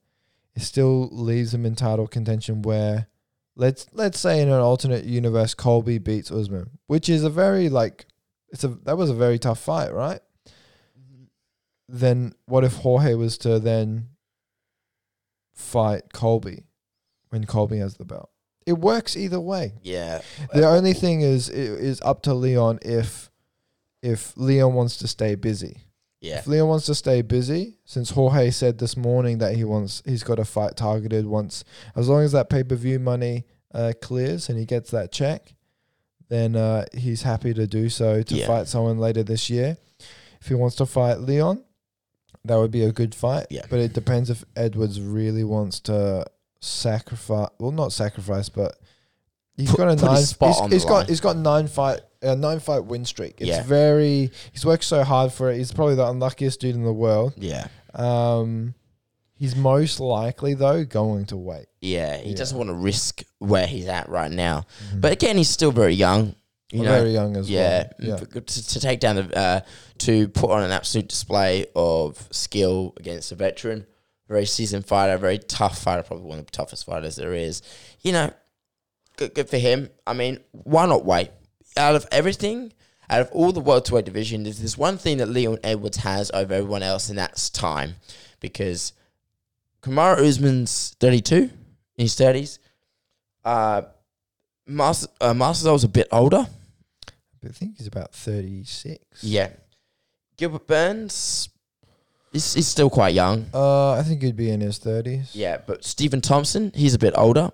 it 0.54 0.62
still 0.62 1.10
leaves 1.12 1.54
him 1.54 1.66
in 1.66 1.76
title 1.76 2.08
contention 2.08 2.62
where 2.62 3.08
let's 3.56 3.88
let's 3.93 4.20
say 4.20 4.41
in 4.41 4.50
an 4.50 4.60
alternate 4.60 5.06
universe 5.06 5.54
Colby 5.54 5.98
beats 5.98 6.30
Usman, 6.30 6.72
which 6.88 7.10
is 7.10 7.24
a 7.24 7.30
very 7.30 7.70
like 7.70 8.06
it's 8.50 8.66
a 8.66 8.68
that 8.68 8.98
was 8.98 9.10
a 9.10 9.16
very 9.16 9.39
tough 9.39 9.60
fight, 9.60 9.93
right? 9.93 10.20
Mm-hmm. 11.00 11.24
Then 11.88 12.34
what 12.46 12.66
if 12.66 12.74
Jorge 12.76 13.16
was 13.16 13.38
to 13.39 13.60
then 13.60 14.10
fight 15.54 16.12
Colby 16.14 16.66
when 17.30 17.46
Colby 17.46 17.78
has 17.78 17.96
the 17.96 18.06
belt? 18.06 18.30
It 18.66 18.80
works 18.80 19.16
either 19.16 19.39
way. 19.39 19.74
Yeah. 19.84 20.22
The 20.52 20.68
only 20.68 20.93
thing 20.93 21.22
is 21.22 21.50
it 21.50 21.56
is 21.56 22.02
up 22.02 22.24
to 22.24 22.34
Leon 22.34 22.80
if 22.82 23.30
if 24.06 24.34
Leon 24.38 24.74
wants 24.74 24.97
to 24.97 25.08
stay 25.08 25.36
busy. 25.36 25.82
Yeah. 26.22 26.39
If 26.39 26.47
Leon 26.47 26.68
wants 26.68 26.86
to 26.88 26.95
stay 26.95 27.22
busy, 27.22 27.78
since 27.86 28.10
Jorge 28.12 28.49
said 28.51 28.78
this 28.80 28.95
morning 28.97 29.38
that 29.39 29.56
he 29.56 29.64
wants 29.64 30.01
he's 30.06 30.24
got 30.24 30.39
a 30.39 30.45
fight 30.45 30.76
targeted 30.76 31.26
once 31.26 31.64
as 31.95 32.08
long 32.10 32.22
as 32.24 32.32
that 32.32 32.49
pay 32.49 32.64
per 32.64 32.76
view 32.76 32.99
money 32.99 33.45
uh, 33.74 33.93
clears 34.01 34.49
and 34.49 34.58
he 34.58 34.66
gets 34.66 34.89
that 34.91 35.12
check, 35.12 35.53
then 36.30 36.56
uh, 36.56 36.86
he's 36.97 37.22
happy 37.24 37.53
to 37.53 37.68
do 37.68 37.89
so 37.89 38.22
to 38.24 38.36
Yeah. 38.36 38.47
fight 38.47 38.68
someone 38.68 38.97
later 38.97 39.24
this 39.24 39.49
year. 39.49 39.78
If 40.41 40.47
he 40.47 40.53
wants 40.56 40.76
to 40.78 40.86
fight 40.86 41.20
Leon, 41.20 41.64
that 42.43 42.56
would 42.58 42.72
be 42.72 42.84
a 42.84 42.91
good 42.91 43.14
fight. 43.16 43.47
Yeah. 43.49 43.66
But 43.70 43.80
it 43.80 43.93
depends 43.93 44.30
if 44.30 44.43
Edwards 44.56 44.99
really 45.01 45.43
wants 45.43 45.80
to 45.82 46.26
sacrifice. 46.60 47.49
Well, 47.60 47.72
not 47.72 47.91
sacrifice, 47.93 48.49
but 48.49 48.78
he's 49.58 49.70
Put- 49.72 49.78
got 49.78 49.88
a 49.89 49.95
nine. 49.95 50.16
he's 50.18 50.32
he's 50.72 50.86
got 50.86 50.89
line. 50.99 51.08
he's 51.08 51.22
got 51.22 51.38
nine 51.38 51.68
fight 51.68 52.01
a 52.26 52.36
nine 52.36 52.59
fight 52.59 52.86
win 52.86 53.05
streak. 53.05 53.36
It's 53.39 53.47
Yeah. 53.49 53.63
very. 53.63 54.32
He's 54.51 54.65
worked 54.65 54.84
so 54.84 55.03
hard 55.03 55.32
for 55.32 55.51
it. 55.51 55.57
He's 55.57 55.71
probably 55.71 55.95
the 55.95 56.07
unluckiest 56.07 56.59
dude 56.59 56.76
in 56.76 56.84
the 56.84 56.93
world. 56.93 57.34
Yeah. 57.38 57.67
Um, 57.93 58.76
he's 59.36 59.55
most 59.55 59.99
likely 59.99 60.53
though 60.53 60.84
going 60.84 61.26
to 61.28 61.38
wait. 61.38 61.67
Yeah. 61.82 62.17
He 62.17 62.34
doesn't 62.34 62.57
want 62.57 62.69
to 62.69 62.73
risk 62.73 63.23
where 63.39 63.67
he's 63.67 63.88
at 63.88 64.09
right 64.09 64.32
now. 64.32 64.65
But 64.95 65.11
again, 65.13 65.38
he's 65.38 65.49
still 65.49 65.71
very 65.71 65.93
young. 65.93 66.36
You 66.71 66.82
know, 66.82 66.97
very 66.97 67.11
young 67.13 67.38
as 67.38 67.49
yeah, 67.49 67.89
well. 67.99 68.19
Yeah. 68.19 68.39
To, 68.41 68.41
to 68.41 68.80
take 68.80 68.99
down 68.99 69.15
the 69.17 69.38
uh, 69.38 69.59
to 69.99 70.28
put 70.30 70.49
on 70.49 70.63
an 70.63 70.71
absolute 70.71 71.07
display 71.07 71.67
of 71.76 72.28
skill 72.32 72.93
against 72.97 73.32
a 73.32 73.36
veteran, 73.36 73.86
very 74.28 74.45
seasoned 74.45 74.86
fighter, 74.86 75.15
very 75.17 75.38
tough 75.38 75.78
fighter, 75.78 76.01
probably 76.01 76.26
one 76.26 76.39
of 76.39 76.45
the 76.45 76.51
toughest 76.51 76.86
fighters 76.86 77.15
there 77.17 77.36
is. 77.36 77.61
You 78.01 78.13
know, 78.13 78.34
good, 79.15 79.36
good 79.36 79.47
for 79.47 79.57
him. 79.57 79.89
I 80.07 80.13
mean, 80.13 80.39
why 80.51 80.88
not 80.88 81.05
wait? 81.05 81.30
Out 81.78 81.95
of 81.95 82.07
everything, 82.11 82.71
out 83.09 83.21
of 83.21 83.32
all 83.32 83.51
the 83.51 83.59
welterweight 83.59 84.05
division, 84.05 84.43
there's 84.43 84.59
this 84.59 84.78
one 84.78 84.97
thing 84.97 85.17
that 85.17 85.28
Leon 85.28 85.59
Edwards 85.63 85.97
has 85.97 86.32
over 86.34 86.53
everyone 86.53 86.84
else, 86.84 87.09
and 87.09 87.17
that's 87.17 87.49
time, 87.49 87.95
because 88.39 88.93
Kamaru 89.82 90.28
Usman's 90.28 90.95
32 90.99 91.36
in 91.36 91.51
his 91.97 92.15
30s. 92.15 92.59
Uh, 93.43 93.84
Mas- 94.65 95.07
uh, 95.21 95.34
Masvidal's 95.34 95.84
a 95.84 95.88
bit 95.89 96.07
older. 96.11 96.47
I 97.45 97.49
think 97.49 97.78
he's 97.78 97.86
about 97.86 98.11
thirty 98.11 98.63
six. 98.63 99.23
Yeah. 99.23 99.49
Gilbert 100.36 100.65
Burns 100.65 101.49
is, 102.34 102.55
is 102.55 102.67
still 102.67 102.89
quite 102.89 103.13
young. 103.13 103.45
Uh, 103.53 103.91
I 103.91 104.01
think 104.01 104.23
he'd 104.23 104.36
be 104.36 104.49
in 104.49 104.61
his 104.61 104.80
thirties. 104.80 105.30
Yeah, 105.36 105.57
but 105.63 105.86
Stephen 105.86 106.21
Thompson, 106.21 106.71
he's 106.73 106.95
a 106.95 106.97
bit 106.97 107.13
older. 107.15 107.51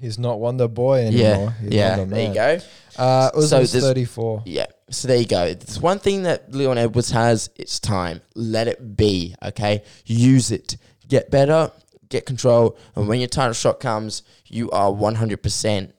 He's 0.00 0.18
not 0.18 0.40
Wonder 0.40 0.66
Boy 0.68 1.08
Yeah, 1.10 1.28
anymore. 1.30 1.50
He's 1.60 1.72
yeah. 1.72 1.96
Wonder 1.98 2.14
There 2.14 2.22
you 2.28 2.34
Man. 2.34 2.58
go. 2.58 2.64
Uh, 3.02 3.30
So 3.32 3.38
Usman's 3.60 3.72
thirty 3.84 4.04
four. 4.04 4.42
Yeah. 4.46 4.66
So 4.90 5.08
there 5.08 5.18
you 5.18 5.26
go. 5.26 5.44
It's 5.44 5.78
one 5.78 5.98
thing 5.98 6.22
that 6.24 6.52
Leon 6.52 6.78
Edwards 6.78 7.10
has. 7.10 7.50
It's 7.56 7.78
time. 7.78 8.20
Let 8.34 8.66
it 8.66 8.96
be. 8.96 9.34
Okay. 9.42 9.82
Use 10.06 10.50
it. 10.50 10.76
Get 11.08 11.30
better. 11.30 11.70
Get 12.08 12.26
control. 12.26 12.76
And 12.96 13.06
when 13.08 13.20
your 13.20 13.28
title 13.28 13.52
shot 13.52 13.78
comes, 13.78 14.22
you 14.46 14.70
are 14.70 14.90
100% 14.90 15.92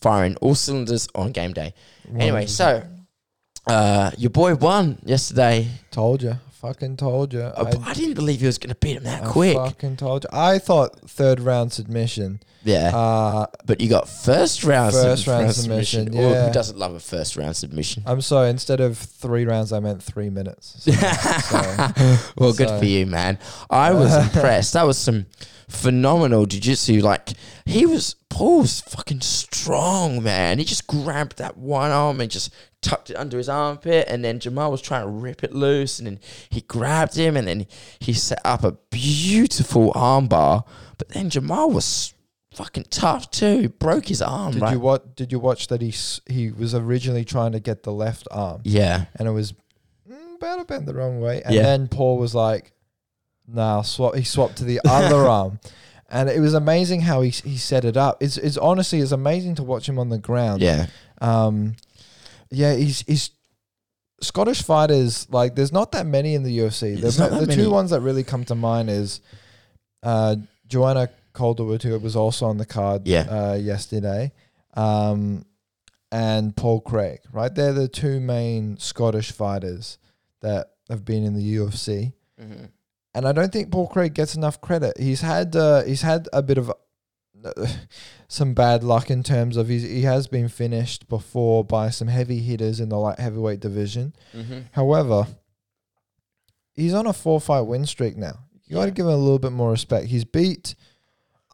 firing 0.00 0.36
all 0.36 0.54
cylinders 0.54 1.08
on 1.14 1.32
game 1.32 1.52
day. 1.52 1.74
Anyway, 2.16 2.46
so 2.46 2.84
uh, 3.66 4.10
your 4.16 4.30
boy 4.30 4.54
won 4.54 4.98
yesterday. 5.04 5.68
told 5.90 6.22
you, 6.22 6.34
fucking 6.66 6.96
told 6.96 7.32
you. 7.34 7.42
I, 7.42 7.72
I 7.84 7.94
didn't 7.94 8.14
believe 8.14 8.40
he 8.40 8.46
was 8.46 8.58
going 8.58 8.70
to 8.70 8.74
beat 8.76 8.96
him 8.96 9.04
that 9.04 9.24
I 9.24 9.26
quick. 9.30 9.56
fucking 9.56 9.96
told 9.96 10.24
you. 10.24 10.30
I 10.32 10.58
thought 10.58 10.98
third 11.08 11.40
round 11.40 11.72
submission. 11.72 12.40
Yeah. 12.64 12.96
Uh, 12.96 13.46
But 13.66 13.80
you 13.82 13.88
got 13.90 14.08
first 14.08 14.64
round 14.64 14.92
First 14.94 15.24
sub- 15.24 15.32
round 15.40 15.52
submission, 15.52 16.08
Oh, 16.16 16.20
yeah. 16.30 16.46
who 16.46 16.52
doesn't 16.52 16.78
love 16.78 16.94
a 16.94 17.00
first 17.00 17.36
round 17.36 17.56
submission? 17.56 18.02
I'm 18.06 18.22
sorry. 18.22 18.48
Instead 18.48 18.80
of 18.80 18.96
three 18.96 19.44
rounds, 19.44 19.72
I 19.72 19.80
meant 19.80 20.02
three 20.02 20.30
minutes. 20.30 20.86
So, 20.88 20.92
so- 20.92 22.16
well, 22.38 22.52
good 22.54 22.70
for 22.78 22.86
you, 22.86 23.04
man. 23.06 23.38
I 23.68 23.92
was 23.92 24.14
impressed. 24.26 24.72
That 24.72 24.86
was 24.86 24.96
some 24.98 25.26
phenomenal 25.68 26.46
jiu-jitsu. 26.46 27.00
Like 27.02 27.30
he 27.66 27.84
was, 27.86 28.16
Paul 28.34 28.58
was 28.62 28.80
fucking 28.80 29.20
strong, 29.20 30.20
man. 30.22 30.58
He 30.58 30.64
just 30.64 30.88
grabbed 30.88 31.38
that 31.38 31.56
one 31.56 31.92
arm 31.92 32.20
and 32.20 32.28
just 32.28 32.52
tucked 32.82 33.08
it 33.10 33.14
under 33.16 33.38
his 33.38 33.48
armpit, 33.48 34.06
and 34.08 34.24
then 34.24 34.40
Jamal 34.40 34.72
was 34.72 34.82
trying 34.82 35.02
to 35.04 35.08
rip 35.08 35.44
it 35.44 35.54
loose, 35.54 35.98
and 36.00 36.06
then 36.08 36.18
he 36.50 36.60
grabbed 36.62 37.14
him, 37.14 37.36
and 37.36 37.46
then 37.46 37.66
he 38.00 38.12
set 38.12 38.40
up 38.44 38.64
a 38.64 38.72
beautiful 38.90 39.92
armbar. 39.92 40.64
But 40.98 41.10
then 41.10 41.30
Jamal 41.30 41.70
was 41.70 42.12
fucking 42.52 42.86
tough 42.90 43.30
too. 43.30 43.60
He 43.60 43.66
broke 43.68 44.06
his 44.08 44.20
arm. 44.20 44.52
did 44.52 44.62
right? 44.62 44.72
you 44.72 44.80
what? 44.80 45.14
Did 45.14 45.30
you 45.30 45.38
watch 45.38 45.68
that? 45.68 45.80
He 45.80 45.90
s- 45.90 46.20
he 46.26 46.50
was 46.50 46.74
originally 46.74 47.24
trying 47.24 47.52
to 47.52 47.60
get 47.60 47.84
the 47.84 47.92
left 47.92 48.26
arm, 48.32 48.62
yeah. 48.64 49.04
and 49.16 49.28
it 49.28 49.32
was 49.32 49.52
mm, 50.10 50.34
about 50.36 50.58
to 50.58 50.64
bend 50.64 50.86
the 50.88 50.94
wrong 50.94 51.20
way. 51.20 51.40
And 51.44 51.54
Yeah. 51.54 51.62
then 51.62 51.86
Paul 51.88 52.18
was 52.18 52.34
like, 52.34 52.72
"Nah, 53.46 53.82
swap." 53.82 54.16
He 54.16 54.24
swapped 54.24 54.56
to 54.56 54.64
the 54.64 54.80
other 54.84 55.26
arm, 55.28 55.60
and 56.14 56.28
it 56.30 56.40
was 56.40 56.54
amazing 56.54 57.02
how 57.02 57.20
he 57.20 57.30
he 57.30 57.56
set 57.58 57.84
it 57.84 57.96
up. 57.96 58.22
It's 58.22 58.38
it's 58.38 58.56
honestly 58.56 59.00
it's 59.00 59.12
amazing 59.12 59.56
to 59.56 59.62
watch 59.62 59.88
him 59.88 59.98
on 59.98 60.08
the 60.08 60.18
ground. 60.18 60.62
Yeah. 60.62 60.86
Um, 61.20 61.76
yeah, 62.50 62.74
he's 62.74 63.00
he's 63.02 63.30
Scottish 64.20 64.62
fighters 64.62 65.26
like 65.30 65.54
there's 65.56 65.72
not 65.72 65.92
that 65.92 66.06
many 66.06 66.34
in 66.34 66.42
the 66.44 66.58
UFC. 66.58 66.98
There's 66.98 67.16
The, 67.16 67.24
not 67.24 67.30
that 67.32 67.40
the 67.40 67.46
many. 67.48 67.62
two 67.62 67.70
ones 67.70 67.90
that 67.90 68.00
really 68.00 68.22
come 68.24 68.44
to 68.46 68.54
mind 68.54 68.88
is 68.88 69.20
uh, 70.02 70.36
Joanne 70.68 71.08
Calderwood, 71.34 71.82
who 71.82 71.98
was 71.98 72.14
also 72.16 72.46
on 72.46 72.56
the 72.58 72.64
card 72.64 73.06
Yeah. 73.06 73.26
uh, 73.28 73.54
yesterday, 73.54 74.32
um, 74.74 75.44
and 76.12 76.54
Paul 76.56 76.80
Craig. 76.80 77.20
Right, 77.32 77.52
they're 77.54 77.72
the 77.72 77.88
two 77.88 78.20
main 78.20 78.76
Scottish 78.78 79.32
fighters 79.32 79.98
that 80.42 80.70
have 80.88 81.04
been 81.04 81.24
in 81.24 81.34
the 81.34 81.56
UFC. 81.56 82.12
Mhm. 82.40 82.68
And 83.14 83.26
I 83.28 83.32
don't 83.32 83.52
think 83.52 83.70
Paul 83.70 83.86
Craig 83.86 84.12
gets 84.14 84.34
enough 84.34 84.60
credit. 84.60 84.98
He's 84.98 85.20
had 85.20 85.54
uh, 85.54 85.82
he's 85.84 86.02
had 86.02 86.28
a 86.32 86.42
bit 86.42 86.58
of 86.58 86.70
uh, 86.70 87.66
some 88.28 88.54
bad 88.54 88.82
luck 88.82 89.10
in 89.10 89.22
terms 89.22 89.56
of 89.56 89.68
he's, 89.68 89.82
he 89.84 90.02
has 90.02 90.26
been 90.26 90.48
finished 90.48 91.08
before 91.08 91.62
by 91.64 91.90
some 91.90 92.08
heavy 92.08 92.38
hitters 92.40 92.80
in 92.80 92.88
the 92.88 92.96
light 92.98 93.18
heavyweight 93.20 93.60
division. 93.60 94.14
Mhm. 94.34 94.64
However, 94.72 95.26
he's 96.74 96.94
on 96.94 97.06
a 97.06 97.12
four 97.12 97.40
fight 97.40 97.62
win 97.62 97.86
streak 97.86 98.16
now. 98.16 98.38
You 98.66 98.76
got 98.76 98.86
to 98.86 98.90
give 98.90 99.06
him 99.06 99.12
a 99.12 99.16
little 99.16 99.38
bit 99.38 99.52
more 99.52 99.70
respect. 99.70 100.06
He's 100.06 100.24
beat. 100.24 100.74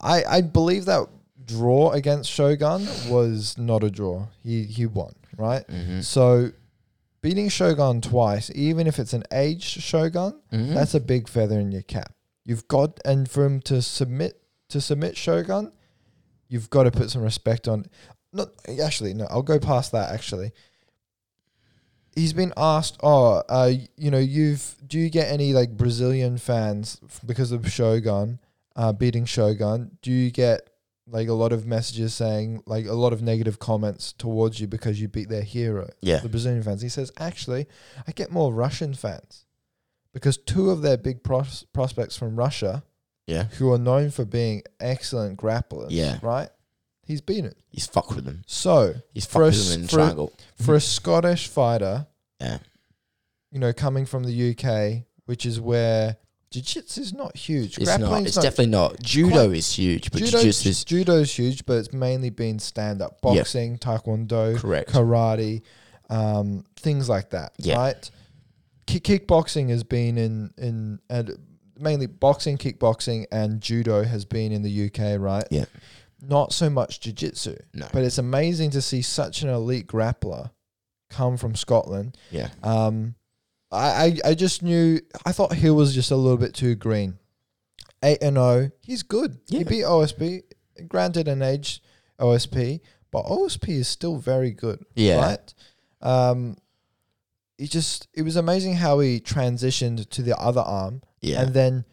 I 0.00 0.24
I 0.24 0.40
believe 0.40 0.84
that 0.86 1.06
draw 1.44 1.90
against 1.90 2.30
Shogun 2.30 2.86
was 3.08 3.58
not 3.58 3.82
a 3.84 3.90
draw. 3.90 4.28
He 4.42 4.64
he 4.64 4.86
won 4.86 5.12
right. 5.36 5.66
Mhm. 5.68 6.02
So 6.04 6.52
beating 7.22 7.48
Shogun 7.48 8.00
twice, 8.00 8.50
even 8.54 8.86
if 8.86 8.98
it's 8.98 9.12
an 9.12 9.24
aged 9.32 9.82
Shogun, 9.82 10.40
Mhm. 10.52 10.74
that's 10.74 10.94
a 10.94 11.00
big 11.00 11.28
feather 11.28 11.58
in 11.60 11.70
your 11.72 11.82
cap. 11.82 12.14
You've 12.44 12.66
got 12.68 12.98
and 13.04 13.30
for 13.30 13.44
him 13.44 13.60
to 13.62 13.82
submit 13.82 14.40
to 14.70 14.80
submit 14.80 15.16
Shogun, 15.16 15.72
you've 16.48 16.70
got 16.70 16.84
to 16.84 16.90
put 16.90 17.10
some 17.10 17.22
respect 17.22 17.66
on. 17.68 17.86
Not 18.32 18.50
actually, 18.80 19.12
no. 19.14 19.26
I'll 19.28 19.42
go 19.42 19.58
past 19.58 19.90
that. 19.92 20.10
Actually, 20.12 20.52
he's 22.14 22.32
been 22.32 22.52
asked, 22.56 22.96
"Oh, 23.02 23.42
uh, 23.48 23.72
you 23.96 24.10
know, 24.10 24.18
you've 24.18 24.76
do 24.86 24.98
you 24.98 25.10
get 25.10 25.30
any 25.30 25.52
like 25.52 25.76
Brazilian 25.76 26.38
fans 26.38 27.00
because 27.26 27.52
of 27.52 27.70
Shogun 27.70 28.38
uh, 28.76 28.92
beating 28.92 29.24
Shogun? 29.24 29.98
Do 30.02 30.10
you 30.12 30.30
get 30.30 30.69
like 31.10 31.28
a 31.28 31.32
lot 31.32 31.52
of 31.52 31.66
messages 31.66 32.14
saying 32.14 32.62
like 32.66 32.86
a 32.86 32.92
lot 32.94 33.12
of 33.12 33.20
negative 33.22 33.58
comments 33.58 34.12
towards 34.12 34.60
you 34.60 34.66
because 34.66 35.00
you 35.00 35.08
beat 35.08 35.28
their 35.28 35.42
hero?" 35.42 35.88
yeah. 36.00 36.20
the 36.20 36.28
Brazilian 36.28 36.62
fans. 36.62 36.82
He 36.82 36.88
says, 36.88 37.10
actually, 37.18 37.66
I 38.06 38.12
get 38.12 38.30
more 38.30 38.52
Russian 38.54 38.94
fans 38.94 39.44
because 40.12 40.36
two 40.36 40.70
of 40.70 40.82
their 40.82 40.96
big 40.96 41.22
pros- 41.22 41.64
prospects 41.72 42.16
from 42.16 42.36
Russia, 42.36 42.82
Yeah. 43.26 43.44
who 43.58 43.72
are 43.72 43.78
known 43.78 44.10
for 44.10 44.24
being 44.24 44.62
excellent 44.80 45.38
grapplers, 45.38 45.88
Yeah. 45.90 46.18
right? 46.22 46.48
He's 47.04 47.20
beaten. 47.20 47.46
It. 47.46 47.56
He's 47.70 47.86
fucked 47.86 48.14
with 48.14 48.24
them. 48.24 48.42
So 48.46 48.94
He's 49.12 49.26
fucked 49.26 49.44
with 49.46 49.68
them 49.70 49.82
in 49.82 49.88
for 49.88 50.00
a- 50.00 50.62
for 50.62 50.74
a 50.76 50.80
Scottish 50.80 51.48
fighter, 51.48 52.06
Yeah. 52.40 52.58
you 53.50 53.58
know, 53.58 53.72
coming 53.72 54.06
from 54.06 54.24
the 54.24 54.32
UK, 54.32 55.06
which 55.26 55.44
is 55.46 55.60
where 55.60 56.16
jiu-jitsu 56.50 57.00
is 57.00 57.12
not 57.12 57.36
huge. 57.36 57.78
It's 57.78 57.86
not. 57.86 58.00
Grappling's 58.00 58.28
It's 58.28 58.36
definitely 58.36 58.66
not. 58.72 59.00
Judo 59.02 59.50
is 59.50 59.72
huge, 59.72 60.10
but 60.10 60.18
judo, 60.18 60.38
jiu-jitsu 60.38 60.68
is 60.68 60.84
judo's 60.84 61.32
huge, 61.32 61.64
but 61.66 61.74
it's 61.78 61.92
mainly 61.92 62.30
been 62.30 62.58
stand-up 62.58 63.18
Yeah. 63.22 63.34
boxing, 63.34 63.78
taekwondo, 63.78 64.56
correct. 64.58 64.90
karate, 64.90 65.62
um, 66.08 66.64
things 66.76 67.08
like 67.08 67.30
that, 67.30 67.52
Yeah. 67.58 67.76
right? 67.76 68.10
Kick- 68.86 69.04
kickboxing 69.04 69.68
has 69.70 69.84
been 69.84 70.18
in 70.18 70.50
in 70.58 70.98
and 71.08 71.36
mainly 71.78 72.06
boxing, 72.06 72.58
kickboxing, 72.58 73.26
and 73.30 73.60
judo 73.60 74.02
has 74.04 74.24
been 74.24 74.50
in 74.52 74.62
the 74.62 74.70
UK, 74.70 75.16
right? 75.16 75.46
Yeah. 75.50 75.66
Not 76.20 76.52
so 76.52 76.68
much 76.68 77.00
jiu-jitsu. 77.00 77.56
No. 77.72 77.86
But 77.92 78.02
it's 78.02 78.18
amazing 78.18 78.70
to 78.72 78.82
see 78.82 79.00
such 79.02 79.42
an 79.42 79.48
elite 79.48 79.86
grappler 79.86 80.50
come 81.08 81.36
from 81.38 81.54
Scotland. 81.54 82.16
Yeah. 82.30 82.50
Um, 82.62 83.14
I, 83.72 84.16
I, 84.24 84.30
I 84.30 84.34
just 84.34 84.62
knew 84.62 85.00
I 85.24 85.32
thought 85.32 85.52
Hill 85.54 85.74
was 85.76 85.94
just 85.94 86.10
a 86.10 86.16
little 86.16 86.36
bit 86.38 86.54
too 86.54 86.74
green. 86.74 87.18
Eight 88.02 88.18
and 88.22 88.36
zero, 88.36 88.70
he's 88.80 89.02
good. 89.02 89.38
Yeah. 89.46 89.58
He 89.58 89.64
beat 89.64 89.84
OSP, 89.84 90.42
granted 90.88 91.28
an 91.28 91.42
age 91.42 91.82
OSP, 92.18 92.80
but 93.10 93.24
OSP 93.26 93.68
is 93.68 93.88
still 93.88 94.16
very 94.16 94.52
good. 94.52 94.84
Yeah. 94.94 95.20
Right. 95.20 95.54
Um, 96.00 96.56
he 97.58 97.66
just 97.66 98.08
it 98.14 98.22
was 98.22 98.36
amazing 98.36 98.74
how 98.76 99.00
he 99.00 99.20
transitioned 99.20 100.08
to 100.08 100.22
the 100.22 100.34
other 100.38 100.62
arm, 100.62 101.02
Yeah. 101.20 101.42
and 101.42 101.52
then 101.54 101.84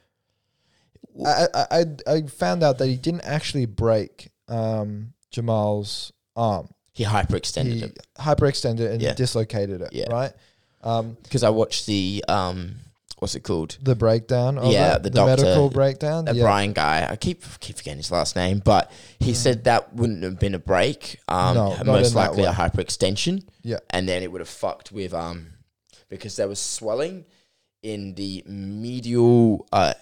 I, 1.25 1.47
I 1.53 1.65
I 1.71 1.85
I 2.15 2.21
found 2.27 2.63
out 2.63 2.77
that 2.77 2.87
he 2.87 2.95
didn't 2.95 3.25
actually 3.25 3.65
break 3.65 4.29
um 4.47 5.13
Jamal's 5.29 6.13
arm. 6.37 6.69
he 6.93 7.03
hyperextended 7.03 7.73
he 7.73 7.83
it 7.83 8.07
hyperextended 8.17 8.89
and 8.91 9.01
Yeah. 9.01 9.13
dislocated 9.13 9.81
it. 9.81 9.89
Yeah. 9.91 10.09
Right. 10.09 10.31
Um, 10.83 11.17
because 11.23 11.43
I 11.43 11.49
watched 11.49 11.85
the 11.87 12.23
um, 12.27 12.75
what's 13.19 13.35
it 13.35 13.41
called? 13.41 13.77
the 13.81 13.95
breakdown. 13.95 14.57
Of 14.57 14.71
Yeah, 14.71 14.95
it, 14.95 15.03
the 15.03 15.09
the, 15.09 15.15
doctor- 15.15 15.43
medical 15.43 15.69
breakdown. 15.69 16.25
That 16.25 16.35
yeah. 16.35 16.43
Brian 16.43 16.73
guy. 16.73 17.07
I 17.09 17.15
keep 17.15 17.43
keep 17.59 17.77
forgetting 17.77 17.97
his 17.97 18.11
last 18.11 18.35
name, 18.35 18.59
but 18.63 18.91
he 19.19 19.31
Mm. 19.31 19.35
said 19.35 19.63
that 19.65 19.93
wouldn't 19.95 20.23
have 20.23 20.39
been 20.39 20.53
a 20.55 20.59
break. 20.59 21.19
Um, 21.27 21.55
No, 21.55 21.77
most 21.83 22.15
likely 22.15 22.43
a 22.43 22.51
hyperextension. 22.51 23.43
Yeah. 23.63 23.79
and 23.89 24.07
then 24.07 24.23
it 24.23 24.31
would 24.31 24.39
have 24.41 24.47
fucked 24.49 24.91
with 24.93 25.13
um, 25.13 25.47
because 26.09 26.35
there 26.37 26.47
was 26.47 26.59
swelling 26.59 27.25
in 27.83 28.13
the 28.15 28.43
medial. 28.47 29.67
Uh, 29.71 29.93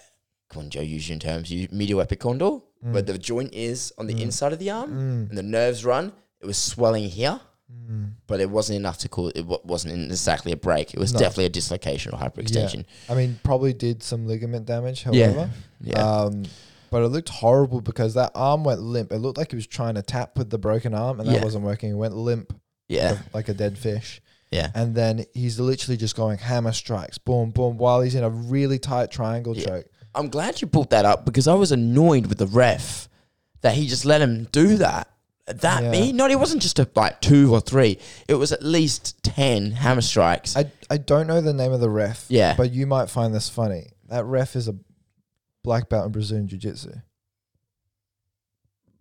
come 0.50 0.64
on, 0.64 0.70
Joe, 0.70 0.82
use 0.82 1.08
your 1.08 1.18
terms. 1.18 1.50
You 1.50 1.68
medial 1.72 2.04
epicondyle, 2.04 2.62
where 2.80 3.02
the 3.02 3.18
joint 3.18 3.54
is 3.54 3.92
on 3.98 4.06
the 4.06 4.14
Mm. 4.14 4.20
inside 4.20 4.52
of 4.52 4.58
the 4.58 4.70
arm, 4.70 4.90
Mm, 4.90 5.28
and 5.30 5.38
the 5.38 5.42
nerves 5.42 5.84
run. 5.84 6.12
It 6.40 6.46
was 6.46 6.58
swelling 6.58 7.08
here. 7.08 7.40
Mm. 7.72 8.12
but 8.26 8.40
it 8.40 8.50
wasn't 8.50 8.76
enough 8.76 8.98
to 8.98 9.08
call 9.08 9.28
it. 9.28 9.44
wasn't 9.64 9.92
exactly 10.10 10.52
a 10.52 10.56
break. 10.56 10.94
It 10.94 11.00
was 11.00 11.12
No. 11.12 11.18
definitely 11.18 11.46
a 11.46 11.50
dislocation 11.50 12.12
or 12.14 12.18
hyperextension. 12.18 12.84
I 13.08 13.14
mean, 13.14 13.38
probably 13.42 13.72
did 13.72 14.02
some 14.02 14.26
ligament 14.26 14.66
damage. 14.66 15.04
Yeah. 15.10 15.26
However, 15.32 15.50
Yeah, 15.80 16.00
Um, 16.02 16.44
but 16.90 17.02
it 17.02 17.08
looked 17.08 17.28
horrible 17.28 17.80
because 17.80 18.14
that 18.14 18.30
arm 18.34 18.64
went 18.64 18.80
limp. 18.80 19.12
It 19.12 19.18
looked 19.18 19.36
like 19.38 19.50
he 19.50 19.56
was 19.56 19.66
trying 19.66 19.96
to 19.96 20.02
tap 20.02 20.38
with 20.38 20.50
the 20.50 20.58
broken 20.58 20.94
arm, 20.94 21.20
and 21.20 21.28
that 21.28 21.34
Yeah. 21.36 21.42
wasn't 21.44 21.64
working. 21.64 21.90
It 21.90 21.94
went 21.94 22.16
limp, 22.16 22.58
yeah, 22.88 23.18
like 23.34 23.48
a 23.48 23.54
dead 23.54 23.76
fish. 23.76 24.22
yeah, 24.52 24.70
And 24.74 24.94
then 24.94 25.26
he's 25.34 25.58
literally 25.58 25.96
just 25.96 26.14
going 26.16 26.38
hammer 26.38 26.72
strikes, 26.72 27.18
boom, 27.18 27.50
boom, 27.50 27.76
while 27.78 28.00
he's 28.00 28.14
in 28.14 28.22
a 28.24 28.30
really 28.30 28.78
tight 28.78 29.10
triangle 29.10 29.56
Yeah. 29.56 29.66
choke. 29.66 29.86
I'm 30.14 30.28
glad 30.30 30.60
you 30.62 30.66
brought 30.68 30.90
that 30.90 31.04
up 31.04 31.24
because 31.26 31.46
I 31.48 31.54
was 31.54 31.72
annoyed 31.72 32.26
with 32.26 32.38
the 32.38 32.46
ref 32.46 33.08
that 33.62 33.74
he 33.74 33.86
just 33.88 34.04
let 34.04 34.22
him 34.22 34.48
do 34.52 34.76
that. 34.78 35.08
That 35.46 35.84
Yeah. 35.84 35.90
me, 35.92 36.12
not 36.12 36.30
it 36.32 36.40
wasn't 36.40 36.60
just 36.62 36.78
a 36.80 36.88
like 36.96 37.20
two 37.20 37.52
or 37.54 37.60
three. 37.60 37.98
It 38.26 38.34
was 38.34 38.50
at 38.50 38.62
least 38.64 39.22
ten 39.22 39.70
hammer 39.72 40.00
strikes. 40.00 40.56
I 40.56 40.72
I 40.90 40.96
don't 40.98 41.26
know 41.28 41.40
the 41.40 41.52
name 41.54 41.72
of 41.72 41.80
the 41.80 41.88
ref, 41.90 42.26
yeah, 42.28 42.54
but 42.56 42.72
you 42.72 42.86
might 42.86 43.08
find 43.10 43.32
this 43.34 43.48
funny. 43.48 43.92
That 44.08 44.24
ref 44.24 44.56
is 44.56 44.66
a 44.66 44.74
black 45.62 45.88
belt 45.88 46.06
in 46.06 46.12
Brazilian 46.12 46.48
Jiu 46.48 46.58
Jitsu. 46.58 46.92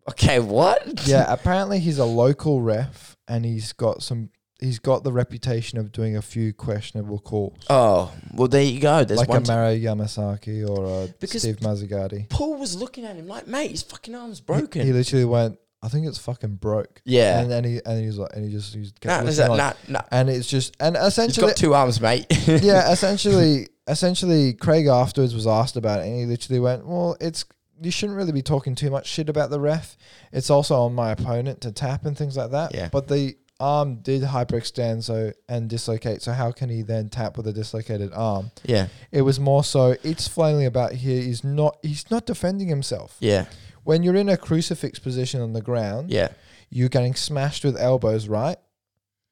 okay, 0.10 0.40
what? 0.40 1.08
Yeah, 1.08 1.26
apparently 1.34 1.80
he's 1.80 1.98
a 1.98 2.06
local 2.06 2.62
ref, 2.62 3.18
and 3.28 3.46
he's 3.46 3.74
got 3.74 4.04
some. 4.04 4.30
He's 4.62 4.80
got 4.80 5.04
the 5.04 5.12
reputation 5.12 5.78
of 5.78 5.92
doing 5.92 6.16
a 6.16 6.22
few 6.22 6.54
questionable 6.54 7.20
calls. 7.20 7.58
Oh 7.70 8.12
well, 8.34 8.48
there 8.48 8.64
you 8.64 8.80
go. 8.80 9.04
There's 9.04 9.20
like 9.20 9.28
one. 9.28 9.44
a 9.44 9.48
Mario 9.48 9.94
Yamasaki 9.96 10.68
or 10.68 11.04
a 11.04 11.08
Because- 11.20 11.42
Steve 11.42 11.58
Mazzagatti. 11.58 12.30
Paul 12.30 12.56
was 12.58 12.76
looking 12.76 13.04
at 13.04 13.18
him 13.18 13.28
like, 13.28 13.48
mate, 13.48 13.72
his 13.72 13.84
fucking 13.84 14.16
arm's 14.16 14.40
He, 14.40 14.46
broken. 14.46 14.86
he 14.86 14.94
literally 14.94 15.26
went, 15.26 15.60
I 15.86 15.88
think 15.88 16.08
it's 16.08 16.18
fucking 16.18 16.56
broke. 16.56 17.00
yeah, 17.06 17.40
And 17.40 17.52
then 17.52 17.64
he 17.64 17.80
and 17.86 18.00
he 18.02 18.08
was 18.08 18.18
like, 18.18 18.32
and 18.34 18.44
he 18.44 18.52
just 18.52 18.74
he's 18.74 18.92
nah, 19.04 19.22
is 19.22 19.38
that, 19.38 19.50
nah, 19.50 19.74
nah. 19.88 20.02
and 20.12 20.32
it's 20.32 20.48
just 20.48 20.76
and 20.80 20.98
He's 20.98 21.06
essentially 21.08 21.48
got 21.48 21.56
two 21.56 21.76
arms, 21.76 22.02
mate. 22.02 22.26
yeah, 22.48 22.92
essentially 22.92 23.68
essentially 23.88 24.54
Craig 24.54 24.88
afterwards 24.88 25.36
was 25.36 25.46
asked 25.46 25.78
about 25.78 26.00
it 26.00 26.08
and 26.08 26.20
he 26.20 26.26
literally 26.26 26.60
went, 26.60 26.88
Well, 26.88 27.16
it's 27.22 27.46
you 27.80 27.92
shouldn't 27.92 28.18
really 28.18 28.32
be 28.32 28.42
talking 28.42 28.74
too 28.74 28.90
much 28.90 29.06
shit 29.06 29.30
about 29.30 29.52
the 29.52 29.60
ref. 29.60 29.96
It's 30.32 30.50
also 30.50 30.76
on 30.82 30.96
my 30.96 31.12
opponent 31.12 31.62
to 31.62 31.72
tap 31.72 32.06
and 32.06 32.18
things 32.18 32.36
like 32.36 32.50
that. 32.52 32.74
Yeah. 32.74 32.90
But 32.92 33.08
the 33.08 33.36
arm 33.60 33.98
did 33.98 34.22
hyperextend 34.22 35.04
so 35.04 35.32
and 35.48 35.70
dislocate, 35.70 36.22
so 36.22 36.32
how 36.34 36.52
can 36.52 36.70
he 36.70 36.82
then 36.82 37.10
tap 37.10 37.38
with 37.38 37.48
a 37.48 37.54
dislocated 37.54 38.12
arm? 38.14 38.52
yeah, 38.64 38.88
It 39.12 39.22
was 39.22 39.40
more 39.40 39.64
so 39.64 39.96
it's 40.04 40.28
flailing 40.28 40.66
about 40.66 40.94
here. 40.94 41.22
He's 41.22 41.44
not 41.44 41.78
he's 41.82 42.10
not 42.10 42.26
defending 42.26 42.68
himself. 42.70 43.18
yeah, 43.20 43.46
When 43.86 44.04
you're 44.04 44.16
in 44.16 44.28
a 44.30 44.36
crucifix 44.36 45.00
position 45.00 45.40
on 45.42 45.54
the 45.54 45.62
ground, 45.62 46.10
yeah. 46.12 46.28
you're 46.70 46.90
getting 46.90 47.16
smashed 47.16 47.64
with 47.64 47.78
elbows, 47.78 48.28
right? 48.28 48.58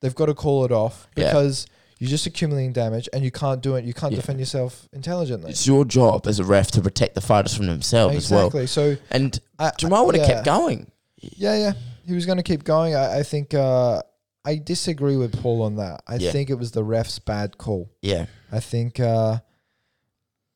They've 0.02 0.16
got 0.16 0.28
to 0.28 0.34
call 0.34 0.64
it 0.64 0.72
off 0.72 1.08
Yeah. 1.16 1.26
because 1.30 1.66
you're 2.00 2.10
just 2.10 2.26
accumulating 2.26 2.72
damage 2.74 3.08
and 3.14 3.24
you 3.24 3.32
can't 3.32 3.62
do 3.62 3.76
it. 3.76 3.84
You 3.86 3.94
can't 3.94 4.14
Yeah. 4.14 4.20
defend 4.22 4.40
yourself 4.40 4.88
intelligently. 4.94 5.52
It's 5.52 5.66
your 5.68 5.86
job 5.86 6.28
as 6.28 6.40
a 6.40 6.44
ref 6.44 6.72
to 6.72 6.82
protect 6.82 7.16
the 7.16 7.22
fighters 7.22 7.54
from 7.56 7.66
themselves 7.68 8.16
as 8.16 8.30
well. 8.32 8.48
exactly. 8.48 8.68
So 8.68 8.98
And 9.12 9.40
I, 9.60 9.72
Jamal 9.78 10.06
would 10.06 10.16
have 10.16 10.28
yeah. 10.28 10.34
kept 10.36 10.46
going. 10.46 10.92
Yeah, 11.20 11.58
yeah. 11.58 11.74
He 12.06 12.14
was 12.14 12.26
going 12.26 12.38
to 12.38 12.44
keep 12.44 12.64
going. 12.64 12.96
I, 12.96 13.20
I 13.20 13.24
think 13.24 13.54
uh, 13.54 14.02
I 14.46 14.58
disagree 14.58 15.16
with 15.18 15.42
Paul 15.42 15.62
on 15.64 15.78
that. 15.78 16.04
I 16.08 16.16
Yeah. 16.18 16.32
think 16.32 16.50
it 16.50 16.56
was 16.56 16.72
the 16.72 16.84
ref's 16.84 17.18
bad 17.20 17.58
call. 17.58 17.90
Yeah, 18.02 18.26
I 18.52 18.60
think 18.60 19.00
uh, 19.00 19.40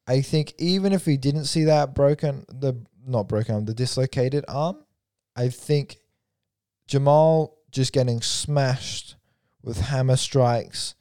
I 0.08 0.22
think 0.22 0.54
even 0.58 0.94
if 0.94 1.06
he 1.06 1.18
didn't 1.18 1.46
see 1.46 1.64
that 1.66 1.94
broken 1.96 2.46
the 2.50 2.74
not 3.08 3.28
broken 3.28 3.56
arm, 3.56 3.66
the 3.66 3.74
dislocated 3.74 4.46
arm, 4.48 4.84
I 5.36 5.50
think 5.50 5.98
Jamal 6.88 7.58
just 7.72 7.94
getting 7.94 8.22
smashed 8.22 9.16
with 9.62 9.82
hammer 9.82 10.16
strikes 10.16 10.96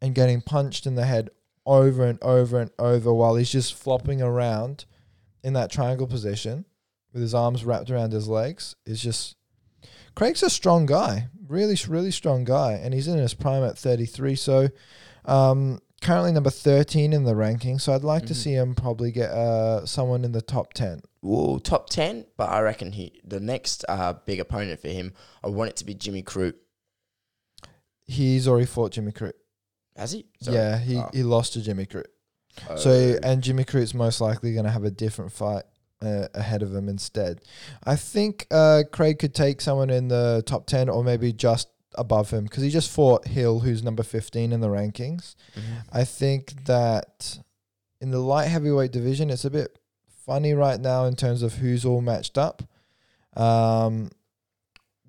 and 0.00 0.14
getting 0.14 0.40
punched 0.40 0.86
in 0.86 0.94
the 0.94 1.06
head 1.06 1.30
over 1.64 2.04
and 2.04 2.22
over 2.22 2.60
and 2.60 2.70
over 2.78 3.12
while 3.12 3.34
he's 3.34 3.50
just 3.50 3.74
flopping 3.74 4.22
around 4.22 4.84
in 5.42 5.52
that 5.54 5.70
triangle 5.70 6.06
position 6.06 6.64
with 7.12 7.22
his 7.22 7.34
arms 7.34 7.64
wrapped 7.64 7.90
around 7.90 8.12
his 8.12 8.28
legs 8.28 8.76
is 8.84 9.02
just 9.02 9.36
Craig's 10.14 10.42
a 10.42 10.50
strong 10.50 10.86
guy, 10.86 11.28
really, 11.46 11.76
really 11.88 12.10
strong 12.10 12.44
guy, 12.44 12.72
and 12.72 12.94
he's 12.94 13.06
in 13.06 13.18
his 13.18 13.34
prime 13.34 13.62
at 13.62 13.76
33. 13.78 14.34
So, 14.34 14.68
um, 15.26 15.80
currently 16.02 16.32
number 16.32 16.50
13 16.50 17.12
in 17.12 17.24
the 17.24 17.34
ranking. 17.34 17.78
So 17.78 17.92
I'd 17.94 18.04
like 18.04 18.26
to 18.26 18.34
Mhm. 18.34 18.36
see 18.36 18.52
him 18.52 18.74
probably 18.74 19.10
get 19.12 19.30
uh 19.30 19.84
someone 19.86 20.24
in 20.24 20.32
the 20.32 20.42
top 20.42 20.72
10. 20.74 21.00
well, 21.22 21.58
top 21.58 21.88
ten, 21.90 22.24
but 22.36 22.50
I 22.50 22.60
reckon 22.60 22.92
he 22.92 23.20
the 23.24 23.40
next 23.40 23.84
uh, 23.88 24.12
big 24.26 24.38
opponent 24.40 24.80
for 24.80 24.88
him. 24.88 25.12
I 25.42 25.48
want 25.48 25.70
it 25.70 25.76
to 25.76 25.84
be 25.84 25.94
Jimmy 25.94 26.22
Crute. 26.22 26.54
He's 28.04 28.46
already 28.46 28.66
fought 28.66 28.92
Jimmy 28.92 29.12
Crute. 29.12 29.32
Has 29.96 30.12
he? 30.12 30.26
Sorry. 30.40 30.56
Yeah, 30.56 30.78
he, 30.78 30.96
Oh. 30.98 31.10
he 31.12 31.22
lost 31.22 31.54
to 31.54 31.62
Jimmy 31.62 31.86
Crute. 31.86 32.04
Oh. 32.70 32.76
So 32.76 33.18
and 33.22 33.42
Jimmy 33.42 33.64
Crute's 33.64 33.94
most 33.94 34.20
likely 34.20 34.52
going 34.52 34.64
to 34.66 34.70
have 34.70 34.84
a 34.84 34.90
different 34.90 35.32
fight 35.32 35.64
uh, 36.02 36.28
ahead 36.34 36.62
of 36.62 36.74
him 36.74 36.88
instead. 36.88 37.40
I 37.84 37.96
think 37.96 38.46
uh, 38.50 38.84
Craig 38.92 39.18
could 39.18 39.34
take 39.34 39.60
someone 39.60 39.90
in 39.90 40.08
the 40.08 40.42
top 40.46 40.66
10 40.66 40.88
or 40.88 41.02
maybe 41.02 41.32
just 41.32 41.68
above 41.96 42.30
him 42.30 42.44
because 42.44 42.62
he 42.62 42.70
just 42.70 42.90
fought 42.90 43.26
Hill, 43.26 43.60
who's 43.60 43.82
number 43.82 44.02
15 44.02 44.52
in 44.52 44.60
the 44.60 44.68
rankings. 44.68 45.34
Mhm. 45.54 45.84
I 45.92 46.04
think 46.04 46.64
that 46.66 47.38
in 48.00 48.10
the 48.10 48.18
light 48.18 48.48
heavyweight 48.48 48.92
division, 48.92 49.30
it's 49.30 49.44
a 49.44 49.50
bit 49.50 49.78
funny 50.08 50.52
right 50.52 50.80
now 50.80 51.04
in 51.04 51.14
terms 51.16 51.42
of 51.42 51.54
who's 51.54 51.84
all 51.84 52.00
matched 52.00 52.36
up. 52.36 52.62
Um, 53.36 54.10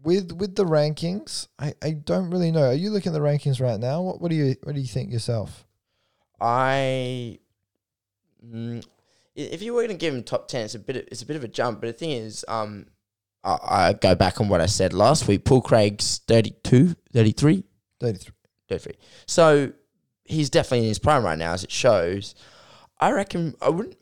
with 0.03 0.31
with 0.33 0.55
the 0.55 0.65
rankings, 0.65 1.47
I, 1.59 1.73
I 1.81 1.91
don't 1.91 2.29
really 2.29 2.51
know. 2.51 2.67
Are 2.69 2.73
you 2.73 2.89
looking 2.91 3.11
at 3.11 3.13
the 3.13 3.25
rankings 3.25 3.59
right 3.59 3.79
now? 3.79 4.01
What 4.01 4.21
what 4.21 4.29
do 4.29 4.35
you 4.35 4.55
what 4.63 4.75
do 4.75 4.81
you 4.81 4.87
think 4.87 5.11
yourself? 5.11 5.65
I. 6.39 7.39
Mm, 8.45 8.85
if 9.35 9.61
you 9.61 9.73
were 9.73 9.81
going 9.81 9.89
to 9.89 9.97
give 9.97 10.13
him 10.13 10.23
top 10.23 10.47
ten, 10.47 10.65
it's 10.65 10.75
a 10.75 10.79
bit. 10.79 10.97
Of, 10.97 11.03
it's 11.11 11.21
a 11.21 11.25
bit 11.25 11.35
of 11.35 11.43
a 11.43 11.47
jump. 11.47 11.81
But 11.81 11.87
the 11.87 11.93
thing 11.93 12.11
is, 12.11 12.45
um, 12.47 12.87
I, 13.47 13.87
I 13.89 13.93
go 13.93 14.13
back 14.13 14.41
on 14.41 14.49
what 14.49 14.59
I 14.61 14.65
said 14.65 14.93
last 14.93 15.27
week. 15.27 15.45
Paul 15.45 15.61
Craig's 15.61 16.19
32, 16.27 16.95
33, 17.13 17.63
33. 17.99 18.33
33. 18.69 18.93
So 19.25 19.71
he's 20.25 20.49
definitely 20.49 20.79
in 20.79 20.89
his 20.89 20.99
prime 20.99 21.23
right 21.23 21.37
now, 21.37 21.53
as 21.53 21.63
it 21.63 21.71
shows. 21.71 22.35
I 22.99 23.11
reckon 23.11 23.55
I 23.61 23.69
wouldn't. 23.69 23.97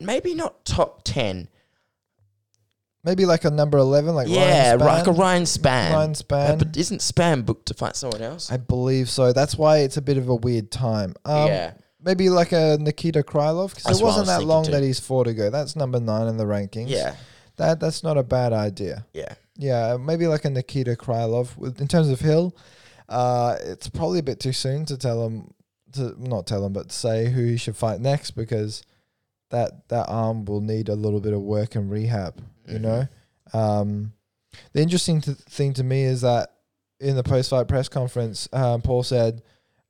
Maybe 0.00 0.34
not 0.34 0.64
top 0.64 1.02
ten. 1.04 1.48
Maybe 3.04 3.26
like 3.26 3.44
a 3.44 3.50
number 3.50 3.78
11, 3.78 4.14
like 4.14 4.28
yeah, 4.28 4.74
Ryan 4.74 4.80
Spann. 4.80 4.84
like 4.84 5.06
a 5.06 5.12
Ryan 5.12 5.42
Spann. 5.44 5.92
Ryan 5.92 6.12
Spann. 6.12 6.58
but 6.58 6.76
isn't 6.76 7.00
Spann 7.00 7.46
booked 7.46 7.66
to 7.66 7.74
fight 7.74 7.94
someone 7.94 8.20
else? 8.20 8.50
I 8.50 8.56
believe 8.56 9.08
so. 9.08 9.32
That's 9.32 9.56
why 9.56 9.78
it's 9.78 9.96
a 9.96 10.02
bit 10.02 10.18
of 10.18 10.28
a 10.28 10.34
weird 10.34 10.70
time. 10.72 11.14
Um, 11.24 11.46
yeah. 11.46 11.74
Maybe 12.02 12.28
like 12.28 12.52
a 12.52 12.76
Nikita 12.78 13.22
Krylov 13.22 13.74
because 13.74 13.98
it 13.98 14.04
wasn't 14.04 14.26
was 14.26 14.38
that 14.38 14.44
long 14.44 14.64
too. 14.64 14.72
that 14.72 14.82
he's 14.82 14.98
fought 14.98 15.24
go. 15.36 15.48
That's 15.48 15.76
number 15.76 16.00
nine 16.00 16.26
in 16.26 16.36
the 16.36 16.44
rankings. 16.44 16.88
Yeah. 16.88 17.14
That 17.58 17.78
that's 17.80 18.02
not 18.02 18.16
a 18.16 18.22
bad 18.22 18.52
idea. 18.52 19.04
Yeah. 19.12 19.34
Yeah, 19.56 19.96
maybe 19.98 20.26
like 20.26 20.44
a 20.44 20.50
Nikita 20.50 20.94
Krylov. 20.96 21.56
With- 21.56 21.80
In 21.80 21.88
terms 21.88 22.08
of 22.08 22.20
Hill, 22.20 22.56
uh, 23.08 23.56
it's 23.60 23.88
probably 23.88 24.20
a 24.20 24.22
bit 24.22 24.38
too 24.40 24.52
soon 24.52 24.84
to 24.86 24.96
tell 24.96 25.26
him 25.26 25.52
to 25.92 26.14
not 26.18 26.46
tell 26.46 26.64
him, 26.64 26.72
but 26.72 26.92
say 26.92 27.26
who 27.30 27.44
he 27.44 27.56
should 27.56 27.76
fight 27.76 28.00
next 28.00 28.32
because 28.32 28.82
that 29.50 29.88
that 29.88 30.06
arm 30.08 30.44
will 30.44 30.60
need 30.60 30.88
a 30.88 30.94
little 30.94 31.20
bit 31.20 31.32
of 31.32 31.40
work 31.40 31.74
and 31.74 31.90
rehab. 31.90 32.40
You 32.66 32.78
Mhm. 32.78 32.82
know, 32.82 33.08
um, 33.52 34.12
the 34.74 34.80
interesting 34.82 35.20
th- 35.20 35.38
thing 35.38 35.72
to 35.74 35.82
me 35.84 36.02
is 36.04 36.20
that 36.20 36.50
in 37.00 37.16
the 37.16 37.22
post-fight 37.22 37.66
press 37.68 37.88
conference, 37.88 38.48
um, 38.52 38.82
Paul 38.82 39.02
said, 39.02 39.42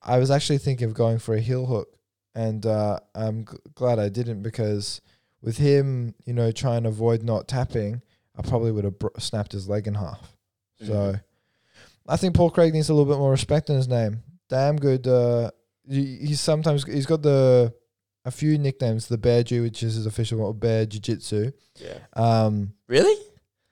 "I 0.02 0.18
was 0.18 0.30
actually 0.30 0.58
thinking 0.58 0.86
of 0.86 0.94
going 0.94 1.18
for 1.18 1.34
a 1.34 1.40
heel 1.40 1.66
hook, 1.66 1.88
and 2.34 2.64
uh, 2.64 3.00
I'm 3.14 3.44
g- 3.46 3.56
glad 3.74 3.98
I 3.98 4.08
didn't 4.08 4.42
because 4.42 5.00
with 5.42 5.58
him, 5.58 6.14
you 6.24 6.32
know, 6.32 6.50
trying 6.52 6.82
to 6.84 6.88
avoid 6.88 7.22
not 7.22 7.48
tapping, 7.48 8.02
I 8.36 8.42
probably 8.42 8.72
would 8.72 8.84
have 8.84 8.98
br- 8.98 9.08
snapped 9.18 9.52
his 9.52 9.68
leg 9.68 9.86
in 9.86 9.94
half." 9.94 10.36
So, 10.84 10.92
Mhm. 10.92 11.20
I 12.08 12.16
think 12.16 12.34
Paul 12.34 12.50
Craig 12.50 12.72
needs 12.72 12.88
a 12.88 12.94
little 12.94 13.10
bit 13.12 13.18
more 13.18 13.30
respect 13.30 13.68
in 13.70 13.76
his 13.76 13.88
name. 13.88 14.22
Damn 14.48 14.76
good. 14.76 15.06
Uh, 15.06 15.50
he- 15.88 16.16
he's 16.26 16.40
sometimes 16.40 16.84
he's 16.84 17.06
got 17.06 17.22
the 17.22 17.72
a 18.24 18.30
few 18.30 18.58
nicknames. 18.58 19.06
The 19.08 19.18
Bear 19.18 19.42
Jew, 19.42 19.62
which 19.62 19.82
is 19.82 19.94
his 19.94 20.06
official 20.06 20.38
one, 20.40 20.58
Bear 20.58 20.86
Jiu 20.86 21.00
Jitsu. 21.00 21.52
Yeah. 21.76 21.98
Um, 22.14 22.72
Really? 22.88 23.16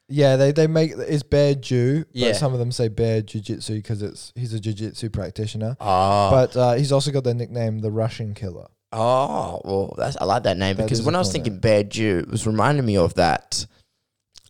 yeah, 0.08 0.36
they 0.36 0.52
they 0.52 0.66
make 0.66 0.92
it's 0.92 1.22
Bear 1.22 1.54
Jew, 1.54 2.04
Yeah. 2.12 2.28
but 2.30 2.36
some 2.36 2.52
of 2.52 2.58
them 2.58 2.72
say 2.72 2.88
Bear 2.88 3.22
Jiu 3.22 3.40
Jitsu 3.40 3.74
because 3.74 4.02
it's 4.02 4.32
he's 4.34 4.52
a 4.54 4.60
jiu 4.60 4.72
jitsu 4.72 5.10
practitioner. 5.10 5.76
Oh. 5.80 6.30
But 6.30 6.56
uh, 6.56 6.72
he's 6.74 6.92
also 6.92 7.10
got 7.10 7.24
the 7.24 7.34
nickname 7.34 7.80
the 7.80 7.90
Russian 7.90 8.34
Killer. 8.34 8.68
Oh, 8.92 9.60
well, 9.64 9.94
that's 9.98 10.16
I 10.16 10.24
like 10.24 10.44
that 10.44 10.56
name 10.56 10.76
because 10.76 11.02
when 11.02 11.14
I 11.14 11.18
was 11.18 11.32
thinking. 11.32 11.58
Bad 11.58 11.90
Jew, 11.90 12.18
it 12.20 12.28
was 12.28 12.46
reminding 12.46 12.86
me 12.86 12.96
of 12.96 13.14
that 13.14 13.66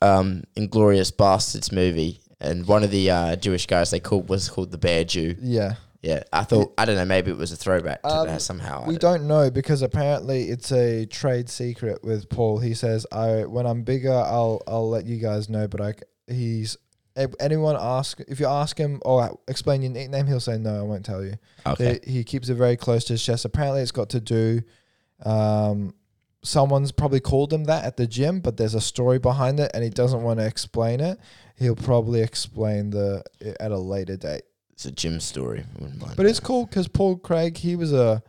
um 0.03 0.45
Inglourious 0.57 1.11
Basterds 1.12 1.72
movie, 1.72 2.20
and 2.41 2.66
one 2.66 2.84
of 2.84 2.91
the 2.91 3.11
uh, 3.11 3.37
Jewish 3.37 3.66
guys 3.66 3.91
they 3.91 4.01
called 4.01 4.28
was 4.28 4.49
called 4.49 4.70
the 4.70 4.78
Bear 4.78 5.05
Jew. 5.05 5.34
Yeah, 5.41 5.74
Yeah, 6.03 6.22
I 6.32 6.45
thought 6.45 6.74
I 6.76 6.84
don't 6.84 6.97
know, 6.97 7.05
maybe 7.07 7.30
it 7.30 7.37
was 7.39 7.51
a 7.51 7.57
throwback 7.57 8.03
to 8.03 8.09
Um, 8.09 8.26
that 8.26 8.43
somehow. 8.43 8.84
I 8.84 8.89
we 8.89 8.99
don't 8.99 9.26
know 9.26 9.51
because 9.51 9.80
apparently 9.82 10.51
it's 10.51 10.70
a 10.70 11.07
trade 11.07 11.49
secret 11.49 12.05
with 12.05 12.28
Paul. 12.28 12.59
He 12.59 12.74
says, 12.74 13.07
"I 13.11 13.47
when 13.47 13.66
I'm 13.66 13.82
bigger, 13.82 14.12
I'll 14.12 14.61
I'll 14.66 14.89
let 14.89 15.07
you 15.07 15.16
guys 15.16 15.49
know." 15.49 15.66
But 15.66 15.80
I 15.80 15.93
c- 15.93 16.34
he's 16.34 16.76
anyone 17.40 17.76
ask 17.78 18.20
if 18.28 18.40
you 18.40 18.46
ask 18.46 18.78
him 18.78 19.00
or 19.04 19.38
explain 19.48 19.82
your 19.82 19.90
nickname, 19.92 20.26
he'll 20.26 20.40
say 20.40 20.58
no. 20.58 20.78
I 20.78 20.82
won't 20.82 21.04
tell 21.04 21.24
you. 21.24 21.34
Okay. 21.66 22.00
He, 22.04 22.12
he 22.12 22.24
keeps 22.24 22.48
it 22.48 22.54
very 22.54 22.76
close 22.76 23.04
to 23.04 23.14
his 23.14 23.22
chest. 23.22 23.44
Apparently, 23.44 23.82
it's 23.82 23.92
got 23.92 24.10
to 24.10 24.20
do. 24.20 24.62
Um, 25.24 25.94
someone's 26.42 26.92
probably 26.92 27.20
called 27.20 27.52
him 27.52 27.64
that 27.64 27.84
at 27.84 27.96
the 27.96 28.06
gym, 28.06 28.40
but 28.40 28.56
there's 28.56 28.74
a 28.74 28.80
story 28.80 29.18
behind 29.18 29.60
it, 29.60 29.70
and 29.74 29.82
he 29.82 29.90
doesn't 29.90 30.22
want 30.22 30.38
to 30.38 30.46
explain 30.46 31.00
it. 31.00 31.18
He'll 31.56 31.76
probably 31.76 32.22
explain 32.22 32.90
the 32.90 33.24
it 33.40 33.56
at 33.60 33.72
a 33.72 33.78
later 33.78 34.16
date. 34.16 34.42
It's 34.72 34.84
a 34.84 34.92
gym 34.92 35.20
story. 35.20 35.64
But 36.16 36.26
it's 36.26 36.40
cool 36.40 36.66
because 36.66 36.86
Paul 36.86 37.16
Craig, 37.16 37.56
he 37.56 37.76
was 37.76 37.92
a 37.92 38.22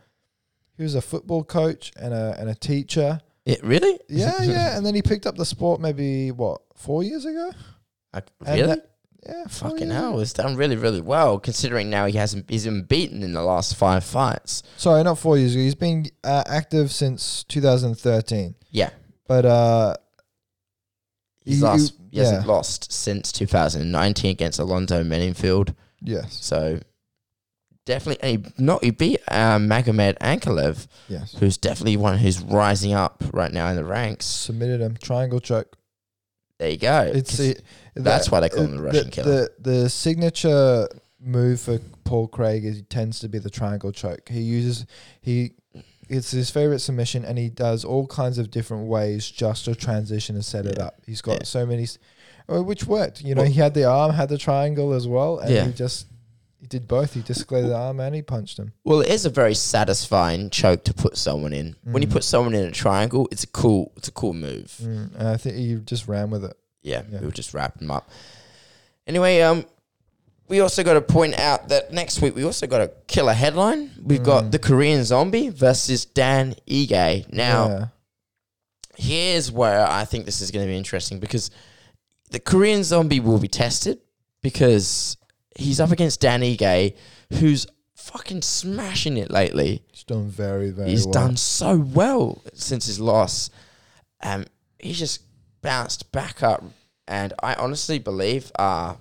he 0.76 0.82
was 0.82 0.94
a 0.94 1.02
football 1.02 1.44
coach 1.44 1.92
and 2.00 2.14
a 2.14 2.36
and 2.38 2.48
a 2.48 2.54
teacher. 2.54 3.20
It 3.44 3.62
really? 3.62 3.98
Yeah, 4.08 4.42
yeah. 4.42 4.76
And 4.76 4.84
then 4.84 4.94
he 4.94 5.02
picked 5.02 5.26
up 5.26 5.36
the 5.36 5.44
sport 5.44 5.80
maybe 5.80 6.30
what 6.30 6.62
four 6.74 7.02
years 7.02 7.24
ago. 7.24 7.50
And 8.12 8.24
really? 8.40 8.62
that- 8.62 8.84
yeah, 9.26 9.46
Fucking 9.48 9.78
years 9.88 9.92
hell, 9.92 10.10
ago. 10.12 10.20
it's 10.20 10.32
done 10.32 10.54
really, 10.56 10.76
really 10.76 11.00
well 11.00 11.38
considering 11.40 11.90
now 11.90 12.06
he 12.06 12.16
hasn't 12.16 12.48
he's 12.48 12.64
been 12.64 12.84
beaten 12.84 13.22
in 13.24 13.32
the 13.32 13.42
last 13.42 13.74
five 13.74 14.04
fights. 14.04 14.62
Sorry, 14.76 15.02
not 15.02 15.18
four 15.18 15.36
years 15.36 15.54
ago. 15.54 15.60
He's 15.62 15.74
been 15.74 16.06
uh, 16.22 16.44
active 16.46 16.92
since 16.92 17.42
2013. 17.44 18.54
Yeah. 18.70 18.90
But 19.26 19.44
uh, 19.44 19.94
He's 21.44 21.60
you- 21.60 21.88
he 22.10 22.18
hasn't 22.20 22.46
lost 22.46 22.90
since 22.92 23.32
2019 23.32 24.30
against 24.30 24.58
Alonzo 24.58 25.02
Menifield. 25.04 25.74
yes, 26.00 26.38
So 26.40 26.80
definitely, 27.86 28.30
he 28.30 28.44
not 28.62 28.82
he 28.84 28.90
beat 28.90 29.20
um, 29.30 29.68
Magomed 29.68 30.16
Ankalaev, 30.18 30.86
yes. 31.08 31.34
who's 31.38 31.58
definitely 31.58 31.96
one 31.98 32.18
who's 32.18 32.40
rising 32.42 32.92
up 32.94 33.22
right 33.32 33.52
now 33.52 33.68
in 33.68 33.76
the 33.76 33.84
ranks. 33.84 34.24
Submitted 34.26 34.80
him 34.80 34.96
triangle 34.96 35.40
choke. 35.40 35.76
There 36.58 36.70
you 36.70 36.76
go. 36.78 37.10
It's 37.14 37.38
it, 37.38 37.62
that's 38.04 38.26
the- 38.26 38.30
why 38.32 38.40
they 38.40 38.48
call 38.48 38.64
him 38.64 38.72
the 38.76 38.78
uh, 38.78 38.86
Russian 38.86 39.10
killer. 39.10 39.30
The 39.30 39.50
the 39.82 39.90
signature 39.90 40.88
move 41.20 41.60
for 41.60 41.78
Paul 42.04 42.28
Craig 42.28 42.64
is 42.64 42.76
he 42.76 42.82
tends 42.82 43.18
to 43.20 43.28
be 43.28 43.38
the 43.38 43.50
triangle 43.50 43.92
choke. 43.92 44.28
He 44.28 44.40
uses 44.40 44.86
he 45.20 45.52
it's 46.08 46.30
his 46.30 46.48
favorite 46.50 46.78
submission, 46.78 47.24
and 47.24 47.36
he 47.36 47.50
does 47.50 47.84
all 47.84 48.06
kinds 48.06 48.38
of 48.38 48.50
different 48.50 48.86
ways 48.88 49.30
just 49.30 49.66
to 49.66 49.74
transition 49.74 50.36
and 50.36 50.44
set 50.44 50.64
it 50.64 50.78
up. 50.78 50.94
He's 51.04 51.20
got 51.20 51.40
Yeah. 51.40 51.44
so 51.44 51.66
many, 51.66 51.86
uh, 52.48 52.62
which 52.62 52.84
worked. 52.86 53.20
You 53.22 53.34
know, 53.34 53.42
Well- 53.42 53.50
he 53.50 53.60
had 53.60 53.74
the 53.74 53.84
arm, 53.84 54.12
had 54.14 54.30
the 54.30 54.38
triangle 54.38 54.94
as 54.94 55.06
well, 55.06 55.38
and 55.38 55.52
Yeah. 55.52 55.66
he 55.66 55.72
just 55.72 56.06
he 56.60 56.66
did 56.66 56.88
both. 56.88 57.14
He 57.14 57.20
disclared 57.20 57.66
the 57.66 57.76
arm 57.76 58.00
and 58.00 58.14
he 58.16 58.22
punched 58.22 58.58
him. 58.58 58.72
well, 58.84 59.00
it 59.00 59.08
is 59.10 59.24
a 59.24 59.30
very 59.30 59.54
satisfying 59.54 60.50
choke 60.50 60.82
to 60.84 60.94
put 60.94 61.16
someone 61.16 61.52
in. 61.52 61.76
When 61.84 62.02
you 62.02 62.08
Mm. 62.08 62.12
put 62.12 62.24
someone 62.24 62.52
in 62.54 62.64
a 62.64 62.72
triangle, 62.72 63.28
it's 63.30 63.44
a 63.44 63.46
cool, 63.46 63.92
it's 63.96 64.08
a 64.08 64.12
cool 64.12 64.32
move. 64.34 64.76
Mm, 64.82 65.10
and 65.16 65.28
I 65.28 65.36
think 65.36 65.54
he 65.56 65.74
just 65.84 66.08
ran 66.08 66.30
with 66.30 66.44
it. 66.44 66.56
Yeah, 66.88 67.02
Yeah. 67.10 67.20
we'll 67.20 67.30
just 67.30 67.54
wrap 67.54 67.78
them 67.78 67.90
up. 67.90 68.08
Anyway, 69.06 69.40
um, 69.42 69.64
we 70.48 70.60
also 70.60 70.82
got 70.82 70.94
to 70.94 71.00
point 71.00 71.38
out 71.38 71.68
that 71.68 71.92
next 71.92 72.20
week 72.22 72.34
we 72.34 72.42
also 72.44 72.66
got 72.66 72.80
a 72.80 72.90
killer 73.06 73.32
headline. 73.34 73.90
We've 74.02 74.22
got 74.22 74.44
Mm. 74.44 74.50
the 74.52 74.58
Korean 74.58 75.04
Zombie 75.04 75.48
versus 75.50 76.04
Dan 76.06 76.54
Ige. 76.66 77.30
Now, 77.32 77.68
yeah. 77.68 77.86
here's 78.96 79.50
where 79.52 79.86
I 79.86 80.04
think 80.04 80.24
this 80.24 80.40
is 80.40 80.50
going 80.50 80.66
to 80.66 80.70
be 80.70 80.76
interesting 80.76 81.18
because 81.18 81.50
the 82.30 82.40
Korean 82.40 82.84
Zombie 82.84 83.20
will 83.20 83.38
be 83.38 83.48
tested 83.48 83.98
because 84.42 85.16
he's 85.56 85.80
up 85.80 85.90
against 85.90 86.20
Dan 86.20 86.40
Ige, 86.42 86.94
who's 87.34 87.66
fucking 87.94 88.42
smashing 88.42 89.16
it 89.16 89.30
lately. 89.30 89.82
he's 89.92 90.04
done 90.04 90.28
very 90.28 90.70
very. 90.70 90.90
He's 90.90 91.04
well. 91.04 91.12
done 91.12 91.36
so 91.36 91.76
well 91.76 92.42
since 92.54 92.86
his 92.86 92.98
loss. 93.00 93.50
Um, 94.22 94.46
he's 94.78 94.98
just 94.98 95.22
bounced 95.62 96.10
back 96.12 96.42
up, 96.42 96.64
and 97.08 97.32
I 97.42 97.54
honestly 97.54 97.98
believe 97.98 98.52
uh, 98.58 98.94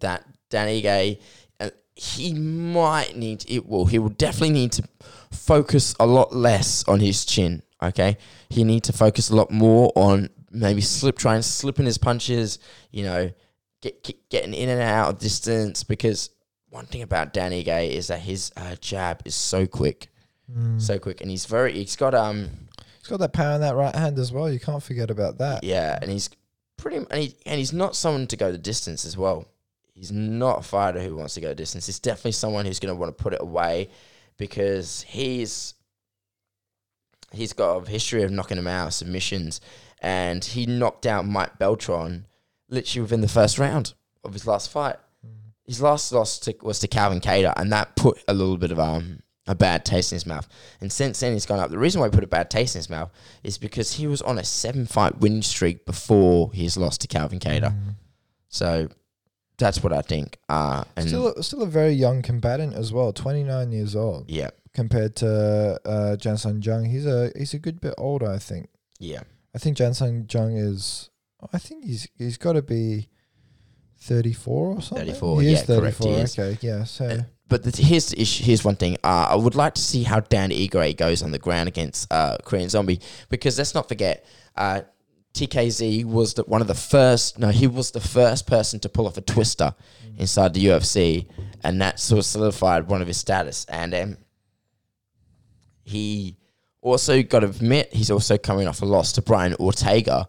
that 0.00 0.24
Dan 0.50 0.68
Ige, 0.68 1.20
uh, 1.58 1.70
he 1.96 2.32
might 2.34 3.16
need 3.16 3.44
it. 3.48 3.66
Will 3.66 3.86
he 3.86 3.98
will 3.98 4.10
definitely 4.10 4.50
need 4.54 4.72
to 4.72 4.84
focus 5.32 5.94
a 5.98 6.06
lot 6.06 6.34
less 6.34 6.84
on 6.86 7.00
his 7.00 7.24
chin. 7.24 7.62
Okay, 7.82 8.16
he 8.48 8.62
need 8.62 8.84
to 8.84 8.92
focus 8.92 9.30
a 9.30 9.34
lot 9.36 9.50
more 9.50 9.90
on 9.96 10.28
maybe 10.50 10.80
slip, 10.80 11.18
try 11.18 11.34
and 11.34 11.44
slip 11.44 11.78
in 11.80 11.86
his 11.86 11.98
punches. 11.98 12.58
You 12.90 13.04
know, 13.04 13.30
get, 13.80 14.04
get 14.04 14.28
getting 14.28 14.54
in 14.54 14.68
and 14.68 14.80
out 14.80 15.08
of 15.10 15.18
distance 15.18 15.82
because. 15.82 16.30
One 16.72 16.86
thing 16.86 17.02
about 17.02 17.32
Dan 17.32 17.50
Ige 17.50 17.90
is 17.90 18.06
that 18.06 18.20
his 18.20 18.52
uh, 18.56 18.76
jab 18.80 19.22
is 19.24 19.34
so 19.34 19.66
quick 19.66 20.06
Mm. 20.48 20.80
so 20.80 20.98
quick, 20.98 21.20
and 21.20 21.30
he's 21.30 21.46
very. 21.46 21.72
He's 21.72 21.94
got 21.96 22.12
um, 22.14 22.48
he's 22.98 23.06
got 23.08 23.18
that 23.20 23.32
power 23.32 23.54
in 23.54 23.60
that 23.60 23.74
right 23.76 23.94
hand 23.94 24.18
as 24.18 24.32
well. 24.32 24.50
You 24.50 24.58
can't 24.58 24.82
forget 24.82 25.10
about 25.10 25.38
that. 25.38 25.62
yeah, 25.62 25.96
and 26.02 26.10
he's 26.10 26.28
pretty, 26.80 26.96
and, 26.96 27.22
he, 27.22 27.36
and 27.46 27.58
he's 27.58 27.72
not 27.72 27.96
someone 27.96 28.26
to 28.28 28.36
go 28.36 28.50
the 28.50 28.58
distance 28.58 29.04
as 29.04 29.16
well. 29.16 29.46
He's 29.94 30.10
not 30.10 30.60
a 30.60 30.62
fighter 30.62 31.00
who 31.00 31.16
wants 31.16 31.34
to 31.34 31.40
go 31.40 31.52
distance. 31.52 31.86
He's 31.86 31.98
definitely 31.98 32.32
someone 32.32 32.64
who's 32.64 32.80
going 32.80 32.94
to 32.94 32.98
want 32.98 33.16
to 33.16 33.22
put 33.22 33.34
it 33.34 33.42
away 33.42 33.90
because 34.38 35.02
he's 35.02 35.74
he's 37.32 37.52
got 37.52 37.76
a 37.76 37.90
history 37.90 38.22
of 38.22 38.30
knocking 38.30 38.58
him 38.58 38.66
out 38.66 38.92
submissions, 38.94 39.60
and 40.00 40.44
he 40.44 40.66
knocked 40.66 41.06
out 41.06 41.26
Mike 41.26 41.58
Beltron 41.58 42.24
literally 42.68 43.02
within 43.02 43.20
the 43.20 43.28
first 43.28 43.58
round 43.58 43.92
of 44.24 44.32
his 44.32 44.46
last 44.46 44.70
fight. 44.70 44.96
His 45.66 45.82
last 45.82 46.10
loss 46.12 46.38
to, 46.40 46.54
was 46.62 46.80
to 46.80 46.88
Calvin 46.88 47.20
Kattar, 47.20 47.52
and 47.56 47.70
that 47.72 47.94
put 47.94 48.22
a 48.26 48.34
little 48.34 48.56
bit 48.56 48.72
of 48.72 48.80
um 48.80 49.20
a 49.46 49.54
bad 49.54 49.84
taste 49.84 50.12
in 50.12 50.16
his 50.16 50.26
mouth. 50.26 50.46
And 50.80 50.92
since 50.92 51.20
then, 51.20 51.32
he's 51.32 51.46
gone 51.46 51.58
up. 51.58 51.70
The 51.70 51.78
reason 51.78 52.00
why 52.00 52.06
he 52.08 52.12
put 52.12 52.24
a 52.24 52.28
bad 52.28 52.50
taste 52.50 52.74
in 52.74 52.80
his 52.80 52.90
mouth 52.90 53.10
is 53.42 53.58
because 53.58 53.92
he 53.94 54.06
was 54.06 54.22
on 54.22 54.38
a 54.38 54.44
seven 54.44 54.86
fight 54.86 55.18
win 55.18 55.42
streak 55.42 55.86
before 55.86 56.52
his 56.52 56.76
loss 56.76 56.98
to 56.98 57.08
Calvin 57.08 57.38
Kattar. 57.40 57.72
Mm. 57.72 57.94
So 58.48 58.88
that's 59.58 59.82
what 59.82 59.92
I 59.92 60.02
think. 60.02 60.38
Uh, 60.48 60.84
and 60.96 61.08
Still, 61.08 61.28
a, 61.28 61.42
still 61.42 61.62
a 61.62 61.66
very 61.66 61.92
young 61.92 62.22
combatant 62.22 62.74
as 62.74 62.92
well. 62.92 63.12
Twenty 63.12 63.42
nine 63.44 63.72
years 63.72 63.96
old 63.96 64.30
yeah, 64.30 64.50
compared 64.74 65.16
to 65.16 65.80
uh, 65.84 66.16
Chan 66.16 66.38
Sung 66.38 66.60
Jung. 66.62 66.84
He's 66.84 67.06
a 67.06 67.30
he's 67.36 67.54
a 67.54 67.58
good 67.58 67.80
bit 67.80 67.94
older. 67.98 68.30
I 68.30 68.38
think. 68.38 68.68
yeah, 68.98 69.22
I 69.54 69.58
think 69.58 69.76
Chan 69.78 69.94
Sung 69.94 70.26
Jung 70.30 70.56
is. 70.56 71.10
I 71.52 71.58
think 71.58 71.84
he's 71.84 72.08
he's 72.16 72.36
got 72.36 72.52
to 72.52 72.62
be. 72.62 73.08
34 74.02 74.66
or 74.66 74.80
something? 74.80 75.08
34, 75.08 75.42
He 75.42 75.48
yeah, 75.50 75.56
correct, 75.66 75.98
he 75.98 76.04
34, 76.04 76.12
is. 76.20 76.38
Okay, 76.38 76.58
yeah. 76.66 76.84
So, 76.84 77.04
Uh, 77.04 77.22
But 77.50 77.64
the, 77.64 77.82
here's 77.82 78.10
the 78.10 78.22
issue. 78.22 78.44
Here's 78.44 78.64
one 78.64 78.76
thing. 78.76 78.96
Uh, 79.04 79.26
I 79.30 79.34
would 79.34 79.56
like 79.56 79.74
to 79.74 79.82
see 79.82 80.04
how 80.04 80.20
Dan 80.20 80.50
Ige 80.50 80.96
goes 80.96 81.22
on 81.22 81.32
the 81.32 81.38
ground 81.38 81.68
against 81.68 82.10
uh, 82.10 82.38
Korean 82.44 82.70
Zombie 82.70 83.00
because 83.28 83.58
let's 83.58 83.74
not 83.74 83.88
forget, 83.88 84.24
uh, 84.56 84.82
TKZ 85.34 86.04
was 86.04 86.34
the, 86.34 86.44
one 86.44 86.60
of 86.60 86.68
the 86.68 86.74
first. 86.74 87.38
No, 87.38 87.48
he 87.48 87.66
was 87.66 87.90
the 87.90 88.00
first 88.00 88.46
person 88.46 88.80
to 88.80 88.88
pull 88.88 89.06
off 89.06 89.16
a 89.16 89.20
twister 89.20 89.74
inside 90.16 90.54
the 90.54 90.66
UFC, 90.66 91.26
and 91.62 91.80
that 91.82 92.00
sort 92.00 92.20
of 92.20 92.24
solidified 92.24 92.88
one 92.88 93.02
of 93.02 93.08
his 93.08 93.18
status. 93.18 93.64
And 93.66 93.94
um, 93.94 94.16
he 95.84 96.36
also 96.82 97.22
got 97.22 97.40
to 97.40 97.46
admit 97.48 97.92
he's 97.92 98.10
also 98.10 98.38
coming 98.38 98.66
off 98.66 98.82
a 98.82 98.86
loss 98.86 99.12
to 99.12 99.22
Brian 99.22 99.54
Ortega. 99.54 100.28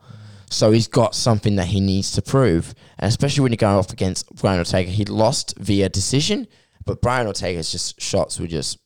So 0.49 0.71
he's 0.71 0.87
got 0.87 1.15
something 1.15 1.55
that 1.55 1.67
he 1.67 1.79
needs 1.79 2.11
to 2.11 2.21
prove. 2.21 2.75
And 2.99 3.07
especially 3.07 3.43
when 3.43 3.53
you 3.53 3.57
go 3.57 3.79
off 3.79 3.93
against 3.93 4.33
Brian 4.35 4.59
Ortega, 4.59 4.91
he 4.91 5.05
lost 5.05 5.57
via 5.57 5.87
decision, 5.87 6.47
but 6.85 7.01
Brian 7.01 7.27
Ortega's 7.27 7.71
just 7.71 7.99
shots 8.01 8.39
were 8.39 8.47
just 8.47 8.77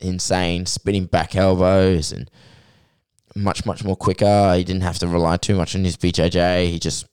insane, 0.00 0.66
spinning 0.66 1.06
back 1.06 1.36
elbows 1.36 2.12
and 2.12 2.30
much 3.34 3.64
much 3.64 3.84
more 3.84 3.96
quicker. 3.96 4.54
He 4.54 4.64
didn't 4.64 4.82
have 4.82 4.98
to 5.00 5.08
rely 5.08 5.36
too 5.36 5.54
much 5.56 5.74
on 5.74 5.84
his 5.84 5.96
BJJ. 5.96 6.68
He 6.68 6.78
just 6.78 7.06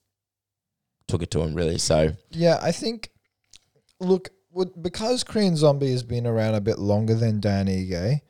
took 1.07 1.21
it 1.23 1.31
to 1.31 1.41
him 1.41 1.53
really. 1.55 1.77
So 1.77 2.13
Yeah, 2.31 2.59
I 2.61 2.71
think. 2.71 3.09
Look, 3.99 4.29
because 4.81 5.23
Korean 5.23 5.55
Zombie 5.55 5.91
has 5.91 6.03
been 6.03 6.25
around 6.25 6.55
a 6.55 6.61
bit 6.61 6.79
longer 6.79 7.15
than 7.15 7.39
Dan 7.39 7.67
Ige, 7.67 8.21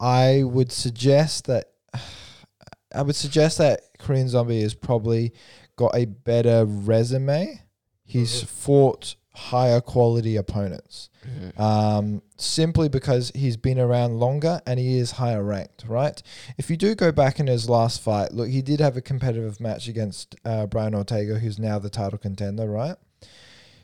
I 0.00 0.42
would 0.44 0.72
suggest 0.72 1.46
that. 1.46 1.66
I 2.94 3.00
would 3.02 3.16
suggest 3.16 3.56
that 3.58 3.80
Korean 3.98 4.28
Zombie 4.28 4.60
has 4.62 4.74
probably 4.74 5.32
got 5.76 5.94
a 5.96 6.04
better 6.04 6.66
resume. 6.66 7.62
He's 8.04 8.42
Mhm. 8.42 8.46
fought 8.48 9.14
higher 9.34 9.80
quality 9.80 10.36
opponents. 10.36 11.08
um, 11.56 12.20
simply 12.36 12.88
because 12.88 13.30
he's 13.34 13.56
been 13.56 13.78
around 13.78 14.18
longer 14.18 14.60
and 14.66 14.80
he 14.80 14.98
is 14.98 15.12
higher 15.12 15.42
ranked, 15.42 15.84
right? 15.86 16.20
If 16.58 16.68
you 16.68 16.76
do 16.76 16.94
go 16.96 17.12
back 17.12 17.38
in 17.38 17.46
his 17.46 17.68
last 17.68 18.02
fight, 18.02 18.32
look, 18.32 18.48
he 18.48 18.60
did 18.62 18.80
have 18.80 18.96
a 18.96 19.00
competitive 19.00 19.60
match 19.60 19.86
against 19.86 20.34
uh, 20.44 20.66
Brian 20.66 20.94
Ortega, 20.96 21.38
who's 21.38 21.58
now 21.60 21.78
the 21.78 21.88
title 21.90 22.18
contender, 22.18 22.68
right? 22.68 22.96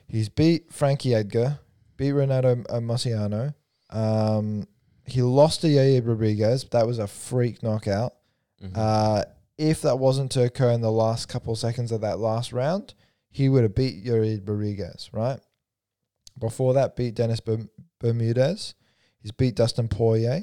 He's 0.08 0.28
beat 0.28 0.72
Frankie 0.72 1.14
Edgar, 1.14 1.60
beat 1.96 2.12
Renato 2.12 2.52
uh, 2.68 2.80
Moicano. 2.80 3.54
Um, 3.90 4.66
he 5.06 5.22
lost 5.22 5.60
to 5.62 5.68
Yair 5.68 6.06
Rodriguez. 6.06 6.64
That 6.72 6.86
was 6.86 6.98
a 6.98 7.06
freak 7.06 7.62
knockout. 7.62 8.14
Mhm. 8.62 8.72
Uh, 8.74 9.24
if 9.56 9.80
that 9.82 9.98
wasn't 9.98 10.30
to 10.32 10.42
occur 10.44 10.70
in 10.70 10.80
the 10.80 10.90
last 10.90 11.28
couple 11.28 11.54
seconds 11.56 11.92
of 11.92 12.00
that 12.00 12.18
last 12.18 12.52
round, 12.52 12.94
he 13.38 13.48
would 13.48 13.62
have 13.62 13.74
beat 13.76 14.04
Yair 14.04 14.44
Rodriguez, 14.48 15.10
right? 15.12 15.38
Before 16.36 16.74
that, 16.74 16.96
beat 16.96 17.14
Dennis 17.14 17.40
Bermudez. 18.00 18.74
He's 19.20 19.30
beat 19.30 19.54
Dustin 19.54 19.86
Poirier. 19.86 20.42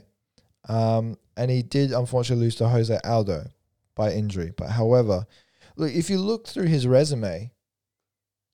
Um, 0.70 1.18
and 1.36 1.52
he 1.52 1.62
did 1.62 1.92
unfortunately 1.92 2.46
lose 2.46 2.56
to 2.56 2.70
Jose 2.70 2.98
Aldo 3.04 3.48
by 3.96 4.14
injury. 4.14 4.54
But 4.56 4.70
however, 4.70 5.28
look, 5.76 5.92
if 5.92 6.10
you 6.10 6.20
look 6.20 6.48
through 6.48 6.68
his 6.68 6.88
resume, 6.88 7.52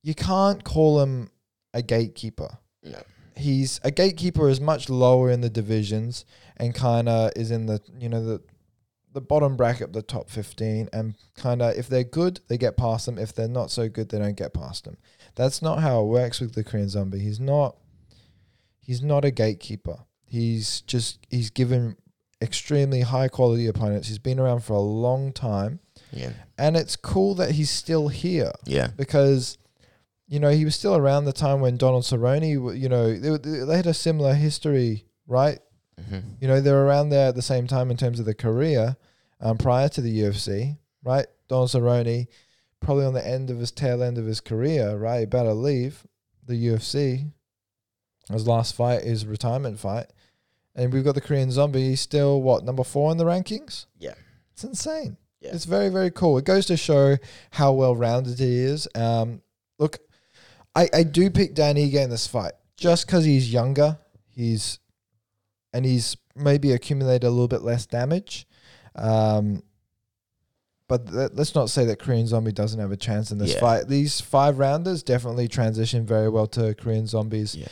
you 0.02 0.16
can't 0.16 0.64
call 0.64 1.02
him 1.02 1.30
a 1.76 1.84
gatekeeper. 1.84 2.58
No. 2.82 3.00
He's 3.36 3.80
a 3.84 3.92
gatekeeper 3.92 4.50
is 4.50 4.60
much 4.60 4.90
lower 4.90 5.30
in 5.30 5.42
the 5.42 5.52
divisions 5.52 6.26
and 6.58 6.74
kind 6.74 7.08
of 7.08 7.32
is 7.36 7.52
in 7.52 7.68
the 7.68 7.80
you 8.00 8.10
know 8.10 8.26
the 8.26 8.42
the 9.14 9.22
bottom 9.22 9.58
bracket, 9.58 9.94
the 9.94 10.02
top 10.02 10.30
fifteen, 10.30 10.88
and 10.94 11.16
kind 11.36 11.62
of 11.62 11.76
if 11.76 11.88
they're 11.88 12.04
good, 12.04 12.40
they 12.48 12.58
get 12.58 12.78
past 12.78 13.06
them. 13.06 13.18
If 13.18 13.34
they're 13.34 13.48
not 13.48 13.72
so 13.72 13.90
good, 13.90 14.10
they 14.10 14.20
don't 14.20 14.38
get 14.38 14.54
past 14.54 14.86
them. 14.86 14.98
That's 15.36 15.62
not 15.62 15.80
how 15.80 16.02
it 16.02 16.08
works 16.08 16.40
with 16.40 16.54
the 16.54 16.64
Korean 16.64 16.90
Zombie. 16.90 17.20
He's 17.20 17.40
not. 17.40 17.76
He's 18.80 19.02
not 19.02 19.26
a 19.26 19.32
gatekeeper. 19.32 20.00
He's 20.26 20.82
just 20.82 21.20
he's 21.30 21.50
given 21.50 21.96
extremely 22.42 23.02
high 23.02 23.28
quality 23.28 23.68
opponents. 23.68 24.08
He's 24.08 24.18
been 24.20 24.40
around 24.40 24.62
for 24.64 24.74
a 24.74 24.80
long 24.80 25.32
time, 25.32 25.80
Yeah. 26.12 26.32
and 26.58 26.76
it's 26.76 26.96
cool 26.96 27.36
that 27.36 27.52
he's 27.52 27.70
still 27.70 28.08
here 28.08 28.52
Yeah. 28.66 28.88
because 28.98 29.58
you 30.28 30.40
know 30.40 30.50
he 30.50 30.66
was 30.66 30.76
still 30.76 30.96
around 30.96 31.26
the 31.26 31.34
time 31.34 31.60
when 31.62 31.78
Donald 31.78 32.04
Cerrone, 32.04 32.48
you 32.80 32.90
know, 32.90 33.16
they, 33.16 33.38
they 33.66 33.76
had 33.76 33.86
a 33.86 33.94
similar 33.94 34.34
history, 34.34 35.06
right? 35.28 35.60
Hmm 36.00 36.20
You 36.40 36.48
know, 36.48 36.62
they're 36.62 36.86
around 36.86 37.10
there 37.10 37.30
at 37.30 37.36
the 37.36 37.42
same 37.42 37.68
time 37.68 37.92
in 37.92 37.98
terms 37.98 38.20
of 38.20 38.26
the 38.26 38.34
career 38.34 38.98
um, 39.40 39.58
prior 39.58 39.90
to 39.90 40.02
the 40.02 40.20
UFC, 40.22 40.78
right? 41.04 41.28
Don 41.48 41.68
Cerrone, 41.68 42.28
probably 42.80 43.06
on 43.06 43.14
the 43.14 43.26
end 43.26 43.50
of 43.50 43.60
his 43.60 43.72
tail 43.72 44.02
end 44.04 44.18
of 44.18 44.26
his 44.26 44.42
career, 44.42 44.96
right? 44.96 45.24
About 45.24 45.44
to 45.44 45.54
leave 45.54 46.06
the 46.46 46.54
UFC. 46.54 47.32
His 48.32 48.48
last 48.48 48.76
fight, 48.76 49.02
is 49.04 49.26
retirement 49.26 49.80
fight. 49.80 50.08
And 50.76 50.94
we've 50.94 51.04
got 51.04 51.16
the 51.16 51.22
Korean 51.22 51.52
Zombie. 51.52 51.90
He's 51.90 52.02
still, 52.02 52.42
what, 52.42 52.64
number 52.64 52.84
four 52.84 53.12
in 53.12 53.18
the 53.18 53.26
rankings? 53.26 53.88
Yeah. 54.00 54.14
It's 54.54 54.64
insane. 54.64 55.18
Yeah. 55.42 55.52
It's 55.54 55.66
very, 55.66 55.90
very 55.90 56.12
cool. 56.12 56.38
It 56.38 56.46
goes 56.46 56.66
to 56.68 56.78
show 56.78 57.18
how 57.52 57.74
well 57.74 57.96
rounded 57.96 58.40
he 58.40 58.60
is. 58.60 58.88
Um, 58.96 59.42
look, 59.80 59.98
I, 60.76 60.88
I 60.94 61.04
do 61.04 61.30
pick 61.30 61.56
Dan 61.56 61.76
Ige 61.76 61.96
in 61.96 62.10
this 62.10 62.28
fight 62.28 62.54
just 62.78 63.06
because 63.06 63.26
he's 63.26 63.52
younger. 63.52 63.98
He's 64.30 64.80
and 65.74 65.86
he's 65.86 66.18
maybe 66.36 66.72
accumulated 66.72 67.24
a 67.24 67.30
little 67.30 67.48
bit 67.48 67.62
less 67.62 67.86
damage. 67.86 68.48
Um, 68.96 69.64
but 70.88 71.08
th- 71.10 71.32
let's 71.34 71.56
not 71.56 71.70
say 71.70 71.86
that 71.86 72.00
Korean 72.00 72.28
Zombie 72.28 72.52
doesn't 72.52 72.80
have 72.80 72.92
a 72.92 72.98
chance 72.98 73.32
in 73.32 73.38
this 73.38 73.54
Yeah. 73.54 73.60
fight. 73.60 73.88
These 73.88 74.20
five 74.20 74.60
rounders 74.60 75.04
definitely 75.04 75.48
transition 75.48 76.06
very 76.06 76.28
well 76.30 76.48
to 76.48 76.74
Korean 76.76 77.08
Zombies. 77.08 77.56
Yeah. 77.56 77.68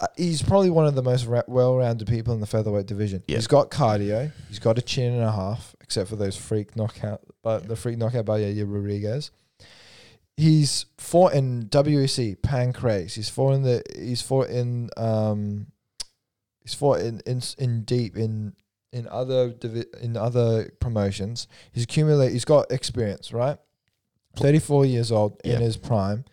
Uh, 0.00 0.06
he's 0.16 0.42
probably 0.42 0.70
one 0.70 0.86
of 0.86 0.94
the 0.94 1.02
most 1.02 1.24
ra- 1.26 1.42
well-rounded 1.48 2.06
people 2.06 2.32
in 2.34 2.40
the 2.40 2.46
featherweight 2.46 2.86
division. 2.86 3.22
Yeah. 3.26 3.36
He's 3.36 3.46
got 3.46 3.70
cardio. 3.70 4.30
He's 4.48 4.58
got 4.58 4.78
a 4.78 4.82
chin 4.82 5.12
and 5.14 5.22
a 5.24 5.32
half, 5.32 5.74
except 5.80 6.08
for 6.08 6.16
those 6.16 6.36
freak 6.36 6.76
knockout, 6.76 7.22
but 7.42 7.66
the 7.66 7.74
freak 7.74 7.96
knockout 7.98 8.24
by 8.26 8.40
Yair 8.40 8.72
Rodriguez. 8.72 9.30
He's 10.36 10.86
fought 10.98 11.32
in 11.32 11.64
WEC, 11.68 12.36
Pancrase. 12.36 13.14
He's 13.14 13.28
fought 13.28 13.54
in 13.54 13.62
the. 13.62 13.82
He's 13.98 14.22
fought 14.22 14.48
in. 14.50 14.88
Um, 14.96 15.66
he's 16.68 16.74
fought 16.74 17.00
in 17.00 17.20
in 17.26 17.40
in 17.58 17.82
deep 17.84 18.16
in 18.16 18.52
in 18.92 19.08
other 19.08 19.50
divi- 19.50 19.86
in 20.02 20.16
other 20.16 20.70
promotions. 20.80 21.46
He's 21.72 21.84
accumulated. 21.84 22.32
He's 22.34 22.44
got 22.44 22.70
experience, 22.70 23.32
right? 23.32 23.58
Thirty 24.36 24.58
four 24.58 24.84
years 24.84 25.10
old 25.10 25.40
Yeah. 25.44 25.54
in 25.56 25.62
his 25.62 25.76
prime. 25.78 26.24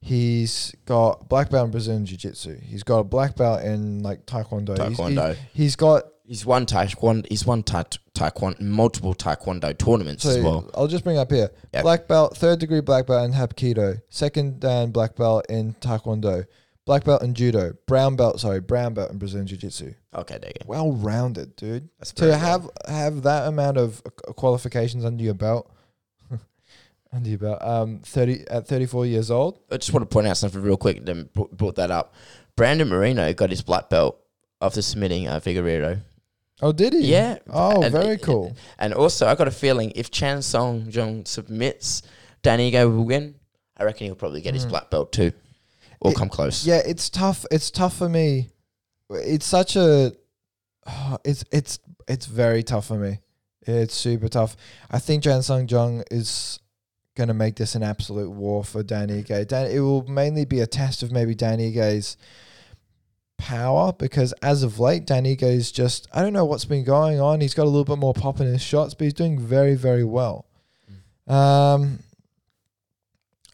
He's 0.00 0.74
got 0.84 1.28
black 1.28 1.50
belt 1.50 1.66
in 1.66 1.70
Brazilian 1.72 2.06
Jiu 2.06 2.16
Jitsu. 2.16 2.58
He's 2.62 2.82
got 2.82 2.98
a 3.00 3.04
black 3.04 3.34
belt 3.36 3.62
in 3.62 4.02
like 4.02 4.24
Taekwondo. 4.26 4.76
He's- 4.78 4.98
Taekwondo. 4.98 5.28
He's, 5.34 5.38
he's 5.52 5.76
got 5.76 6.04
He's 6.28 6.44
won 6.44 6.66
taekwondo. 6.66 7.24
He's 7.28 7.46
won 7.46 7.62
ta- 7.62 7.84
taekwondo, 8.12 8.60
multiple 8.60 9.14
taekwondo 9.14 9.78
tournaments 9.78 10.24
so 10.24 10.30
as 10.30 10.38
well. 10.42 10.68
I'll 10.74 10.88
just 10.88 11.04
bring 11.04 11.18
up 11.18 11.30
here. 11.30 11.50
Yep. 11.72 11.82
Black 11.84 12.08
belt, 12.08 12.36
third 12.36 12.58
degree 12.58 12.80
black 12.80 13.06
belt 13.06 13.24
in 13.24 13.32
Hapkido, 13.32 14.00
second 14.08 14.58
dan 14.58 14.90
black 14.90 15.14
belt 15.14 15.46
in 15.48 15.74
Taekwondo, 15.80 16.44
black 16.86 17.04
belt 17.04 17.22
in 17.22 17.34
Judo, 17.34 17.74
brown 17.86 18.16
belt, 18.16 18.40
sorry, 18.40 18.60
brown 18.60 18.94
belt 18.94 19.10
in 19.10 19.18
Brazilian 19.18 19.46
Jiu 19.46 19.58
Jitsu. 19.58 19.92
Okay, 20.14 20.38
there 20.40 20.50
you 20.54 20.60
go. 20.64 20.66
Well 20.68 20.92
rounded, 20.92 21.54
dude. 21.56 21.88
That's 21.98 22.12
To 22.12 22.24
good. 22.26 22.34
have 22.38 22.70
have 22.88 23.22
that 23.22 23.46
amount 23.48 23.76
of 23.76 24.02
qualifications 24.36 25.04
under 25.04 25.22
your 25.22 25.34
belt, 25.34 25.70
under 27.12 27.28
your 27.28 27.38
belt, 27.38 27.58
um, 27.62 28.00
thirty 28.00 28.44
at 28.48 28.66
thirty 28.66 28.86
four 28.86 29.06
years 29.06 29.30
old. 29.30 29.58
I 29.70 29.76
just 29.76 29.92
want 29.92 30.08
to 30.08 30.12
point 30.12 30.26
out 30.26 30.36
something 30.36 30.62
real 30.62 30.76
quick. 30.76 31.04
Then 31.04 31.28
brought 31.34 31.76
that 31.76 31.90
up. 31.90 32.14
Brandon 32.56 32.88
Moreno 32.88 33.32
got 33.34 33.50
his 33.50 33.62
black 33.62 33.90
belt 33.90 34.18
after 34.62 34.80
submitting 34.82 35.28
uh, 35.28 35.40
Figueiredo. 35.40 36.00
Oh, 36.62 36.72
did 36.72 36.94
he? 36.94 37.00
Yeah. 37.00 37.36
Oh, 37.50 37.82
And- 37.82 37.92
very 37.92 38.16
cool. 38.16 38.56
And 38.78 38.94
also, 38.94 39.26
I 39.26 39.34
got 39.34 39.46
a 39.46 39.50
feeling 39.50 39.92
if 39.94 40.10
Chan 40.10 40.40
Sung 40.42 40.86
Jung 40.90 41.26
submits, 41.26 42.00
Dan 42.42 42.60
Ige 42.60 42.82
will 42.90 43.04
win. 43.04 43.34
I 43.76 43.84
reckon 43.84 44.06
he'll 44.06 44.14
probably 44.14 44.40
get 44.40 44.54
his 44.54 44.64
Mm. 44.64 44.70
black 44.70 44.88
belt 44.88 45.12
too, 45.12 45.32
or 46.00 46.12
It- 46.12 46.16
come 46.16 46.28
close. 46.28 46.66
Yeah, 46.66 46.82
it's 46.84 47.08
tough. 47.10 47.44
It's 47.50 47.70
tough 47.70 47.96
for 47.96 48.08
me. 48.08 48.50
It's 49.10 49.46
such 49.46 49.76
a. 49.76 50.12
It's 51.24 51.44
it's 51.50 51.78
it's 52.08 52.26
very 52.26 52.62
tough 52.62 52.86
for 52.86 52.96
me. 52.98 53.18
It's 53.66 53.94
super 53.94 54.28
tough. 54.28 54.56
I 54.90 54.98
think 55.00 55.24
Chan 55.24 55.42
Sung 55.42 55.66
Jung 55.68 56.04
is 56.10 56.60
going 57.16 57.28
to 57.28 57.34
make 57.34 57.56
this 57.56 57.74
an 57.74 57.82
absolute 57.82 58.30
war 58.30 58.62
for 58.62 58.82
Dan 58.82 59.08
Ige. 59.08 59.48
Dan, 59.48 59.70
it 59.70 59.80
will 59.80 60.04
mainly 60.06 60.44
be 60.44 60.60
a 60.60 60.66
test 60.66 61.02
of 61.02 61.10
maybe 61.10 61.34
Dan 61.34 61.58
Ige's 61.58 62.16
power 63.38 63.92
because 63.92 64.32
as 64.42 64.62
of 64.62 64.78
late, 64.78 65.06
Dan 65.06 65.24
Ige's 65.24 65.72
just 65.72 66.06
I 66.12 66.22
don't 66.22 66.32
know 66.32 66.44
what's 66.44 66.64
been 66.64 66.84
going 66.84 67.20
on. 67.20 67.40
He's 67.40 67.54
got 67.54 67.64
a 67.64 67.70
little 67.70 67.84
bit 67.84 67.98
more 67.98 68.14
pop 68.14 68.40
in 68.40 68.46
his 68.46 68.62
shots, 68.62 68.94
but 68.94 69.04
he's 69.04 69.14
doing 69.14 69.38
very 69.40 69.74
very 69.74 70.04
well. 70.04 70.46
Um, 71.26 71.98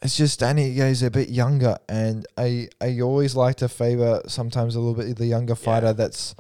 it's 0.03 0.17
just 0.17 0.41
Dan 0.41 0.57
Ige's 0.59 1.03
a 1.03 1.11
bit 1.11 1.29
younger, 1.29 1.79
and 1.89 2.27
I 2.37 2.69
I 2.81 3.01
always 3.01 3.35
like 3.37 3.57
to 3.57 3.69
favor 3.69 4.23
sometimes 4.27 4.75
a 4.77 4.81
little 4.81 4.95
bit 4.95 5.17
the 5.17 5.27
younger 5.27 5.55
fighter. 5.55 5.93
That's 5.93 6.35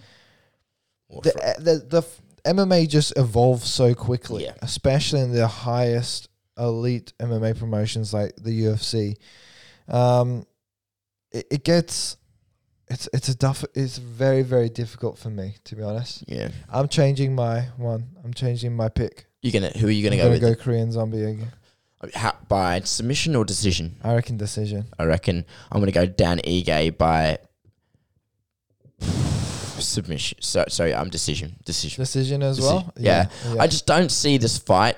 Or 1.09 1.23
the, 1.23 1.33
the 1.59 2.01
the 2.01 2.51
MMA 2.51 2.89
just 2.89 3.13
evolves 3.17 3.71
so 3.71 3.95
quickly, 3.95 4.45
Yeah. 4.45 4.55
especially 4.63 5.21
in 5.21 5.33
the 5.33 5.47
highest 5.47 6.29
elite 6.59 7.13
MMA 7.21 7.57
promotions 7.59 8.13
like 8.13 8.35
the 8.37 8.51
UFC. 8.65 9.15
Um, 9.89 10.45
it, 11.31 11.47
it 11.51 11.65
gets 11.65 12.17
it's 12.89 13.09
it's 13.13 13.29
a 13.29 13.35
duff. 13.37 13.65
It's 13.75 13.99
very 13.99 14.43
very 14.43 14.69
difficult 14.69 15.19
for 15.19 15.31
me 15.31 15.55
to 15.65 15.77
be 15.77 15.83
honest. 15.83 16.25
yeah. 16.27 16.49
I'm 16.69 16.89
changing 16.89 17.35
my 17.35 17.69
one. 17.77 18.17
I'm 18.25 18.35
changing 18.35 18.75
my 18.75 18.89
pick. 18.89 19.27
You 19.41 19.51
gonna 19.53 19.71
who 19.71 19.87
are 19.87 19.91
you 19.91 20.05
I'm 20.07 20.11
gonna 20.11 20.17
go 20.17 20.23
gonna 20.39 20.51
with? 20.51 20.59
go 20.59 20.65
Korean 20.65 20.93
Zombie 20.93 21.25
again. 21.25 21.53
How, 22.15 22.35
by 22.49 22.81
submission 22.81 23.37
or 23.37 23.45
decision? 23.45 23.97
I 24.03 24.15
reckon 24.15 24.37
decision. 24.37 24.87
I 24.99 25.05
reckon 25.05 25.45
I'm 25.71 25.81
gonna 25.81 25.93
go 25.93 26.07
Dan 26.07 26.39
Ige 26.41 26.97
by 26.99 27.39
submission. 29.79 30.39
So 30.41 30.65
sorry, 30.69 30.95
I'm 30.95 31.11
decision. 31.11 31.57
Decision. 31.65 32.03
Decision 32.03 32.43
as 32.43 32.57
Decision. 32.57 32.77
well. 32.77 32.93
Yeah. 32.97 33.27
I 33.59 33.67
just 33.67 33.87
don't 33.87 34.11
see 34.11 34.39
this 34.39 34.59
fight 34.59 34.97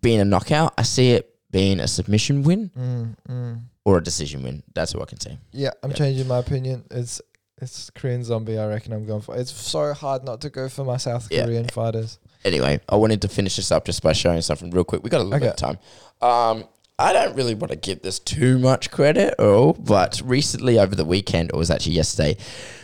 being 0.00 0.20
a 0.20 0.24
knockout. 0.24 0.74
I 0.78 0.82
see 0.82 1.12
it 1.12 1.34
being 1.50 1.80
a 1.80 1.88
submission 1.88 2.42
win 2.42 2.70
Mm, 2.78 3.16
mm. 3.28 3.60
or 3.84 3.98
a 3.98 4.02
decision 4.02 4.42
win. 4.42 4.62
That's 4.74 4.94
what 4.94 5.02
I 5.02 5.06
can 5.06 5.20
say. 5.20 5.38
Yeah, 5.52 5.70
I'm 5.82 5.90
Yeah. 5.90 5.96
changing 5.96 6.28
my 6.28 6.38
opinion. 6.38 6.84
It's 6.90 7.20
it's 7.60 7.90
Korean 7.90 8.24
Zombie. 8.24 8.58
I 8.58 8.66
reckon 8.68 8.92
I'm 8.94 9.04
going 9.06 9.20
for. 9.20 9.36
It's 9.36 9.52
so 9.52 9.92
hard 9.92 10.24
not 10.24 10.40
to 10.42 10.50
go 10.50 10.68
for 10.70 10.84
my 10.84 10.96
South 10.96 11.28
Yeah. 11.30 11.44
Korean 11.44 11.68
fighters. 11.68 12.18
Anyway, 12.44 12.80
I 12.88 12.96
wanted 12.96 13.22
to 13.22 13.28
finish 13.28 13.56
this 13.56 13.70
up 13.70 13.84
just 13.84 14.02
by 14.02 14.12
showing 14.12 14.40
something 14.40 14.70
real 14.70 14.84
quick. 14.84 15.02
We 15.02 15.10
got 15.10 15.20
a 15.20 15.24
little 15.24 15.40
bit 15.40 15.50
of 15.50 15.56
time. 15.56 15.78
Um, 16.22 16.64
I 16.98 17.12
don't 17.12 17.34
really 17.34 17.54
want 17.54 17.70
to 17.70 17.76
give 17.76 18.02
this 18.02 18.18
too 18.18 18.58
much 18.58 18.90
credit 18.90 19.34
at 19.38 19.40
all, 19.40 19.72
but 19.74 20.20
recently 20.24 20.78
over 20.78 20.94
the 20.94 21.04
weekend, 21.04 21.50
or 21.52 21.58
was 21.58 21.70
actually 21.70 21.92
yesterday, 21.94 22.36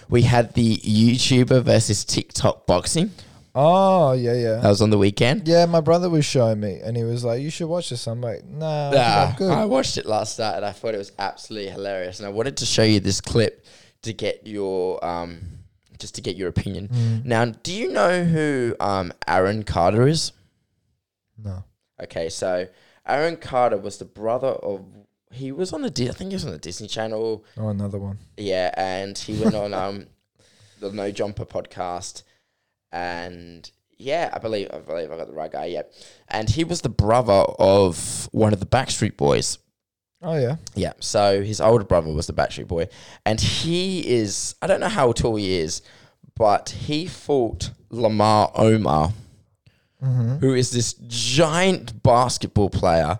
we 0.08 0.22
had 0.22 0.54
the 0.54 0.76
YouTuber 0.78 1.62
versus 1.62 2.04
TikTok 2.04 2.66
boxing. 2.66 3.10
Oh 3.54 4.12
yeah, 4.12 4.34
yeah. 4.34 4.56
That 4.56 4.68
was 4.68 4.82
on 4.82 4.90
the 4.90 4.98
weekend. 4.98 5.48
Yeah, 5.48 5.64
my 5.64 5.80
brother 5.80 6.10
was 6.10 6.26
showing 6.26 6.60
me, 6.60 6.80
and 6.82 6.94
he 6.96 7.04
was 7.04 7.24
like, 7.24 7.40
"You 7.40 7.48
should 7.48 7.68
watch 7.68 7.88
this." 7.88 8.06
I'm 8.06 8.20
like, 8.20 8.44
"Nah, 8.44 8.92
Ah, 8.94 9.34
good." 9.36 9.50
I 9.50 9.64
watched 9.64 9.96
it 9.96 10.04
last 10.04 10.38
night 10.38 10.56
and 10.56 10.64
I 10.64 10.72
thought 10.72 10.94
it 10.94 10.98
was 10.98 11.12
absolutely 11.18 11.70
hilarious. 11.70 12.18
And 12.20 12.26
I 12.26 12.30
wanted 12.30 12.58
to 12.58 12.66
show 12.66 12.82
you 12.82 13.00
this 13.00 13.22
clip 13.22 13.64
to 14.02 14.12
get 14.12 14.46
your 14.46 15.02
um, 15.02 15.40
just 15.98 16.14
to 16.16 16.20
get 16.20 16.36
your 16.36 16.48
opinion. 16.48 16.88
Mm. 16.88 17.24
Now, 17.24 17.44
do 17.46 17.72
you 17.72 17.92
know 17.92 18.24
who 18.24 18.74
um, 18.80 19.12
Aaron 19.26 19.62
Carter 19.64 20.06
is? 20.06 20.32
no. 21.42 21.64
Okay, 22.02 22.28
so 22.28 22.66
Aaron 23.06 23.36
Carter 23.36 23.78
was 23.78 23.96
the 23.98 24.04
brother 24.04 24.48
of. 24.48 24.84
He 25.30 25.50
was 25.50 25.72
on 25.72 25.80
the. 25.82 25.90
Di- 25.90 26.10
I 26.10 26.12
think 26.12 26.30
he 26.30 26.34
was 26.34 26.44
on 26.44 26.52
the 26.52 26.58
Disney 26.58 26.88
Channel. 26.88 27.44
Oh, 27.56 27.68
another 27.68 27.98
one. 27.98 28.18
Yeah, 28.36 28.70
and 28.76 29.16
he 29.16 29.42
went 29.42 29.54
on 29.54 29.72
um, 29.82 30.06
the 30.78 30.92
No 30.92 31.10
Jumper 31.10 31.46
podcast, 31.46 32.22
and 32.92 33.70
yeah, 33.96 34.30
I 34.32 34.38
believe 34.38 34.68
I 34.72 34.78
believe 34.78 35.10
I 35.10 35.16
got 35.16 35.26
the 35.26 35.32
right 35.32 35.50
guy. 35.50 35.66
Yeah, 35.66 35.82
and 36.28 36.50
he 36.50 36.64
was 36.64 36.82
the 36.82 36.90
brother 36.90 37.44
of 37.58 38.28
one 38.32 38.52
of 38.52 38.60
the 38.60 38.66
Backstreet 38.66 39.16
Boys. 39.16 39.58
Oh 40.22 40.38
yeah. 40.38 40.56
Yeah, 40.74 40.92
so 41.00 41.42
his 41.42 41.60
older 41.60 41.84
brother 41.84 42.12
was 42.12 42.26
the 42.26 42.32
Backstreet 42.32 42.66
Boy, 42.68 42.88
and 43.24 43.40
he 43.40 44.06
is 44.08 44.54
I 44.62 44.66
don't 44.66 44.80
know 44.80 44.88
how 44.88 45.12
tall 45.12 45.36
he 45.36 45.56
is, 45.58 45.82
but 46.36 46.70
he 46.70 47.06
fought 47.06 47.70
Lamar 47.90 48.50
Odom, 48.52 49.12
Mm-hmm. 50.02 50.36
who 50.38 50.52
is 50.54 50.70
this 50.72 50.92
giant 51.06 52.02
basketball 52.02 52.68
player 52.68 53.18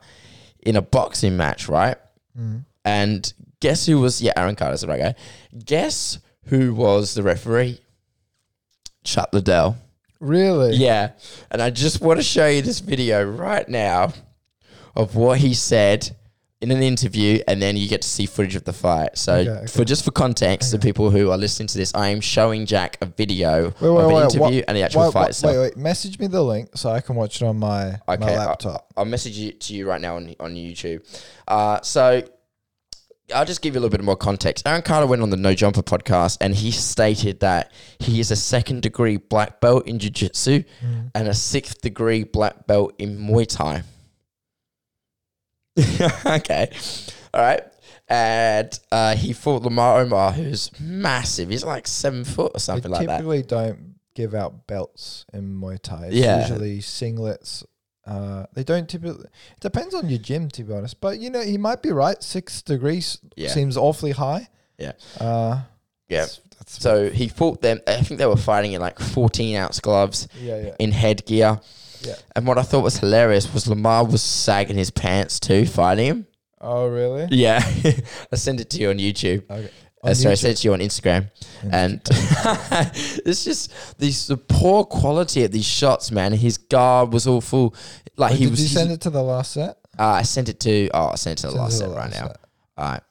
in 0.60 0.76
a 0.76 0.82
boxing 0.82 1.34
match, 1.36 1.68
right? 1.70 1.96
Mm. 2.38 2.64
And 2.84 3.32
guess 3.60 3.86
who 3.86 3.98
was 4.00 4.20
yeah, 4.20 4.32
Aaron 4.36 4.56
Carter's 4.56 4.82
the 4.82 4.88
right 4.88 5.00
guy. 5.00 5.14
Guess 5.64 6.18
who 6.44 6.74
was 6.74 7.14
the 7.14 7.22
referee? 7.22 7.80
Chuck 9.04 9.30
Liddell. 9.32 9.76
Really? 10.20 10.76
Yeah. 10.76 11.12
And 11.50 11.62
I 11.62 11.70
just 11.70 12.00
want 12.02 12.18
to 12.20 12.22
show 12.22 12.46
you 12.46 12.60
this 12.60 12.80
video 12.80 13.24
right 13.24 13.66
now 13.68 14.12
of 14.94 15.16
what 15.16 15.38
he 15.38 15.54
said 15.54 16.14
in 16.62 16.70
an 16.70 16.82
interview, 16.82 17.38
and 17.46 17.60
then 17.60 17.76
you 17.76 17.86
get 17.86 18.00
to 18.02 18.08
see 18.08 18.24
footage 18.24 18.56
of 18.56 18.64
the 18.64 18.72
fight. 18.72 19.18
So, 19.18 19.34
Okay, 19.34 19.50
okay. 19.50 19.66
for 19.66 19.84
just 19.84 20.04
for 20.04 20.10
context, 20.10 20.72
the 20.72 20.78
people 20.78 21.10
who 21.10 21.30
are 21.30 21.36
listening 21.36 21.66
to 21.68 21.76
this, 21.78 21.94
I 21.94 22.08
am 22.08 22.20
showing 22.22 22.64
Jack 22.64 22.96
a 23.02 23.06
video 23.06 23.64
Wait, 23.78 23.82
wait, 23.82 23.88
of 23.88 23.98
an 24.08 24.14
wait, 24.14 24.22
interview 24.24 24.40
what- 24.40 24.64
and 24.68 24.76
the 24.76 24.82
actual 24.82 25.02
Wait, 25.02 25.12
fight 25.12 25.20
wait, 25.22 25.28
itself. 25.30 25.52
wait, 25.54 25.60
wait. 25.60 25.76
Message 25.76 26.18
me 26.18 26.26
the 26.28 26.42
link 26.42 26.70
so 26.74 26.90
I 26.90 27.00
can 27.02 27.14
watch 27.14 27.42
it 27.42 27.44
on 27.44 27.58
my, 27.58 27.98
my 28.08 28.14
I- 28.14 28.36
laptop. 28.46 28.86
I'll 28.96 29.04
message 29.04 29.38
it 29.38 29.60
to 29.62 29.74
you 29.74 29.86
right 29.86 30.00
now 30.00 30.16
on, 30.16 30.34
on 30.40 30.54
YouTube. 30.54 31.02
Uh, 31.46 31.80
so 31.82 32.22
I'll 33.34 33.44
just 33.44 33.60
give 33.60 33.74
you 33.74 33.80
a 33.80 33.82
little 33.82 33.94
bit 33.96 34.02
more 34.04 34.16
context. 34.16 34.66
Aaron 34.66 34.80
Carter 34.82 35.06
went 35.06 35.20
on 35.20 35.28
the 35.30 35.36
No 35.36 35.52
Jumper 35.52 35.82
podcast 35.82 36.38
and 36.40 36.54
he 36.54 36.70
stated 36.70 37.40
that 37.40 37.70
he 37.98 38.18
is 38.20 38.30
a 38.30 38.36
second 38.36 38.80
degree 38.82 39.18
black 39.18 39.60
belt 39.60 39.86
in 39.86 39.98
Jiu 39.98 40.10
Jitsu 40.10 40.62
Mm. 40.82 41.10
and 41.14 41.28
a 41.28 41.34
sixth 41.34 41.82
degree 41.82 42.22
black 42.24 42.66
belt 42.66 42.94
in 42.98 43.18
Muay 43.18 43.46
Thai. 43.46 43.82
okay. 46.26 46.70
All 47.34 47.40
right. 47.40 47.62
And 48.08 48.78
uh, 48.92 49.16
he 49.16 49.32
fought 49.32 49.62
Lamar 49.62 50.04
Odom, 50.04 50.32
who's 50.34 50.70
massive. 50.80 51.48
He's 51.50 51.64
like 51.64 51.86
seven 51.88 52.24
foot 52.24 52.52
or 52.54 52.60
something 52.60 52.90
like 52.90 53.06
that. 53.06 53.16
typically 53.18 53.42
don't 53.42 53.96
give 54.14 54.34
out 54.34 54.66
belts 54.66 55.26
in 55.32 55.60
Muay 55.60 55.80
Thai. 55.80 56.06
It's 56.06 56.14
Yeah. 56.16 56.40
usually 56.42 56.78
singlets. 56.78 57.64
Uh, 58.06 58.46
they 58.54 58.62
don't 58.62 58.88
typically. 58.88 59.24
It 59.24 59.60
depends 59.60 59.92
on 59.94 60.08
your 60.08 60.20
gym, 60.20 60.48
to 60.50 60.62
be 60.62 60.72
honest. 60.72 61.00
But 61.00 61.18
you 61.18 61.28
know, 61.30 61.40
he 61.42 61.58
might 61.58 61.82
be 61.82 61.90
right. 61.90 62.22
Six 62.22 62.62
degrees 62.62 63.18
Yeah. 63.34 63.48
seems 63.50 63.76
awfully 63.76 64.12
high. 64.12 64.48
Yeah. 64.78 64.92
Uh, 65.20 65.62
Yeah. 66.08 66.20
That's, 66.20 66.40
that's 66.58 66.80
So 66.80 67.10
he 67.10 67.26
fought 67.26 67.60
them. 67.60 67.80
I 67.88 68.00
think 68.02 68.18
they 68.18 68.26
were 68.26 68.36
fighting 68.36 68.72
in 68.74 68.80
like 68.80 69.00
14 69.00 69.56
ounce 69.56 69.80
gloves. 69.80 70.28
yeah, 70.40 70.60
yeah. 70.66 70.74
in 70.78 70.92
headgear. 70.92 71.60
Yeah. 72.00 72.14
And 72.34 72.46
what 72.46 72.58
I 72.58 72.62
thought 72.62 72.82
was 72.82 72.98
hilarious 72.98 73.52
was 73.52 73.66
Lamar 73.68 74.04
was 74.04 74.22
sagging 74.22 74.76
his 74.76 74.90
pants 74.90 75.40
too, 75.40 75.66
fighting 75.66 76.06
him. 76.06 76.26
Oh, 76.60 76.88
really? 76.88 77.28
Yeah. 77.30 77.60
I 78.32 78.36
sent 78.36 78.60
it 78.60 78.70
to 78.70 78.78
you 78.78 78.90
on 78.90 78.98
YouTube. 78.98 79.44
Okay. 79.50 79.70
Uh, 80.02 80.14
sorry, 80.14 80.32
I 80.32 80.34
sent 80.36 80.54
it 80.54 80.56
to 80.62 80.68
you 80.68 80.72
on 80.74 80.80
Instagram. 80.80 81.30
And 81.70 82.00
it's 83.26 83.44
just 83.44 83.98
these 83.98 84.26
the 84.28 84.36
poor 84.36 84.84
quality 84.84 85.44
of 85.44 85.50
these 85.52 85.64
shots, 85.66 86.10
man. 86.12 86.32
His 86.32 86.58
guard 86.58 87.12
was 87.12 87.26
awful. 87.26 87.74
Like 88.16 88.32
Wait, 88.32 88.38
he 88.38 88.44
did 88.44 88.50
was. 88.52 88.62
you 88.62 88.68
send 88.68 88.92
it 88.92 89.00
to 89.02 89.10
the 89.10 89.22
last 89.22 89.52
set? 89.52 89.78
uh, 89.98 90.04
I 90.04 90.22
sent 90.22 90.48
it 90.48 90.60
to. 90.60 90.88
Oh, 90.94 91.08
I 91.08 91.14
sent 91.16 91.40
it 91.40 91.42
to 91.42 91.46
the 91.48 91.52
Send 91.52 91.60
last 91.62 91.72
to 91.72 91.76
set 91.78 91.88
the 91.88 91.94
right 91.94 92.10
last 92.10 92.20
now. 92.20 92.32
All 92.78 92.90
right. 92.92 93.02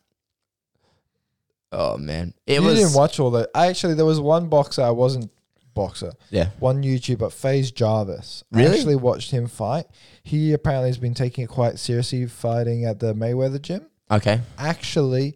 Oh 1.71 1.97
man, 1.97 2.33
it 2.47 2.61
you 2.61 2.65
was. 2.65 2.79
didn't 2.79 2.93
watch 2.95 3.19
all 3.19 3.31
that. 3.31 3.49
I 3.53 3.67
actually 3.67 3.95
there 3.95 4.05
was 4.05 4.19
one 4.19 4.47
boxer 4.47 4.81
I 4.83 4.91
wasn't 4.91 5.29
boxer. 5.76 6.13
Yeah. 6.32 6.49
One 6.59 6.82
YouTuber, 6.82 7.32
FaZe 7.32 7.69
Jarvis. 7.71 8.43
I 8.51 8.57
Really? 8.63 8.78
actually 8.78 8.95
watched 8.95 9.30
him 9.30 9.47
fight. 9.47 9.86
He 10.23 10.51
apparently 10.53 10.89
has 10.89 10.97
been 10.97 11.13
taking 11.13 11.43
it 11.43 11.47
quite 11.47 11.78
seriously 11.78 12.26
fighting 12.26 12.86
at 12.86 12.99
the 12.99 13.13
Mayweather 13.13 13.61
gym. 13.61 13.86
Okay. 14.09 14.41
Actually, 14.57 15.36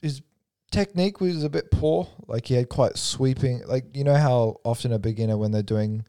his 0.00 0.22
technique 0.70 1.20
was 1.20 1.42
a 1.42 1.50
bit 1.50 1.70
poor. 1.72 2.08
Like 2.28 2.46
he 2.46 2.54
had 2.54 2.68
quite 2.68 2.96
sweeping. 2.96 3.62
Like 3.66 3.96
you 3.96 4.04
know 4.04 4.14
how 4.16 4.60
often 4.64 4.92
a 4.92 4.98
beginner 5.00 5.36
when 5.36 5.50
they're 5.50 5.62
doing 5.62 6.04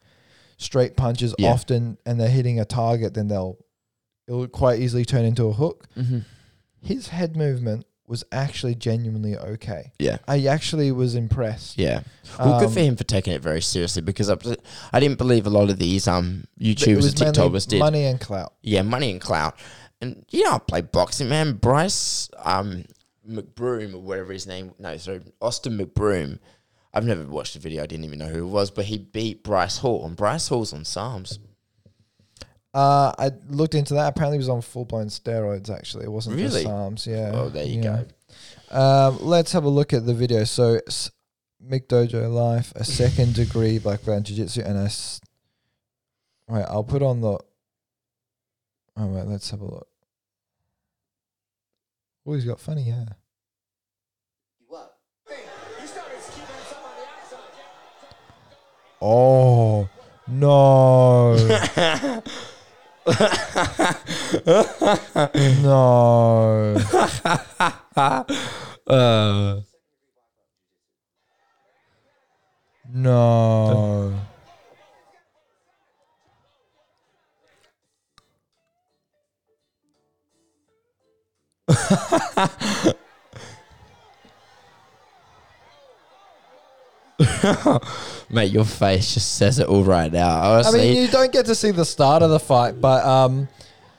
straight 0.58 0.96
punches, 0.96 1.34
Yeah. 1.38 1.50
often 1.52 1.98
and 2.06 2.20
they're 2.20 2.28
hitting 2.28 2.60
a 2.60 2.64
target, 2.64 3.14
then 3.14 3.26
they'll 3.28 3.58
it'll 4.28 4.46
quite 4.46 4.78
easily 4.80 5.04
turn 5.04 5.24
into 5.24 5.46
a 5.46 5.52
hook. 5.52 5.88
Mm-hmm. 5.96 6.20
His 6.80 7.08
head 7.08 7.36
movement 7.36 7.86
was 8.12 8.22
actually 8.30 8.74
genuinely 8.74 9.36
okay. 9.36 9.90
Yeah. 9.98 10.18
I 10.28 10.44
actually 10.46 10.92
was 10.92 11.14
impressed. 11.14 11.78
Yeah. 11.78 12.02
Well, 12.38 12.60
good 12.60 12.66
Um, 12.68 12.72
for 12.74 12.80
him 12.80 12.94
for 12.96 13.04
taking 13.04 13.32
it 13.32 13.40
very 13.40 13.62
seriously 13.62 14.02
because 14.02 14.28
I, 14.30 14.36
I 14.92 15.00
didn't 15.00 15.16
believe 15.16 15.46
a 15.46 15.50
lot 15.50 15.70
of 15.70 15.78
these 15.78 16.06
um 16.06 16.44
But 16.58 16.66
it 16.66 16.76
YouTubers 16.76 16.96
was 16.96 17.06
and 17.06 17.20
mainly 17.20 17.32
TikTokers 17.38 17.66
did. 17.68 17.78
money 17.78 18.04
and 18.04 18.20
clout. 18.20 18.52
Yeah, 18.62 18.82
money 18.82 19.10
and 19.10 19.20
clout. 19.20 19.56
And 20.02 20.26
you 20.30 20.44
know, 20.44 20.52
I 20.52 20.58
play 20.58 20.82
boxing, 20.82 21.30
man. 21.30 21.54
Bryce 21.54 22.28
um 22.44 22.84
McBroom 23.28 23.94
or 23.94 24.00
whatever 24.00 24.32
his 24.34 24.46
name. 24.46 24.72
No, 24.78 24.96
sorry, 24.98 25.22
Austin 25.40 25.78
McBroom. 25.78 26.38
I've 26.92 27.06
never 27.06 27.24
watched 27.24 27.54
the 27.54 27.60
video. 27.60 27.82
I 27.82 27.86
didn't 27.86 28.04
even 28.04 28.18
know 28.18 28.28
who 28.28 28.44
it 28.46 28.50
was, 28.50 28.70
but 28.70 28.84
he 28.84 28.98
beat 28.98 29.42
Bryce 29.42 29.78
Hall, 29.78 30.04
and 30.04 30.14
Bryce 30.14 30.48
Hall's 30.48 30.74
on 30.74 30.82
SARMs. 30.84 31.38
Uh, 32.74 33.12
I 33.18 33.30
looked 33.48 33.74
into 33.74 33.94
that. 33.94 34.08
Apparently, 34.08 34.36
he 34.36 34.40
was 34.40 34.48
on 34.48 34.62
full 34.62 34.84
blown 34.84 35.06
steroids. 35.08 35.68
Actually, 35.68 36.04
it 36.04 36.10
wasn't 36.12 36.36
Really? 36.36 36.62
for 36.64 36.68
SARMs. 36.70 37.06
Yeah. 37.06 37.30
Oh, 37.34 37.48
there 37.48 37.64
you 37.66 37.82
yeah. 37.82 38.04
go. 38.70 38.76
Um, 38.78 39.18
let's 39.20 39.52
have 39.52 39.64
a 39.64 39.68
look 39.68 39.92
at 39.92 40.06
the 40.06 40.14
video. 40.14 40.44
So, 40.44 40.80
s- 40.88 41.10
Mick 41.62 41.86
Dojo 41.86 42.32
Life, 42.32 42.72
a 42.74 42.84
second 43.00 43.34
degree 43.34 43.78
black 43.78 44.04
belt 44.04 44.18
in 44.18 44.24
jiu-jitsu, 44.24 44.62
and 44.62 44.78
a. 44.78 44.82
S- 44.84 45.20
Wait, 46.48 46.62
I'll 46.68 46.84
put 46.84 47.02
on 47.02 47.20
the. 47.20 47.38
Oh 48.96 49.06
wait, 49.06 49.26
let's 49.26 49.50
have 49.50 49.60
a 49.60 49.64
look. 49.64 49.86
Oh, 52.26 52.34
he's 52.34 52.44
got 52.44 52.60
funny 52.60 52.82
hair. 52.84 53.16
Oh 59.00 59.88
no! 60.28 61.34
no! 65.62 66.76
uh, 68.86 69.60
No! 72.94 74.14
mate, 88.30 88.50
your 88.52 88.64
face 88.64 89.14
just 89.14 89.36
says 89.36 89.58
it 89.58 89.66
all 89.68 89.84
right 89.84 90.12
now. 90.12 90.60
I 90.60 90.70
mean, 90.72 90.96
you 90.96 91.08
don't 91.08 91.32
get 91.32 91.46
to 91.46 91.54
see 91.54 91.70
the 91.70 91.84
start 91.84 92.22
of 92.22 92.30
the 92.30 92.40
fight, 92.40 92.80
but 92.80 93.04
um, 93.04 93.48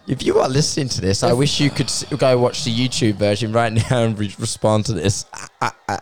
if 0.08 0.24
you 0.24 0.40
are 0.40 0.50
listening 0.50 0.90
to 0.90 1.02
this, 1.02 1.24
I 1.24 1.34
wish 1.34 1.60
you 1.60 1.70
could 1.70 1.86
s- 1.88 2.04
go 2.18 2.38
watch 2.38 2.64
the 2.66 2.72
YouTube 2.76 3.16
version 3.16 3.54
right 3.54 3.72
now 3.92 4.04
and 4.04 4.18
re- 4.18 4.34
respond 4.40 4.86
to 4.86 4.94
this. 4.94 5.26
oh. 5.62 6.00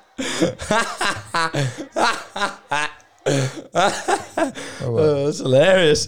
Oh, 4.84 5.26
that's 5.26 5.39
hilarious. 5.39 6.07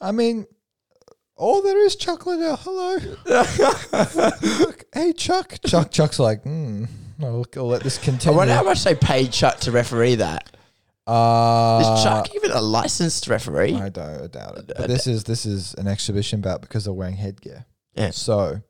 I 0.00 0.12
mean, 0.12 0.46
Oh, 1.38 1.60
there 1.62 1.84
is 1.84 1.96
Chuck 1.96 2.24
Liddell 2.26 2.50
now. 2.50 2.56
Hello. 2.56 2.98
Hey, 4.94 5.12
Chuck. 5.12 5.58
Chuck. 5.66 5.90
Chuck's 5.90 6.18
like, 6.18 6.42
hmm. 6.42 6.84
I'll, 7.22 7.44
I'll 7.56 7.66
let 7.68 7.82
this 7.82 7.98
continue. 7.98 8.14
I 8.14 8.18
continue. 8.18 8.36
wonder 8.38 8.54
how 8.54 8.62
much 8.62 8.82
they 8.84 8.94
paid 8.94 9.30
Chuck 9.32 9.60
to 9.60 9.70
referee 9.72 10.14
that. 10.16 10.50
uh, 11.06 11.80
Is 11.96 12.02
Chuck 12.02 12.34
even 12.34 12.50
a 12.52 12.60
licensed 12.62 13.28
referee? 13.28 13.74
I 13.74 13.90
don't 13.90 14.22
I 14.22 14.26
doubt 14.26 14.58
it. 14.58 14.72
But 14.76 14.88
this 14.88 15.06
is 15.06 15.24
this 15.24 15.44
is 15.44 15.74
an 15.74 15.86
exhibition 15.86 16.40
bout 16.40 16.62
because 16.62 16.84
they're 16.84 16.94
wearing 16.94 17.16
headgear. 17.16 17.66
Yeah. 17.94 18.10
So, 18.10 18.62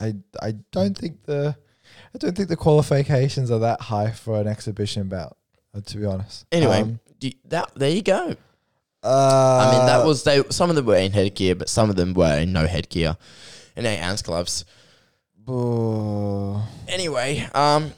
I 0.00 0.14
I 0.40 0.54
don't 0.72 0.96
think 0.96 1.24
the 1.24 1.54
I 2.14 2.18
don't 2.18 2.34
think 2.36 2.48
the 2.48 2.56
qualifications 2.56 3.50
are 3.50 3.58
that 3.60 3.82
high 3.82 4.10
for 4.12 4.40
an 4.40 4.46
exhibition 4.48 5.08
bout. 5.08 5.36
uh, 5.74 5.80
To 5.84 5.96
be 5.98 6.06
honest. 6.06 6.46
Anyway, 6.50 6.80
Um, 6.82 7.00
do 7.18 7.28
you- 7.28 7.34
that 7.46 7.70
there 7.76 7.90
you 7.90 8.02
go. 8.02 8.36
Uh, 9.02 9.68
I 9.68 9.76
mean, 9.76 9.86
that 9.86 10.04
was 10.04 10.24
they. 10.24 10.42
Some 10.50 10.70
of 10.70 10.76
them 10.76 10.86
were 10.86 10.96
in 10.96 11.12
headgear, 11.12 11.54
but 11.54 11.68
some 11.68 11.90
of 11.90 11.96
them 11.96 12.14
were 12.14 12.38
in 12.38 12.52
no 12.52 12.66
headgear, 12.66 13.16
in 13.76 13.86
eight 13.86 14.00
ounce 14.00 14.22
gloves. 14.22 14.64
uh, 15.48 16.60
Anyway, 16.88 17.46
um, 17.54 17.92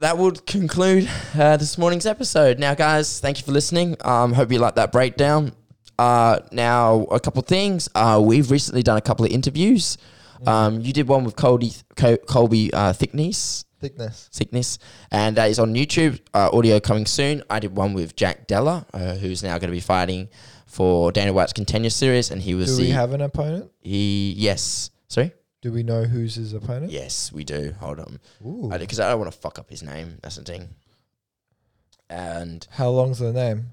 that 0.00 0.16
would 0.16 0.46
conclude 0.46 1.08
uh, 1.36 1.56
this 1.56 1.76
morning's 1.78 2.06
episode. 2.06 2.58
Now, 2.58 2.74
guys, 2.74 3.20
thank 3.20 3.38
you 3.38 3.44
for 3.44 3.52
listening. 3.52 3.96
Um, 4.02 4.32
hope 4.32 4.52
you 4.52 4.58
liked 4.58 4.76
that 4.76 4.92
breakdown. 4.92 5.52
Uh, 5.98 6.38
now 6.52 7.00
a 7.10 7.18
couple 7.18 7.42
things. 7.42 7.88
Uh, 7.94 8.20
we've 8.24 8.50
recently 8.50 8.82
done 8.82 8.96
a 8.96 9.00
couple 9.00 9.24
of 9.24 9.32
interviews. 9.32 9.98
Um, 10.46 10.80
you 10.82 10.92
did 10.92 11.08
one 11.08 11.24
with 11.24 11.34
Colby, 11.34 11.72
Colby 11.96 12.72
uh, 12.72 12.92
Thickness, 12.92 13.64
thickness. 13.80 14.28
Sickness. 14.32 14.78
and 15.10 15.36
that 15.36 15.50
is 15.50 15.58
on 15.58 15.74
YouTube. 15.74 16.20
Uh, 16.34 16.50
audio 16.52 16.80
coming 16.80 17.06
soon. 17.06 17.42
I 17.48 17.60
did 17.60 17.76
one 17.76 17.94
with 17.94 18.16
Jack 18.16 18.46
Della, 18.46 18.86
uh, 18.92 19.14
who's 19.14 19.42
now 19.42 19.58
going 19.58 19.70
to 19.70 19.76
be 19.76 19.80
fighting 19.80 20.28
for 20.66 21.10
Dana 21.12 21.32
White's 21.32 21.52
contender 21.52 21.90
series, 21.90 22.30
and 22.30 22.42
he 22.42 22.54
was 22.54 22.70
Do 22.70 22.76
the 22.82 22.88
we 22.88 22.90
have 22.90 23.12
an 23.12 23.20
opponent? 23.20 23.70
he. 23.80 24.34
Yes, 24.36 24.90
sorry. 25.08 25.32
Do 25.60 25.72
we 25.72 25.82
know 25.82 26.04
who's 26.04 26.36
his 26.36 26.52
opponent? 26.52 26.92
Yes, 26.92 27.32
we 27.32 27.42
do. 27.42 27.74
Hold 27.80 27.98
on, 28.00 28.20
Ooh. 28.46 28.70
because 28.78 29.00
I, 29.00 29.10
don't 29.10 29.18
want 29.18 29.32
to 29.32 29.38
fuck 29.38 29.58
up 29.58 29.68
his 29.70 29.82
name. 29.82 30.18
That's 30.22 30.36
the 30.36 30.44
thing. 30.44 30.68
And 32.10 32.66
How 32.70 32.90
long's 32.90 33.18
the 33.18 33.32
name? 33.32 33.70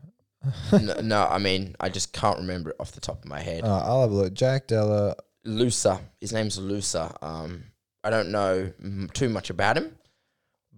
no, 0.72 0.94
no, 1.04 1.26
I 1.28 1.38
mean, 1.38 1.76
I 1.80 1.90
just 1.90 2.12
can't 2.12 2.40
remember 2.40 2.72
it 2.72 2.76
off 2.80 2.92
the 2.92 3.02
top 3.02 3.24
of 3.24 3.30
my 3.30 3.40
head. 3.40 3.64
Uh, 3.64 3.82
I'll 3.86 4.02
have 4.02 4.12
a 4.12 4.14
look. 4.16 4.34
Jack 4.34 4.68
Della. 4.68 5.16
Loosa. 5.46 6.02
His 6.20 6.34
name's 6.34 6.58
Loosa. 6.58 7.16
Um, 7.22 7.66
I 8.06 8.12
don't 8.12 8.30
know 8.30 8.72
too 9.16 9.30
much 9.30 9.50
about 9.50 9.78
him, 9.78 9.98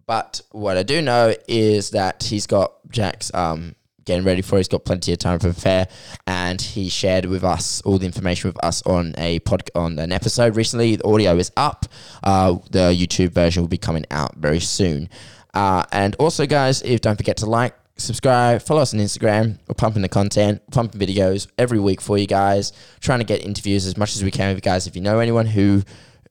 but 0.05 0.39
what 0.51 0.77
I 0.77 0.83
do 0.83 1.01
know 1.01 1.35
is 1.49 1.89
that 1.89 2.23
he's 2.23 2.47
got 2.47 2.75
Jack's 2.89 3.33
um, 3.33 3.75
getting 4.05 4.23
ready 4.23 4.41
for. 4.41 4.55
He's 4.55 4.69
got 4.69 4.85
plenty 4.85 5.11
of 5.11 5.19
time 5.19 5.37
to 5.39 5.51
fair, 5.51 5.89
and 6.25 6.61
he 6.61 6.87
shared 6.87 7.25
with 7.25 7.43
us 7.43 7.81
all 7.81 7.97
the 7.97 8.05
information 8.05 8.47
with 8.47 8.63
us 8.63 8.81
on 8.83 9.13
a 9.17 9.39
pod 9.39 9.69
on 9.75 9.99
an 9.99 10.13
episode 10.13 10.55
recently. 10.55 10.95
The 10.95 11.05
audio 11.05 11.35
is 11.35 11.51
up. 11.57 11.85
Uh, 12.23 12.59
the 12.71 12.95
YouTube 12.95 13.33
version 13.33 13.61
will 13.61 13.67
be 13.67 13.77
coming 13.77 14.05
out 14.09 14.37
very 14.37 14.61
soon. 14.61 15.09
Uh, 15.53 15.83
and 15.91 16.15
also, 16.19 16.45
guys, 16.45 16.81
if 16.83 17.01
don't 17.01 17.17
forget 17.17 17.35
to 17.37 17.45
like, 17.45 17.75
subscribe, 17.97 18.61
follow 18.61 18.81
us 18.81 18.93
on 18.93 19.01
Instagram. 19.01 19.59
We're 19.67 19.75
pumping 19.75 20.01
the 20.01 20.07
content, 20.07 20.61
pumping 20.71 21.01
videos 21.01 21.47
every 21.57 21.79
week 21.79 21.99
for 21.99 22.17
you 22.17 22.25
guys. 22.25 22.71
Trying 23.01 23.19
to 23.19 23.25
get 23.25 23.43
interviews 23.43 23.85
as 23.85 23.97
much 23.97 24.15
as 24.15 24.23
we 24.23 24.31
can 24.31 24.47
with 24.47 24.57
you 24.57 24.61
guys. 24.61 24.87
If 24.87 24.95
you 24.95 25.01
know 25.01 25.19
anyone 25.19 25.45
who 25.45 25.83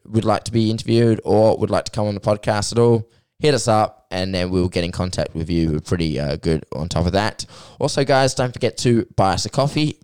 would 0.08 0.24
like 0.24 0.44
to 0.44 0.52
be 0.52 0.70
interviewed 0.70 1.20
or 1.24 1.56
would 1.58 1.70
like 1.70 1.84
to 1.86 1.92
come 1.92 2.06
on 2.06 2.14
the 2.14 2.20
podcast 2.20 2.72
at 2.72 2.78
all, 2.78 3.08
hit 3.38 3.54
us 3.54 3.68
up 3.68 4.06
and 4.10 4.34
then 4.34 4.50
we'll 4.50 4.68
get 4.68 4.84
in 4.84 4.92
contact 4.92 5.34
with 5.34 5.50
you. 5.50 5.72
We're 5.72 5.80
pretty 5.80 6.18
uh, 6.18 6.36
good 6.36 6.64
on 6.72 6.88
top 6.88 7.06
of 7.06 7.12
that. 7.12 7.44
Also, 7.78 8.04
guys, 8.04 8.34
don't 8.34 8.52
forget 8.52 8.76
to 8.78 9.06
buy 9.16 9.34
us 9.34 9.44
a 9.44 9.50
coffee. 9.50 10.00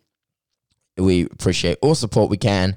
We 0.97 1.25
appreciate 1.25 1.79
all 1.83 1.95
support 1.95 2.31
we 2.31 2.37
can. 2.37 2.77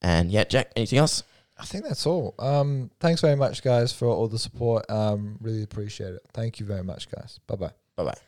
And 0.00 0.30
yeah, 0.30 0.44
Jack, 0.44 0.72
anything 0.76 0.98
else? 0.98 1.24
I 1.58 1.64
think 1.64 1.84
that's 1.84 2.06
all. 2.06 2.34
Um, 2.38 2.90
thanks 3.00 3.20
very 3.20 3.34
much, 3.34 3.62
guys, 3.62 3.92
for 3.92 4.06
all 4.06 4.28
the 4.28 4.38
support. 4.38 4.88
Um, 4.88 5.38
really 5.40 5.64
appreciate 5.64 6.14
it. 6.14 6.22
Thank 6.32 6.60
you 6.60 6.66
very 6.66 6.84
much, 6.84 7.10
guys. 7.10 7.40
Bye 7.48 7.56
bye. 7.56 7.72
Bye 7.96 8.04
bye. 8.04 8.27